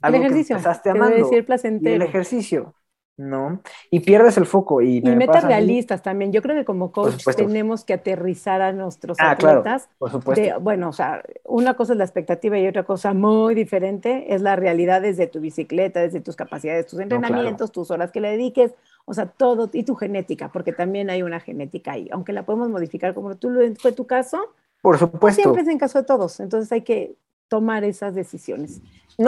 algo 0.00 0.22
que 0.22 0.38
empezaste 0.38 0.88
amando. 0.88 1.16
Decir 1.16 1.44
placentero. 1.44 1.94
el 1.96 2.00
ejercicio. 2.00 2.74
¿No? 3.16 3.62
Y 3.90 4.00
pierdes 4.00 4.36
el 4.36 4.46
foco. 4.46 4.82
Y, 4.82 4.98
y 4.98 5.16
metas 5.16 5.44
realistas 5.44 6.02
también. 6.02 6.32
Yo 6.32 6.42
creo 6.42 6.54
que 6.54 6.64
como 6.64 6.92
coach 6.92 7.24
tenemos 7.36 7.84
que 7.84 7.94
aterrizar 7.94 8.60
a 8.60 8.72
nuestros 8.72 9.16
ah, 9.20 9.32
atletas. 9.32 9.88
por 9.98 10.10
supuesto. 10.10 10.60
bueno, 10.60 10.90
o 10.90 10.92
sea, 10.92 11.22
una 11.44 11.74
cosa 11.74 11.94
es 11.94 11.98
la 11.98 12.04
expectativa 12.04 12.58
y 12.58 12.66
otra 12.66 12.84
cosa 12.84 13.14
muy 13.14 13.54
diferente 13.54 14.34
es 14.34 14.42
la 14.42 14.56
realidad 14.56 15.00
desde 15.00 15.26
tu 15.26 15.40
bicicleta, 15.40 16.00
desde 16.00 16.20
tus 16.20 16.36
capacidades, 16.36 16.86
tus 16.86 17.00
entrenamientos, 17.00 17.72
tus 17.72 17.90
horas 17.90 18.12
que 18.12 18.20
le 18.20 18.30
dediques, 18.30 18.74
o 19.06 19.14
sea, 19.14 19.26
todo, 19.26 19.70
y 19.72 19.84
tu 19.84 19.94
genética, 19.94 20.50
porque 20.52 20.72
también 20.72 21.08
hay 21.08 21.22
una 21.22 21.40
genética 21.40 21.92
ahí, 21.92 22.08
aunque 22.12 22.32
la 22.32 22.44
podemos 22.44 22.68
modificar 22.68 23.14
como 23.14 23.36
tú 23.36 23.50
lo 23.50 23.62
fue 23.76 23.92
tu 23.92 24.06
caso. 24.06 24.38
Por 24.82 24.98
supuesto. 24.98 25.42
Siempre 25.42 25.62
es 25.62 25.68
en 25.68 25.78
caso 25.78 25.98
de 25.98 26.04
todos, 26.04 26.38
entonces 26.40 26.70
hay 26.70 26.82
que 26.82 27.16
tomar 27.48 27.84
esas 27.84 28.14
decisiones. 28.14 28.82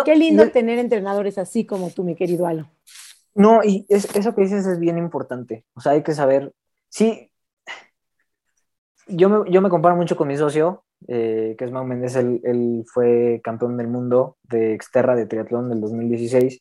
Qué 0.05 0.17
lindo 0.17 0.51
tener 0.51 0.79
entrenadores 0.79 1.39
así 1.39 1.65
como 1.65 1.91
tú, 1.91 2.05
mi 2.05 2.15
querido 2.15 2.47
Alo. 2.47 2.69
No, 3.39 3.63
y 3.63 3.87
eso 3.89 4.35
que 4.35 4.43
dices 4.43 4.67
es 4.67 4.81
bien 4.81 4.99
importante. 4.99 5.65
O 5.75 5.81
sea, 5.81 5.93
hay 5.93 6.03
que 6.03 6.13
saber. 6.13 6.53
Sí, 6.89 7.31
yo 9.07 9.29
me, 9.29 9.51
yo 9.51 9.63
me 9.63 9.69
comparo 9.69 9.95
mucho 9.95 10.17
con 10.17 10.27
mi 10.27 10.37
socio, 10.37 10.85
eh, 11.07 11.55
que 11.57 11.65
es 11.65 11.71
Mau 11.71 11.85
Méndez. 11.85 12.17
Él, 12.17 12.85
fue 12.93 13.41
campeón 13.45 13.77
del 13.77 13.87
mundo 13.87 14.39
de 14.43 14.75
Exterra 14.75 15.15
de 15.15 15.27
triatlón 15.27 15.69
del 15.71 15.81
2016. 15.81 16.61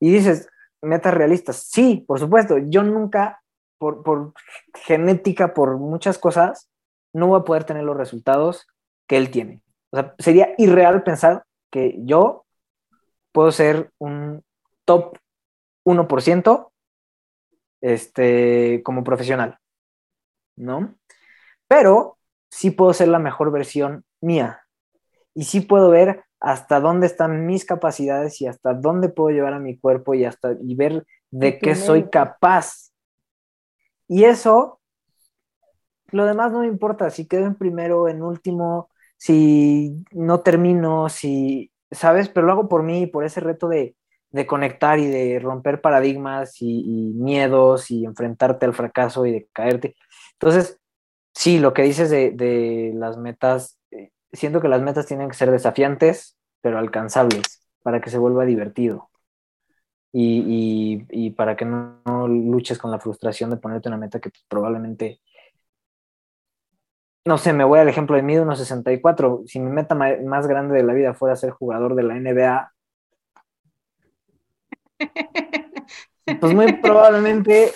Y 0.00 0.12
dices, 0.12 0.50
metas 0.82 1.14
realistas. 1.14 1.56
Sí, 1.70 2.04
por 2.06 2.20
supuesto. 2.20 2.58
Yo 2.58 2.82
nunca, 2.82 3.40
por, 3.78 4.02
por 4.02 4.34
genética, 4.74 5.54
por 5.54 5.78
muchas 5.78 6.18
cosas, 6.18 6.68
no 7.14 7.28
voy 7.28 7.40
a 7.40 7.44
poder 7.44 7.64
tener 7.64 7.84
los 7.84 7.96
resultados 7.96 8.66
que 9.06 9.16
él 9.16 9.30
tiene. 9.30 9.62
O 9.90 9.96
sea, 9.96 10.14
sería 10.18 10.54
irreal 10.58 11.04
pensar 11.04 11.44
que 11.70 11.96
yo 12.04 12.44
puedo 13.32 13.50
ser 13.50 13.90
un 13.98 14.44
top 14.84 15.16
1% 15.84 16.72
este, 17.80 18.82
como 18.84 19.04
profesional, 19.04 19.58
¿no? 20.56 20.94
Pero 21.68 22.18
sí 22.50 22.70
puedo 22.70 22.92
ser 22.92 23.08
la 23.08 23.18
mejor 23.18 23.50
versión 23.50 24.04
mía 24.20 24.66
y 25.34 25.44
sí 25.44 25.60
puedo 25.60 25.90
ver 25.90 26.24
hasta 26.40 26.80
dónde 26.80 27.06
están 27.06 27.46
mis 27.46 27.64
capacidades 27.64 28.40
y 28.40 28.46
hasta 28.46 28.74
dónde 28.74 29.08
puedo 29.08 29.30
llevar 29.30 29.54
a 29.54 29.58
mi 29.60 29.78
cuerpo 29.78 30.14
y 30.14 30.24
hasta 30.24 30.56
y 30.60 30.74
ver 30.74 31.06
de 31.30 31.58
qué 31.58 31.74
soy 31.74 32.10
capaz. 32.10 32.92
Y 34.08 34.24
eso, 34.24 34.80
lo 36.08 36.26
demás 36.26 36.52
no 36.52 36.60
me 36.60 36.66
importa, 36.66 37.10
si 37.10 37.26
quedo 37.26 37.46
en 37.46 37.54
primero, 37.54 38.08
en 38.08 38.22
último, 38.22 38.90
si 39.16 40.04
no 40.10 40.40
termino, 40.40 41.08
si, 41.08 41.72
¿sabes? 41.90 42.28
Pero 42.28 42.46
lo 42.46 42.52
hago 42.52 42.68
por 42.68 42.82
mí, 42.82 43.06
por 43.06 43.24
ese 43.24 43.40
reto 43.40 43.68
de, 43.68 43.96
de 44.32 44.46
conectar 44.46 44.98
y 44.98 45.06
de 45.06 45.38
romper 45.38 45.80
paradigmas 45.80 46.60
y, 46.60 47.12
miedos 47.14 47.90
y 47.90 48.04
enfrentarte 48.04 48.66
al 48.66 48.74
fracaso 48.74 49.26
y 49.26 49.32
de 49.32 49.48
caerte. 49.52 49.94
Entonces, 50.34 50.80
sí, 51.34 51.58
lo 51.58 51.74
que 51.74 51.82
dices 51.82 52.10
de, 52.10 52.92
las 52.94 53.18
metas, 53.18 53.78
eh, 53.90 54.10
siento 54.32 54.60
que 54.60 54.68
las 54.68 54.82
metas 54.82 55.06
tienen 55.06 55.28
que 55.28 55.36
ser 55.36 55.50
desafiantes, 55.50 56.36
pero 56.60 56.78
alcanzables, 56.78 57.62
para 57.82 58.00
que 58.00 58.10
se 58.10 58.18
vuelva 58.18 58.44
divertido. 58.44 59.10
Y, 60.14 61.30
para 61.36 61.56
que 61.56 61.64
no, 61.64 62.28
luches 62.28 62.78
con 62.78 62.90
la 62.90 63.00
frustración 63.00 63.50
de 63.50 63.56
ponerte 63.56 63.88
una 63.88 63.96
meta 63.96 64.20
que 64.20 64.30
probablemente 64.48 65.20
no 67.24 67.38
sé, 67.38 67.52
me 67.52 67.64
voy 67.64 67.78
al 67.78 67.88
ejemplo 67.88 68.16
de 68.16 68.22
mí 68.22 68.34
de 68.34 68.42
1.64. 68.42 69.44
Si 69.46 69.60
mi 69.60 69.70
meta 69.70 69.94
más 69.94 70.46
grande 70.48 70.74
de 70.74 70.82
la 70.82 70.92
vida 70.92 71.14
fuera 71.14 71.36
ser 71.36 71.50
jugador 71.50 71.94
de 71.94 72.02
la 72.02 72.14
NBA, 72.14 72.71
pues 76.40 76.54
muy 76.54 76.72
probablemente 76.74 77.72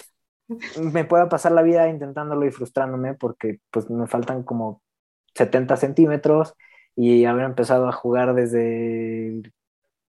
me 0.80 1.04
pueda 1.04 1.28
pasar 1.28 1.52
la 1.52 1.62
vida 1.62 1.88
intentándolo 1.88 2.46
y 2.46 2.50
frustrándome 2.50 3.14
porque 3.14 3.60
pues 3.70 3.90
me 3.90 4.06
faltan 4.06 4.42
como 4.42 4.82
70 5.34 5.76
centímetros 5.76 6.54
y 6.94 7.24
haber 7.24 7.44
empezado 7.44 7.88
a 7.88 7.92
jugar 7.92 8.34
desde 8.34 9.42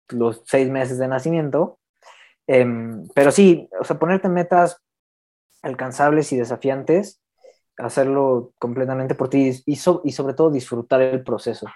los 0.08 0.42
seis 0.44 0.68
meses 0.70 0.98
de 0.98 1.08
nacimiento. 1.08 1.78
Em, 2.46 3.08
pero 3.14 3.30
sí, 3.30 3.68
o 3.80 3.84
sea, 3.84 3.98
ponerte 3.98 4.28
metas 4.28 4.82
alcanzables 5.62 6.30
y 6.32 6.36
desafiantes, 6.36 7.22
hacerlo 7.78 8.52
completamente 8.58 9.14
por 9.14 9.30
ti 9.30 9.62
y, 9.64 9.72
y 9.72 10.12
sobre 10.12 10.34
todo 10.34 10.50
disfrutar 10.50 11.00
el 11.00 11.24
proceso. 11.24 11.66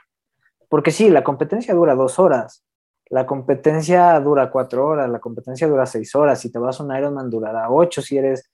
Porque 0.69 0.91
sí, 0.91 1.09
la 1.09 1.25
competencia 1.25 1.75
dura 1.75 1.95
dos 1.95 2.19
horas, 2.19 2.63
la 3.11 3.27
competencia 3.27 4.19
dura 4.21 4.51
cuatro 4.51 4.87
horas, 4.87 5.09
la 5.09 5.19
competencia 5.19 5.67
dura 5.67 5.87
seis 5.87 6.15
horas. 6.15 6.41
Si 6.41 6.53
te 6.53 6.59
vas 6.59 6.79
a 6.79 6.85
un 6.85 6.95
Ironman, 6.95 7.31
durará 7.31 7.71
ocho 7.71 8.03
si 8.03 8.19
eres 8.19 8.51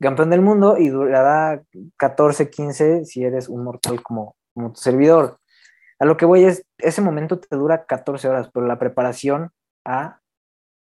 campeón 0.00 0.30
del 0.30 0.40
mundo 0.40 0.76
y 0.78 0.88
durará 0.88 1.62
14, 1.96 2.50
15 2.50 3.04
si 3.04 3.24
eres 3.24 3.48
un 3.48 3.64
mortal 3.64 4.02
como, 4.02 4.36
como 4.54 4.72
tu 4.72 4.80
servidor. 4.80 5.38
A 5.98 6.04
lo 6.04 6.16
que 6.16 6.26
voy 6.26 6.44
es, 6.44 6.64
ese 6.78 7.02
momento 7.02 7.40
te 7.40 7.56
dura 7.56 7.84
14 7.84 8.28
horas, 8.28 8.50
pero 8.52 8.66
la 8.66 8.78
preparación 8.78 9.50
a, 9.84 10.20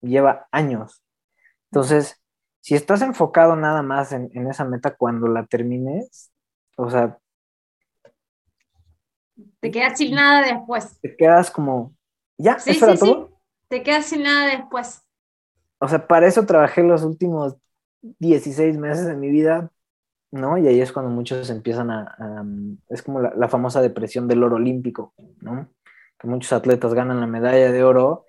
lleva 0.01 0.47
años. 0.51 1.01
Entonces, 1.71 2.21
si 2.61 2.75
estás 2.75 3.01
enfocado 3.01 3.55
nada 3.55 3.81
más 3.81 4.11
en, 4.11 4.29
en 4.33 4.47
esa 4.47 4.65
meta 4.65 4.95
cuando 4.95 5.27
la 5.27 5.45
termines, 5.45 6.31
o 6.75 6.89
sea... 6.89 7.17
Te 9.59 9.71
quedas 9.71 9.97
sin 9.97 10.15
nada 10.15 10.45
después. 10.45 10.99
Te 10.99 11.15
quedas 11.15 11.49
como, 11.49 11.96
¿Ya? 12.37 12.59
Sí, 12.59 12.71
¿Eso 12.71 12.91
sí, 12.91 12.97
Sí. 12.97 13.27
Te 13.69 13.83
quedas 13.83 14.05
sin 14.05 14.23
nada 14.23 14.47
después. 14.47 15.03
O 15.79 15.87
sea, 15.87 16.07
para 16.07 16.27
eso 16.27 16.45
trabajé 16.45 16.83
los 16.83 17.03
últimos 17.03 17.57
16 18.01 18.77
meses 18.77 19.05
de 19.05 19.15
mi 19.15 19.29
vida, 19.29 19.71
¿no? 20.31 20.57
Y 20.57 20.67
ahí 20.67 20.79
es 20.79 20.91
cuando 20.91 21.11
muchos 21.11 21.49
empiezan 21.49 21.91
a... 21.91 22.45
es 22.89 23.01
como 23.01 23.19
la, 23.19 23.49
famosa 23.49 23.81
depresión 23.81 24.27
del 24.27 24.43
oro 24.43 24.55
olímpico, 24.55 25.13
¿no? 25.41 25.69
Que 26.17 26.27
muchos 26.27 26.53
atletas 26.53 26.93
ganan 26.93 27.19
la 27.19 27.27
medalla 27.27 27.71
de 27.71 27.83
oro 27.83 28.25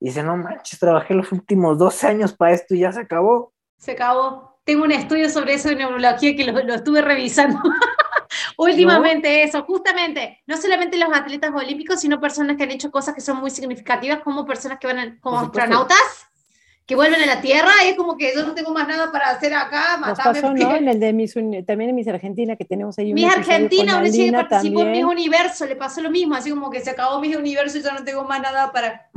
y 0.00 0.06
dicen, 0.06 0.26
no 0.26 0.36
manches, 0.36 0.78
trabajé 0.78 1.14
los 1.14 1.30
últimos 1.30 1.78
12 1.78 2.06
años 2.06 2.32
para 2.32 2.52
esto 2.52 2.74
y 2.74 2.80
ya 2.80 2.92
se 2.92 3.00
acabó. 3.00 3.52
Se 3.78 3.92
acabó. 3.92 4.58
Tengo 4.64 4.84
un 4.84 4.92
estudio 4.92 5.28
sobre 5.30 5.54
eso 5.54 5.68
de 5.68 5.76
neurología 5.76 6.34
que 6.34 6.44
lo, 6.44 6.52
lo 6.62 6.74
estuve 6.74 7.00
revisando. 7.00 7.58
Últimamente 8.56 9.42
eso, 9.42 9.62
justamente, 9.64 10.42
no 10.46 10.56
solamente 10.56 10.96
los 10.96 11.12
atletas 11.12 11.50
olímpicos, 11.54 12.00
sino 12.00 12.20
personas 12.20 12.56
que 12.56 12.64
han 12.64 12.70
hecho 12.70 12.90
cosas 12.90 13.14
que 13.14 13.20
son 13.20 13.38
muy 13.38 13.50
significativas, 13.50 14.20
como 14.20 14.46
personas 14.46 14.78
que 14.78 14.86
van 14.86 15.18
como 15.20 15.38
astronautas, 15.38 16.26
que 16.86 16.96
vuelven 16.96 17.22
a 17.22 17.26
la 17.26 17.40
Tierra, 17.40 17.70
y 17.84 17.90
es 17.90 17.96
como 17.96 18.16
que 18.16 18.32
yo 18.34 18.44
no 18.44 18.52
tengo 18.52 18.72
más 18.72 18.88
nada 18.88 19.12
para 19.12 19.30
hacer 19.30 19.54
acá, 19.54 19.96
matarme. 19.96 20.40
Pasó, 20.40 20.54
¿no? 20.54 20.74
En 20.74 20.88
el 20.88 20.98
de 20.98 21.12
Miss, 21.12 21.34
también 21.34 21.90
en 21.90 21.94
Miss 21.94 22.08
Argentina, 22.08 22.56
que 22.56 22.64
tenemos 22.64 22.98
ahí 22.98 23.14
Miss 23.14 23.32
Argentina, 23.32 23.98
una 23.98 24.10
chica 24.10 24.24
que 24.24 24.48
participó 24.48 24.82
en 24.82 24.92
Miss 24.92 25.04
Universo, 25.04 25.66
le 25.66 25.76
pasó 25.76 26.00
lo 26.00 26.10
mismo, 26.10 26.34
así 26.34 26.50
como 26.50 26.68
que 26.70 26.80
se 26.80 26.90
acabó 26.90 27.20
Miss 27.20 27.36
Universo 27.36 27.78
y 27.78 27.82
yo 27.82 27.92
no 27.92 28.02
tengo 28.02 28.24
más 28.24 28.42
nada 28.42 28.72
para... 28.72 29.08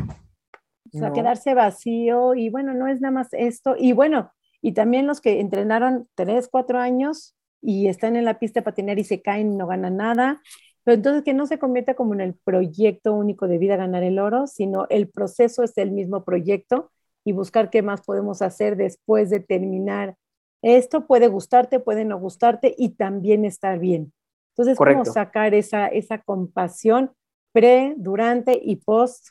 O 0.95 0.99
sea, 0.99 1.11
quedarse 1.11 1.55
vacío, 1.55 2.35
y 2.35 2.49
bueno, 2.51 2.75
no 2.75 2.87
es 2.87 3.01
nada 3.01 3.11
más 3.11 3.29
esto, 3.31 3.75
y 3.75 3.93
bueno, 3.93 4.31
y 4.61 4.73
también 4.73 5.07
los 5.07 5.19
que 5.19 5.39
entrenaron 5.39 6.07
tres, 6.13 6.47
cuatro 6.51 6.79
años, 6.79 7.35
y 7.63 7.87
están 7.87 8.15
en 8.17 8.25
la 8.25 8.39
pista 8.39 8.61
de 8.61 8.65
patinar 8.65 8.99
y 8.99 9.05
se 9.05 9.21
caen, 9.21 9.57
no 9.57 9.67
ganan 9.67 9.97
nada. 9.97 10.41
Pero 10.83 10.95
entonces 10.95 11.23
que 11.23 11.33
no 11.33 11.47
se 11.47 11.59
convierta 11.59 11.95
como 11.95 12.13
en 12.13 12.21
el 12.21 12.35
proyecto 12.35 13.13
único 13.13 13.47
de 13.47 13.57
vida 13.57 13.77
ganar 13.77 14.03
el 14.03 14.19
oro, 14.19 14.47
sino 14.47 14.87
el 14.89 15.09
proceso 15.09 15.63
es 15.63 15.77
el 15.77 15.91
mismo 15.91 16.25
proyecto 16.25 16.91
y 17.25 17.31
buscar 17.33 17.69
qué 17.69 17.81
más 17.81 18.01
podemos 18.03 18.41
hacer 18.41 18.75
después 18.77 19.29
de 19.31 19.39
terminar 19.41 20.15
Esto 20.63 21.07
puede 21.07 21.27
gustarte, 21.27 21.79
puede 21.81 22.05
no 22.05 22.19
gustarte 22.19 22.73
y 22.77 22.91
también 22.91 23.45
estar 23.45 23.79
bien. 23.79 24.13
Entonces, 24.55 24.81
¿cómo 24.83 25.05
sacar 25.05 25.53
esa, 25.53 25.87
esa 25.87 26.19
compasión 26.19 27.11
pre, 27.53 27.95
durante 27.97 28.59
y 28.61 28.77
post 28.77 29.29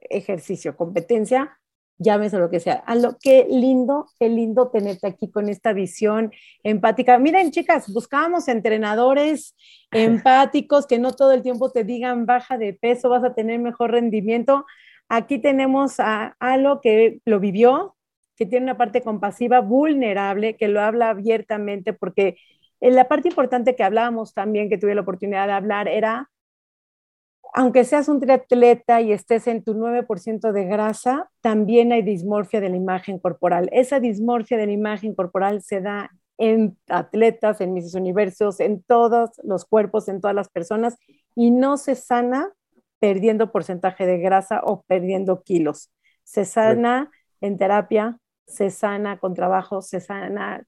ejercicio, 0.00 0.76
competencia? 0.76 1.59
Llámese 2.00 2.38
lo 2.38 2.50
que 2.50 2.58
sea. 2.60 2.82
A 2.86 2.96
lo 2.96 3.16
que 3.18 3.46
lindo, 3.48 4.06
qué 4.18 4.28
lindo 4.28 4.70
tenerte 4.70 5.06
aquí 5.06 5.30
con 5.30 5.48
esta 5.48 5.72
visión 5.72 6.32
empática. 6.64 7.18
Miren, 7.18 7.52
chicas, 7.52 7.92
buscábamos 7.92 8.48
entrenadores 8.48 9.54
empáticos 9.92 10.86
que 10.86 10.98
no 10.98 11.12
todo 11.12 11.32
el 11.32 11.42
tiempo 11.42 11.70
te 11.70 11.84
digan 11.84 12.26
baja 12.26 12.58
de 12.58 12.72
peso, 12.72 13.10
vas 13.10 13.22
a 13.22 13.34
tener 13.34 13.60
mejor 13.60 13.92
rendimiento. 13.92 14.64
Aquí 15.08 15.38
tenemos 15.38 16.00
a 16.00 16.36
Alo 16.40 16.80
que 16.80 17.20
lo 17.24 17.38
vivió, 17.38 17.96
que 18.36 18.46
tiene 18.46 18.64
una 18.64 18.78
parte 18.78 19.02
compasiva, 19.02 19.60
vulnerable, 19.60 20.56
que 20.56 20.68
lo 20.68 20.80
habla 20.80 21.10
abiertamente, 21.10 21.92
porque 21.92 22.38
en 22.80 22.94
la 22.94 23.08
parte 23.08 23.28
importante 23.28 23.76
que 23.76 23.84
hablábamos 23.84 24.32
también, 24.32 24.70
que 24.70 24.78
tuve 24.78 24.94
la 24.94 25.02
oportunidad 25.02 25.46
de 25.46 25.52
hablar, 25.52 25.88
era 25.88 26.30
aunque 27.52 27.84
seas 27.84 28.08
un 28.08 28.20
triatleta 28.20 29.00
y 29.00 29.12
estés 29.12 29.46
en 29.46 29.64
tu 29.64 29.74
9% 29.74 30.52
de 30.52 30.64
grasa, 30.64 31.30
también 31.40 31.92
hay 31.92 32.02
dismorfia 32.02 32.60
de 32.60 32.68
la 32.68 32.76
imagen 32.76 33.18
corporal. 33.18 33.68
Esa 33.72 34.00
dismorfia 34.00 34.56
de 34.56 34.66
la 34.66 34.72
imagen 34.72 35.14
corporal 35.14 35.62
se 35.62 35.80
da 35.80 36.10
en 36.38 36.78
atletas, 36.88 37.60
en 37.60 37.74
mis 37.74 37.94
universos, 37.94 38.60
en 38.60 38.82
todos 38.82 39.30
los 39.42 39.64
cuerpos, 39.64 40.08
en 40.08 40.20
todas 40.20 40.34
las 40.34 40.48
personas, 40.48 40.96
y 41.34 41.50
no 41.50 41.76
se 41.76 41.96
sana 41.96 42.52
perdiendo 42.98 43.50
porcentaje 43.52 44.06
de 44.06 44.18
grasa 44.18 44.60
o 44.64 44.82
perdiendo 44.82 45.42
kilos. 45.42 45.90
Se 46.24 46.44
sana 46.44 47.10
en 47.40 47.58
terapia, 47.58 48.18
se 48.46 48.70
sana 48.70 49.18
con 49.18 49.34
trabajo, 49.34 49.82
se 49.82 50.00
sana 50.00 50.64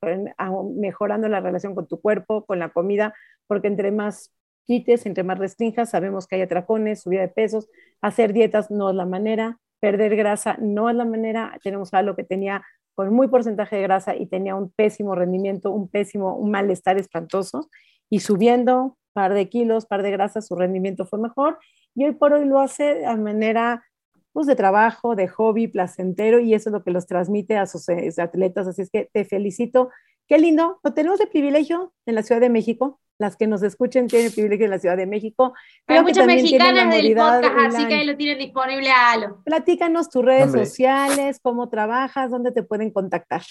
mejorando 0.76 1.28
la 1.28 1.40
relación 1.40 1.74
con 1.74 1.86
tu 1.86 2.00
cuerpo, 2.00 2.44
con 2.44 2.58
la 2.58 2.70
comida, 2.70 3.14
porque 3.46 3.68
entre 3.68 3.92
más 3.92 4.32
quites, 4.64 5.06
entre 5.06 5.24
más 5.24 5.38
restringas, 5.38 5.90
sabemos 5.90 6.26
que 6.26 6.36
hay 6.36 6.42
atracones, 6.42 7.02
subida 7.02 7.22
de 7.22 7.28
pesos, 7.28 7.68
hacer 8.00 8.32
dietas 8.32 8.70
no 8.70 8.90
es 8.90 8.96
la 8.96 9.06
manera, 9.06 9.58
perder 9.80 10.16
grasa 10.16 10.56
no 10.60 10.88
es 10.88 10.96
la 10.96 11.04
manera, 11.04 11.58
tenemos 11.62 11.92
algo 11.94 12.14
que 12.14 12.24
tenía 12.24 12.62
con 12.94 13.12
muy 13.12 13.28
porcentaje 13.28 13.76
de 13.76 13.82
grasa 13.82 14.14
y 14.14 14.26
tenía 14.26 14.54
un 14.54 14.70
pésimo 14.70 15.14
rendimiento, 15.14 15.70
un 15.70 15.88
pésimo, 15.88 16.36
un 16.36 16.50
malestar 16.50 16.98
espantoso, 16.98 17.68
y 18.10 18.20
subiendo 18.20 18.98
par 19.12 19.34
de 19.34 19.48
kilos, 19.48 19.86
par 19.86 20.02
de 20.02 20.10
grasa, 20.10 20.40
su 20.40 20.54
rendimiento 20.56 21.06
fue 21.06 21.18
mejor, 21.18 21.58
y 21.94 22.04
hoy 22.04 22.12
por 22.12 22.32
hoy 22.32 22.44
lo 22.44 22.60
hace 22.60 22.94
de 22.94 23.16
manera 23.16 23.84
pues, 24.32 24.46
de 24.46 24.56
trabajo, 24.56 25.14
de 25.14 25.28
hobby, 25.28 25.68
placentero, 25.68 26.40
y 26.40 26.54
eso 26.54 26.70
es 26.70 26.72
lo 26.72 26.84
que 26.84 26.90
los 26.90 27.06
transmite 27.06 27.56
a 27.56 27.66
sus 27.66 27.88
eh, 27.88 28.10
atletas, 28.18 28.66
así 28.66 28.82
es 28.82 28.90
que 28.90 29.08
te 29.12 29.24
felicito. 29.24 29.90
Qué 30.28 30.38
lindo, 30.38 30.80
lo 30.82 30.94
tenemos 30.94 31.18
de 31.18 31.26
privilegio 31.26 31.92
en 32.06 32.14
la 32.14 32.22
Ciudad 32.22 32.40
de 32.40 32.48
México, 32.48 33.00
las 33.18 33.36
que 33.36 33.46
nos 33.46 33.62
escuchen 33.62 34.08
tienen 34.08 34.28
el 34.28 34.32
privilegio 34.32 34.64
en 34.64 34.70
la 34.70 34.78
Ciudad 34.78 34.96
de 34.96 35.06
México. 35.06 35.54
Hay 35.86 36.02
muchas 36.02 36.26
mexicanas 36.26 36.94
del 36.94 37.14
podcast, 37.14 37.74
así 37.74 37.86
que 37.86 37.94
ahí 37.94 38.06
lo 38.06 38.16
tienen 38.16 38.38
disponible 38.38 38.90
a 38.90 39.12
Alo. 39.12 39.42
Platícanos 39.44 40.10
tus 40.10 40.24
redes 40.24 40.52
sociales, 40.52 41.38
cómo 41.40 41.68
trabajas, 41.68 42.30
dónde 42.30 42.52
te 42.52 42.62
pueden 42.62 42.90
contactar. 42.90 43.42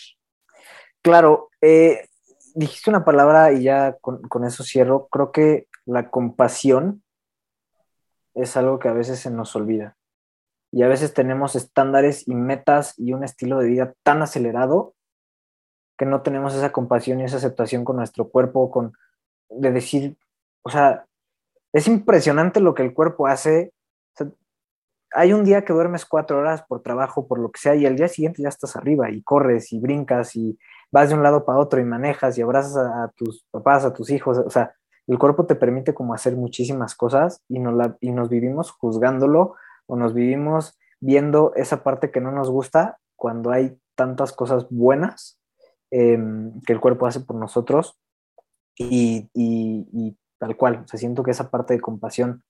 Claro, 1.02 1.50
eh, 1.62 2.08
dijiste 2.54 2.90
una 2.90 3.06
palabra 3.06 3.54
y 3.54 3.64
ya 3.64 3.98
con, 4.02 4.22
con 4.24 4.44
eso 4.46 4.64
cierro. 4.64 5.08
Creo 5.10 5.32
que 5.32 5.68
la 5.86 6.10
compasión 6.10 7.04
es 8.34 8.56
algo 8.58 8.80
que 8.80 8.90
a 8.90 8.94
veces 8.94 9.20
se 9.20 9.32
nos 9.32 9.56
olvida. 9.56 9.98
Y 10.72 10.84
a 10.84 10.88
veces 10.88 11.14
tenemos 11.14 11.56
estándares 11.56 12.28
y 12.28 12.36
metas 12.36 12.98
y 12.98 13.14
un 13.14 13.24
estilo 13.24 13.60
de 13.60 13.68
vida 13.68 13.94
tan 14.04 14.22
acelerado 14.22 14.96
que 15.98 16.06
no 16.06 16.22
tenemos 16.22 16.56
esa 16.56 16.72
compasión 16.72 17.20
y 17.20 17.26
esa 17.26 17.38
aceptación 17.38 17.84
con 17.84 17.98
nuestro 17.98 18.30
cuerpo, 18.30 18.72
con, 18.72 18.94
de 19.52 19.72
decir, 19.72 20.18
o 20.64 20.70
sea, 20.70 21.06
es 21.74 21.88
impresionante 21.88 22.60
lo 22.60 22.74
que 22.74 22.84
el 22.84 22.94
cuerpo 22.94 23.28
hace. 23.28 23.74
hay 25.14 25.34
un 25.34 25.44
día 25.44 25.66
que 25.66 25.74
duermes 25.74 26.06
cuatro 26.06 26.38
horas 26.40 26.64
por 26.64 26.82
trabajo, 26.82 27.28
por 27.28 27.40
lo 27.40 27.52
que 27.52 27.60
sea, 27.60 27.76
y 27.76 27.86
el 27.86 27.98
día 27.98 28.08
siguiente 28.08 28.42
ya 28.42 28.50
estás 28.50 28.76
arriba 28.76 29.10
y 29.12 29.22
corres 29.24 29.74
y 29.74 29.80
brincas 29.80 30.36
y 30.36 30.58
vas 30.92 31.10
de 31.10 31.16
un 31.16 31.24
lado 31.24 31.46
para 31.46 31.60
otro 31.60 31.82
y 31.82 31.86
manejas 31.86 32.38
y 32.38 32.42
abrazas 32.42 32.78
a, 32.78 33.12
tus 33.16 33.46
papás, 33.52 33.86
a 33.86 33.94
tus 33.94 34.10
hijos. 34.10 34.38
O 34.38 34.50
sea, 34.50 34.74
el 35.08 35.18
cuerpo 35.18 35.46
te 35.46 35.56
permite 35.56 35.94
como 35.94 36.14
hacer 36.14 36.36
muchísimas 36.36 36.96
cosas 36.96 37.42
y 37.50 37.60
nos, 37.60 37.74
la, 37.74 37.98
y 38.00 38.12
nos 38.12 38.30
vivimos 38.30 38.72
juzgándolo 38.72 39.56
o 39.88 39.96
nos 39.96 40.14
vivimos 40.14 40.78
viendo 41.02 41.54
esa 41.56 41.84
parte 41.84 42.12
que 42.12 42.22
no 42.22 42.32
nos 42.32 42.50
gusta 42.50 43.00
cuando 43.16 43.52
hay 43.52 43.78
tantas 43.96 44.32
cosas 44.32 44.68
buenas 44.70 45.40
em, 45.90 46.62
que 46.62 46.74
el 46.74 46.80
cuerpo 46.80 47.08
hace 47.08 47.20
por 47.20 47.36
nosotros 47.36 48.01
y, 48.78 50.18
tal 50.40 50.58
cual, 50.58 50.82
o 50.84 50.88
sea, 50.88 51.00
siento 51.00 51.24
que 51.24 51.32
esa 51.32 51.52
parte 51.52 51.74
de 51.74 51.82
compasión 51.82 52.44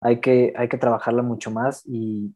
hay 0.00 0.20
que, 0.20 0.52
hay 0.56 0.68
que 0.68 0.78
trabajarla 0.78 1.22
mucho 1.22 1.50
más 1.50 1.82
y, 1.86 2.34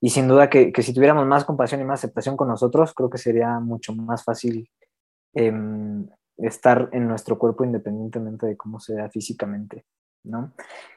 y 0.00 0.10
sin 0.10 0.28
duda 0.28 0.48
que, 0.48 0.72
que, 0.72 0.82
si 0.82 0.94
tuviéramos 0.94 1.26
más 1.26 1.44
compasión 1.44 1.80
y 1.80 1.84
más 1.84 2.00
aceptación 2.00 2.36
con 2.36 2.48
nosotros, 2.48 2.94
creo 2.94 3.10
que 3.10 3.18
sería 3.18 3.60
mucho 3.60 3.94
más 3.94 4.24
fácil 4.24 4.70
em, 5.34 6.08
estar 6.38 6.88
en 6.92 7.06
nuestro 7.06 7.38
cuerpo 7.38 7.64
independientemente 7.64 8.46
de 8.46 8.56
cómo 8.56 8.80
sea 8.80 9.10
físicamente, 9.10 9.84
¿no? 10.24 10.52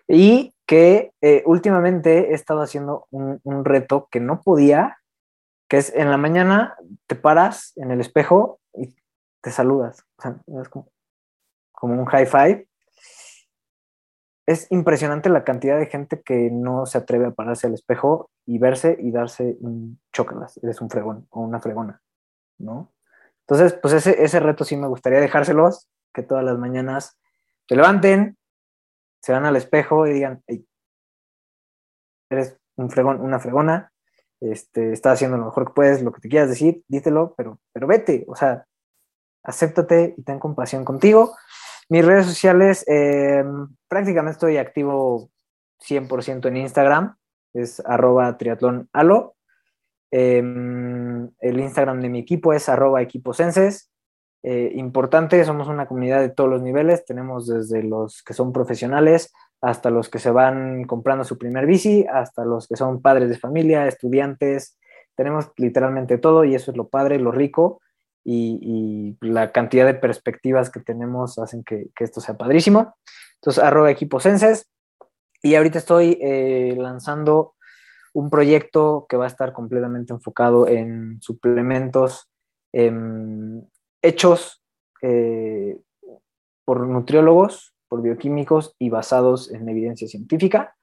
Y 0.08 0.54
que 0.66 1.12
eh, 1.22 1.44
últimamente 1.46 2.32
he 2.32 2.34
estado 2.34 2.62
haciendo 2.62 3.08
un, 3.12 3.42
un, 3.44 3.66
reto 3.66 4.08
que 4.10 4.22
no 4.22 4.42
podía, 4.42 4.98
que 5.70 5.78
es 5.78 5.94
en 5.94 6.10
la 6.10 6.18
mañana 6.18 6.78
te 7.08 7.16
paras 7.16 7.74
en 7.76 7.92
el 7.92 8.00
espejo 8.00 8.62
y 8.62 8.63
te 9.44 9.52
saludas. 9.52 10.06
O 10.18 10.22
sea, 10.22 10.42
es 10.62 10.70
como, 10.70 10.90
un 11.82 12.06
high 12.06 12.26
five. 12.26 12.68
Es 14.46 14.72
impresionante 14.72 15.30
la 15.30 15.44
cantidad 15.44 15.78
de 15.78 15.86
gente 15.86 16.22
que 16.22 16.50
no 16.50 16.86
se 16.86 16.98
atreve 16.98 17.28
a 17.28 17.32
pararse 17.32 17.68
al 17.68 17.74
espejo 17.74 18.32
y 18.46 18.58
verse 18.58 18.98
y 19.00 19.12
darse 19.12 19.58
un 19.60 20.00
chócalas. 20.14 20.58
Eres 20.64 20.82
un 20.82 20.90
fregón 20.90 21.28
o 21.30 21.42
una 21.42 21.60
fregona, 21.60 22.02
¿no? 22.58 22.94
Entonces, 23.42 23.74
pues 23.74 23.94
ese, 23.94 24.24
ese 24.24 24.40
reto 24.40 24.64
sí 24.64 24.78
me 24.78 24.88
gustaría 24.88 25.20
dejárselos, 25.20 25.90
que 26.14 26.24
todas 26.24 26.44
las 26.44 26.58
mañanas 26.58 27.20
se 27.68 27.76
levanten, 27.76 28.38
se 29.22 29.34
van 29.34 29.46
al 29.46 29.58
espejo 29.58 30.08
y 30.08 30.14
digan, 30.14 30.42
eres 32.30 32.58
un 32.78 32.90
fregón, 32.90 33.20
una 33.20 33.40
fregona, 33.40 33.92
este, 34.40 34.94
estás 34.94 35.14
haciendo 35.14 35.38
lo 35.38 35.46
mejor 35.46 35.68
que 35.68 35.74
puedes, 35.74 36.02
lo 36.02 36.14
que 36.14 36.22
te 36.22 36.30
quieras 36.30 36.50
decir, 36.50 36.84
dítelo, 36.88 37.34
pero, 37.36 37.60
pero 37.74 37.88
vete, 37.88 38.26
o 38.28 38.36
sea, 38.36 38.66
acéptate 39.44 40.16
y 40.18 40.24
ten 40.24 40.40
compasión 40.40 40.86
contigo. 40.86 41.36
Mis 41.90 42.06
redes 42.06 42.26
sociales, 42.26 42.84
em, 42.88 43.68
prácticamente 43.88 44.34
estoy 44.34 44.58
activo 44.58 45.30
100% 45.80 46.48
en 46.48 46.58
Instagram, 46.58 47.16
es 47.54 47.82
arroba 47.86 48.38
triatlonalo. 48.38 49.36
Em, 50.12 51.30
el 51.40 51.60
Instagram 51.60 52.02
de 52.02 52.10
mi 52.10 52.20
equipo 52.20 52.54
es 52.54 52.70
arroba 52.70 53.02
equiposenses. 53.02 53.92
Eh, 54.44 54.72
importante, 54.76 55.44
somos 55.46 55.68
una 55.68 55.88
comunidad 55.88 56.20
de 56.20 56.30
todos 56.30 56.50
los 56.50 56.62
niveles, 56.62 57.06
tenemos 57.06 57.48
desde 57.48 57.82
los 57.84 58.24
que 58.24 58.34
son 58.34 58.52
profesionales 58.52 59.34
hasta 59.62 59.90
los 59.90 60.10
que 60.10 60.20
se 60.20 60.32
van 60.32 60.84
comprando 60.84 61.24
su 61.24 61.38
primer 61.38 61.66
bici, 61.66 62.06
hasta 62.12 62.44
los 62.44 62.68
que 62.68 62.76
son 62.76 63.02
padres 63.02 63.30
de 63.30 63.38
familia, 63.38 63.88
estudiantes, 63.88 64.78
tenemos 65.16 65.52
literalmente 65.56 66.18
todo 66.18 66.44
y 66.44 66.56
eso 66.56 66.72
es 66.72 66.78
lo 66.78 66.90
padre, 66.90 67.20
lo 67.20 67.32
rico 67.32 67.80
y, 68.24 69.18
la 69.22 69.52
cantidad 69.52 69.86
de 69.86 69.94
perspectivas 69.94 70.70
que 70.70 70.80
tenemos 70.80 71.38
hacen 71.40 71.64
que, 71.64 71.90
esto 72.00 72.22
sea 72.22 72.38
padrísimo. 72.38 72.96
Entonces, 73.36 73.64
arroba 73.64 73.92
equiposenses. 73.92 74.70
Y 75.42 75.56
ahorita 75.56 75.80
estoy 75.80 76.18
eh, 76.22 76.76
lanzando 76.78 77.56
un 78.14 78.30
proyecto 78.30 79.06
que 79.10 79.18
va 79.18 79.26
a 79.26 79.28
estar 79.28 79.52
completamente 79.54 80.14
enfocado 80.14 80.68
en 80.68 81.20
suplementos 81.22 82.30
em, 82.72 83.64
hechos 84.02 84.64
eh, 85.02 85.78
por 86.64 86.88
nutriólogos, 86.88 87.74
por 87.90 88.02
bioquímicos 88.02 88.76
y 88.80 88.90
basados 88.90 89.52
en 89.52 89.68
evidencia 89.68 90.08
científica, 90.08 90.76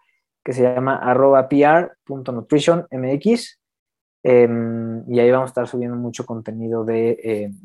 que 0.44 0.52
se 0.52 0.62
llama 0.62 0.96
arroba 0.96 1.48
pr.nutritionmx. 1.48 3.59
Em, 4.22 5.10
y 5.10 5.18
ahí 5.18 5.30
vamos 5.30 5.48
a 5.48 5.52
estar 5.52 5.68
subiendo 5.68 5.96
mucho 5.96 6.26
contenido 6.26 6.84
de 6.84 7.18
em, 7.22 7.58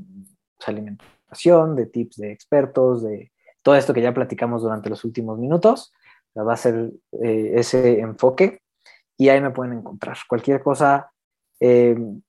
pues, 0.58 0.70
alimentación, 0.70 1.76
de 1.76 1.86
tips 1.88 2.18
de 2.18 2.32
expertos, 2.32 3.03
de 3.03 3.32
todo 3.62 3.76
esto 3.76 3.93
que 3.93 4.01
ya 4.01 4.14
platicamos 4.14 4.62
durante 4.62 4.89
los 4.89 5.03
últimos 5.03 5.38
minutos. 5.39 5.93
va 6.38 6.53
a 6.53 6.58
ser 6.58 6.91
eh, 7.24 7.53
ese 7.56 7.99
enfoque 8.01 8.62
y 9.18 9.30
ahí 9.30 9.41
me 9.41 9.51
pueden 9.51 9.74
encontrar. 9.74 10.18
Cualquier 10.28 10.62
cosa, 10.62 11.12
em, 11.60 12.22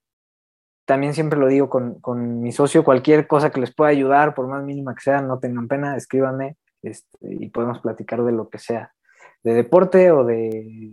también 0.86 1.14
siempre 1.14 1.38
lo 1.38 1.48
digo 1.48 1.68
con, 1.68 2.00
con, 2.00 2.40
mi 2.40 2.52
socio, 2.52 2.84
cualquier 2.84 3.26
cosa 3.26 3.50
que 3.50 3.60
les 3.60 3.74
pueda 3.74 3.90
ayudar, 3.90 4.34
por 4.34 4.46
más 4.46 4.62
mínima 4.64 4.94
que 4.94 5.02
sea, 5.02 5.20
no 5.20 5.40
tengan 5.40 5.66
pena, 5.68 5.96
escríbanme 5.96 6.56
este, 6.82 7.18
y 7.22 7.48
podemos 7.50 7.80
platicar 7.80 8.22
de 8.22 8.32
lo 8.32 8.48
que 8.48 8.58
sea, 8.58 8.92
de 9.42 9.54
deporte 9.54 10.12
o 10.12 10.24
de 10.24 10.92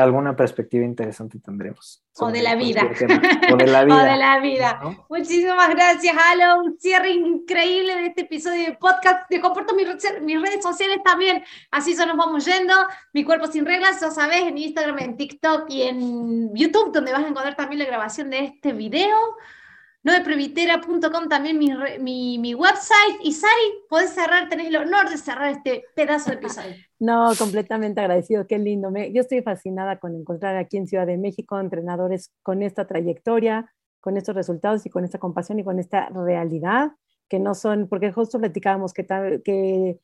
alguna 0.00 0.34
perspectiva 0.34 0.84
interesante 0.84 1.38
tendremos. 1.38 2.02
O 2.18 2.30
de 2.30 2.42
la 2.42 2.54
vida. 2.54 2.82
O 3.52 3.56
de 3.56 3.66
la 3.66 3.84
vida. 3.84 3.96
o 4.02 4.04
de 4.04 4.16
la 4.16 4.40
vida. 4.40 4.80
Muchísimas 5.08 5.70
gracias, 5.70 6.16
Alo. 6.30 6.62
Un 6.62 6.78
cierre 6.78 7.10
increíble 7.10 7.94
de 7.96 8.06
este 8.06 8.22
episodio 8.22 8.66
de 8.66 8.72
podcast. 8.74 9.28
Te 9.28 9.40
comparto 9.40 9.74
mis, 9.74 9.86
mis 10.22 10.40
redes 10.40 10.62
sociales 10.62 10.98
también. 11.04 11.42
Así 11.70 11.94
se 11.94 12.06
nos 12.06 12.16
vamos 12.16 12.44
yendo. 12.44 12.74
Mi 13.12 13.24
cuerpo 13.24 13.46
sin 13.46 13.66
reglas, 13.66 14.00
ya 14.00 14.10
sabes, 14.10 14.42
en 14.42 14.58
Instagram, 14.58 14.98
en 14.98 15.16
TikTok 15.16 15.66
y 15.68 15.82
en 15.82 16.54
YouTube, 16.54 16.92
donde 16.92 17.12
vas 17.12 17.24
a 17.24 17.28
encontrar 17.28 17.56
también 17.56 17.80
la 17.80 17.86
grabación 17.86 18.30
de 18.30 18.44
este 18.44 18.72
video 18.72 19.16
noveprevitera.com 20.02 21.28
también 21.28 21.58
mi, 21.58 21.70
mi, 22.00 22.38
mi, 22.38 22.54
website. 22.54 23.20
Y 23.22 23.32
Sari, 23.32 23.84
podés 23.88 24.10
cerrar, 24.10 24.48
tenés 24.48 24.68
el 24.68 24.76
honor 24.76 25.08
de 25.08 25.16
cerrar 25.16 25.50
este 25.50 25.84
pedazo 25.94 26.30
de 26.30 26.36
episodio. 26.36 26.74
No, 27.02 27.32
completamente 27.36 28.00
agradecido, 28.00 28.46
qué 28.46 28.60
lindo. 28.60 28.92
Me, 28.92 29.12
yo 29.12 29.22
estoy 29.22 29.42
fascinada 29.42 29.98
con 29.98 30.14
encontrar 30.14 30.56
aquí 30.56 30.76
en 30.76 30.86
Ciudad 30.86 31.04
de 31.04 31.18
México 31.18 31.58
entrenadores 31.58 32.30
con 32.44 32.62
esta 32.62 32.86
trayectoria, 32.86 33.74
con 33.98 34.16
estos 34.16 34.36
resultados 34.36 34.86
y 34.86 34.88
con 34.88 35.02
esta 35.04 35.18
compasión 35.18 35.58
y 35.58 35.64
con 35.64 35.80
esta 35.80 36.10
realidad, 36.10 36.92
que 37.28 37.40
no 37.40 37.56
son, 37.56 37.88
porque 37.88 38.12
justo 38.12 38.38
platicábamos 38.38 38.92
que, 38.92 39.04
que 39.44 39.98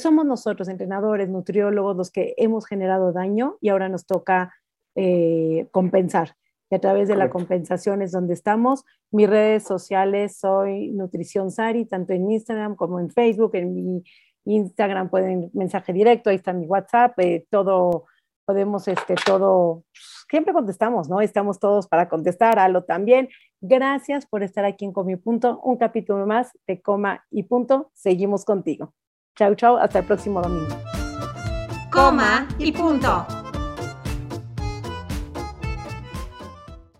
somos 0.00 0.26
nosotros, 0.26 0.66
entrenadores, 0.66 1.28
nutriólogos, 1.28 1.96
los 1.96 2.10
que 2.10 2.34
hemos 2.36 2.66
generado 2.66 3.12
daño 3.12 3.56
y 3.60 3.68
ahora 3.68 3.88
nos 3.88 4.04
toca 4.04 4.52
eh, 4.96 5.68
compensar 5.70 6.34
y 6.70 6.74
a 6.76 6.78
través 6.80 7.08
de 7.08 7.16
la 7.16 7.30
compensación 7.30 8.00
es 8.00 8.12
donde 8.12 8.34
estamos. 8.34 8.84
Mis 9.10 9.28
redes 9.28 9.64
sociales 9.64 10.38
soy 10.38 10.92
Nutrición 10.92 11.50
Sari, 11.50 11.84
tanto 11.84 12.12
en 12.12 12.30
Instagram 12.30 12.76
como 12.76 13.00
en 13.00 13.10
Facebook. 13.10 13.56
En 13.56 13.74
mi 13.74 14.04
Instagram 14.44 15.10
pueden 15.10 15.50
mensaje 15.52 15.92
directo, 15.92 16.30
ahí 16.30 16.36
está 16.36 16.52
mi 16.52 16.66
WhatsApp, 16.66 17.18
eh, 17.18 17.46
todo, 17.50 18.06
podemos, 18.44 18.88
este, 18.88 19.14
todo, 19.14 19.84
siempre 20.28 20.52
contestamos, 20.52 21.08
¿no? 21.08 21.20
Estamos 21.20 21.58
todos 21.58 21.88
para 21.88 22.08
contestar, 22.08 22.58
a 22.58 22.68
lo 22.68 22.84
también. 22.84 23.28
Gracias 23.60 24.26
por 24.26 24.42
estar 24.42 24.64
aquí 24.64 24.84
en 24.84 24.92
Comi 24.92 25.16
Punto, 25.16 25.60
un 25.62 25.76
capítulo 25.76 26.26
más 26.26 26.52
de 26.66 26.80
Coma 26.80 27.24
y 27.30 27.42
Punto. 27.42 27.90
Seguimos 27.94 28.44
contigo. 28.44 28.94
Chau, 29.36 29.54
chau, 29.54 29.76
hasta 29.76 30.00
el 30.00 30.06
próximo 30.06 30.40
domingo. 30.40 30.74
Coma 31.92 32.48
y 32.58 32.72
Punto. 32.72 33.39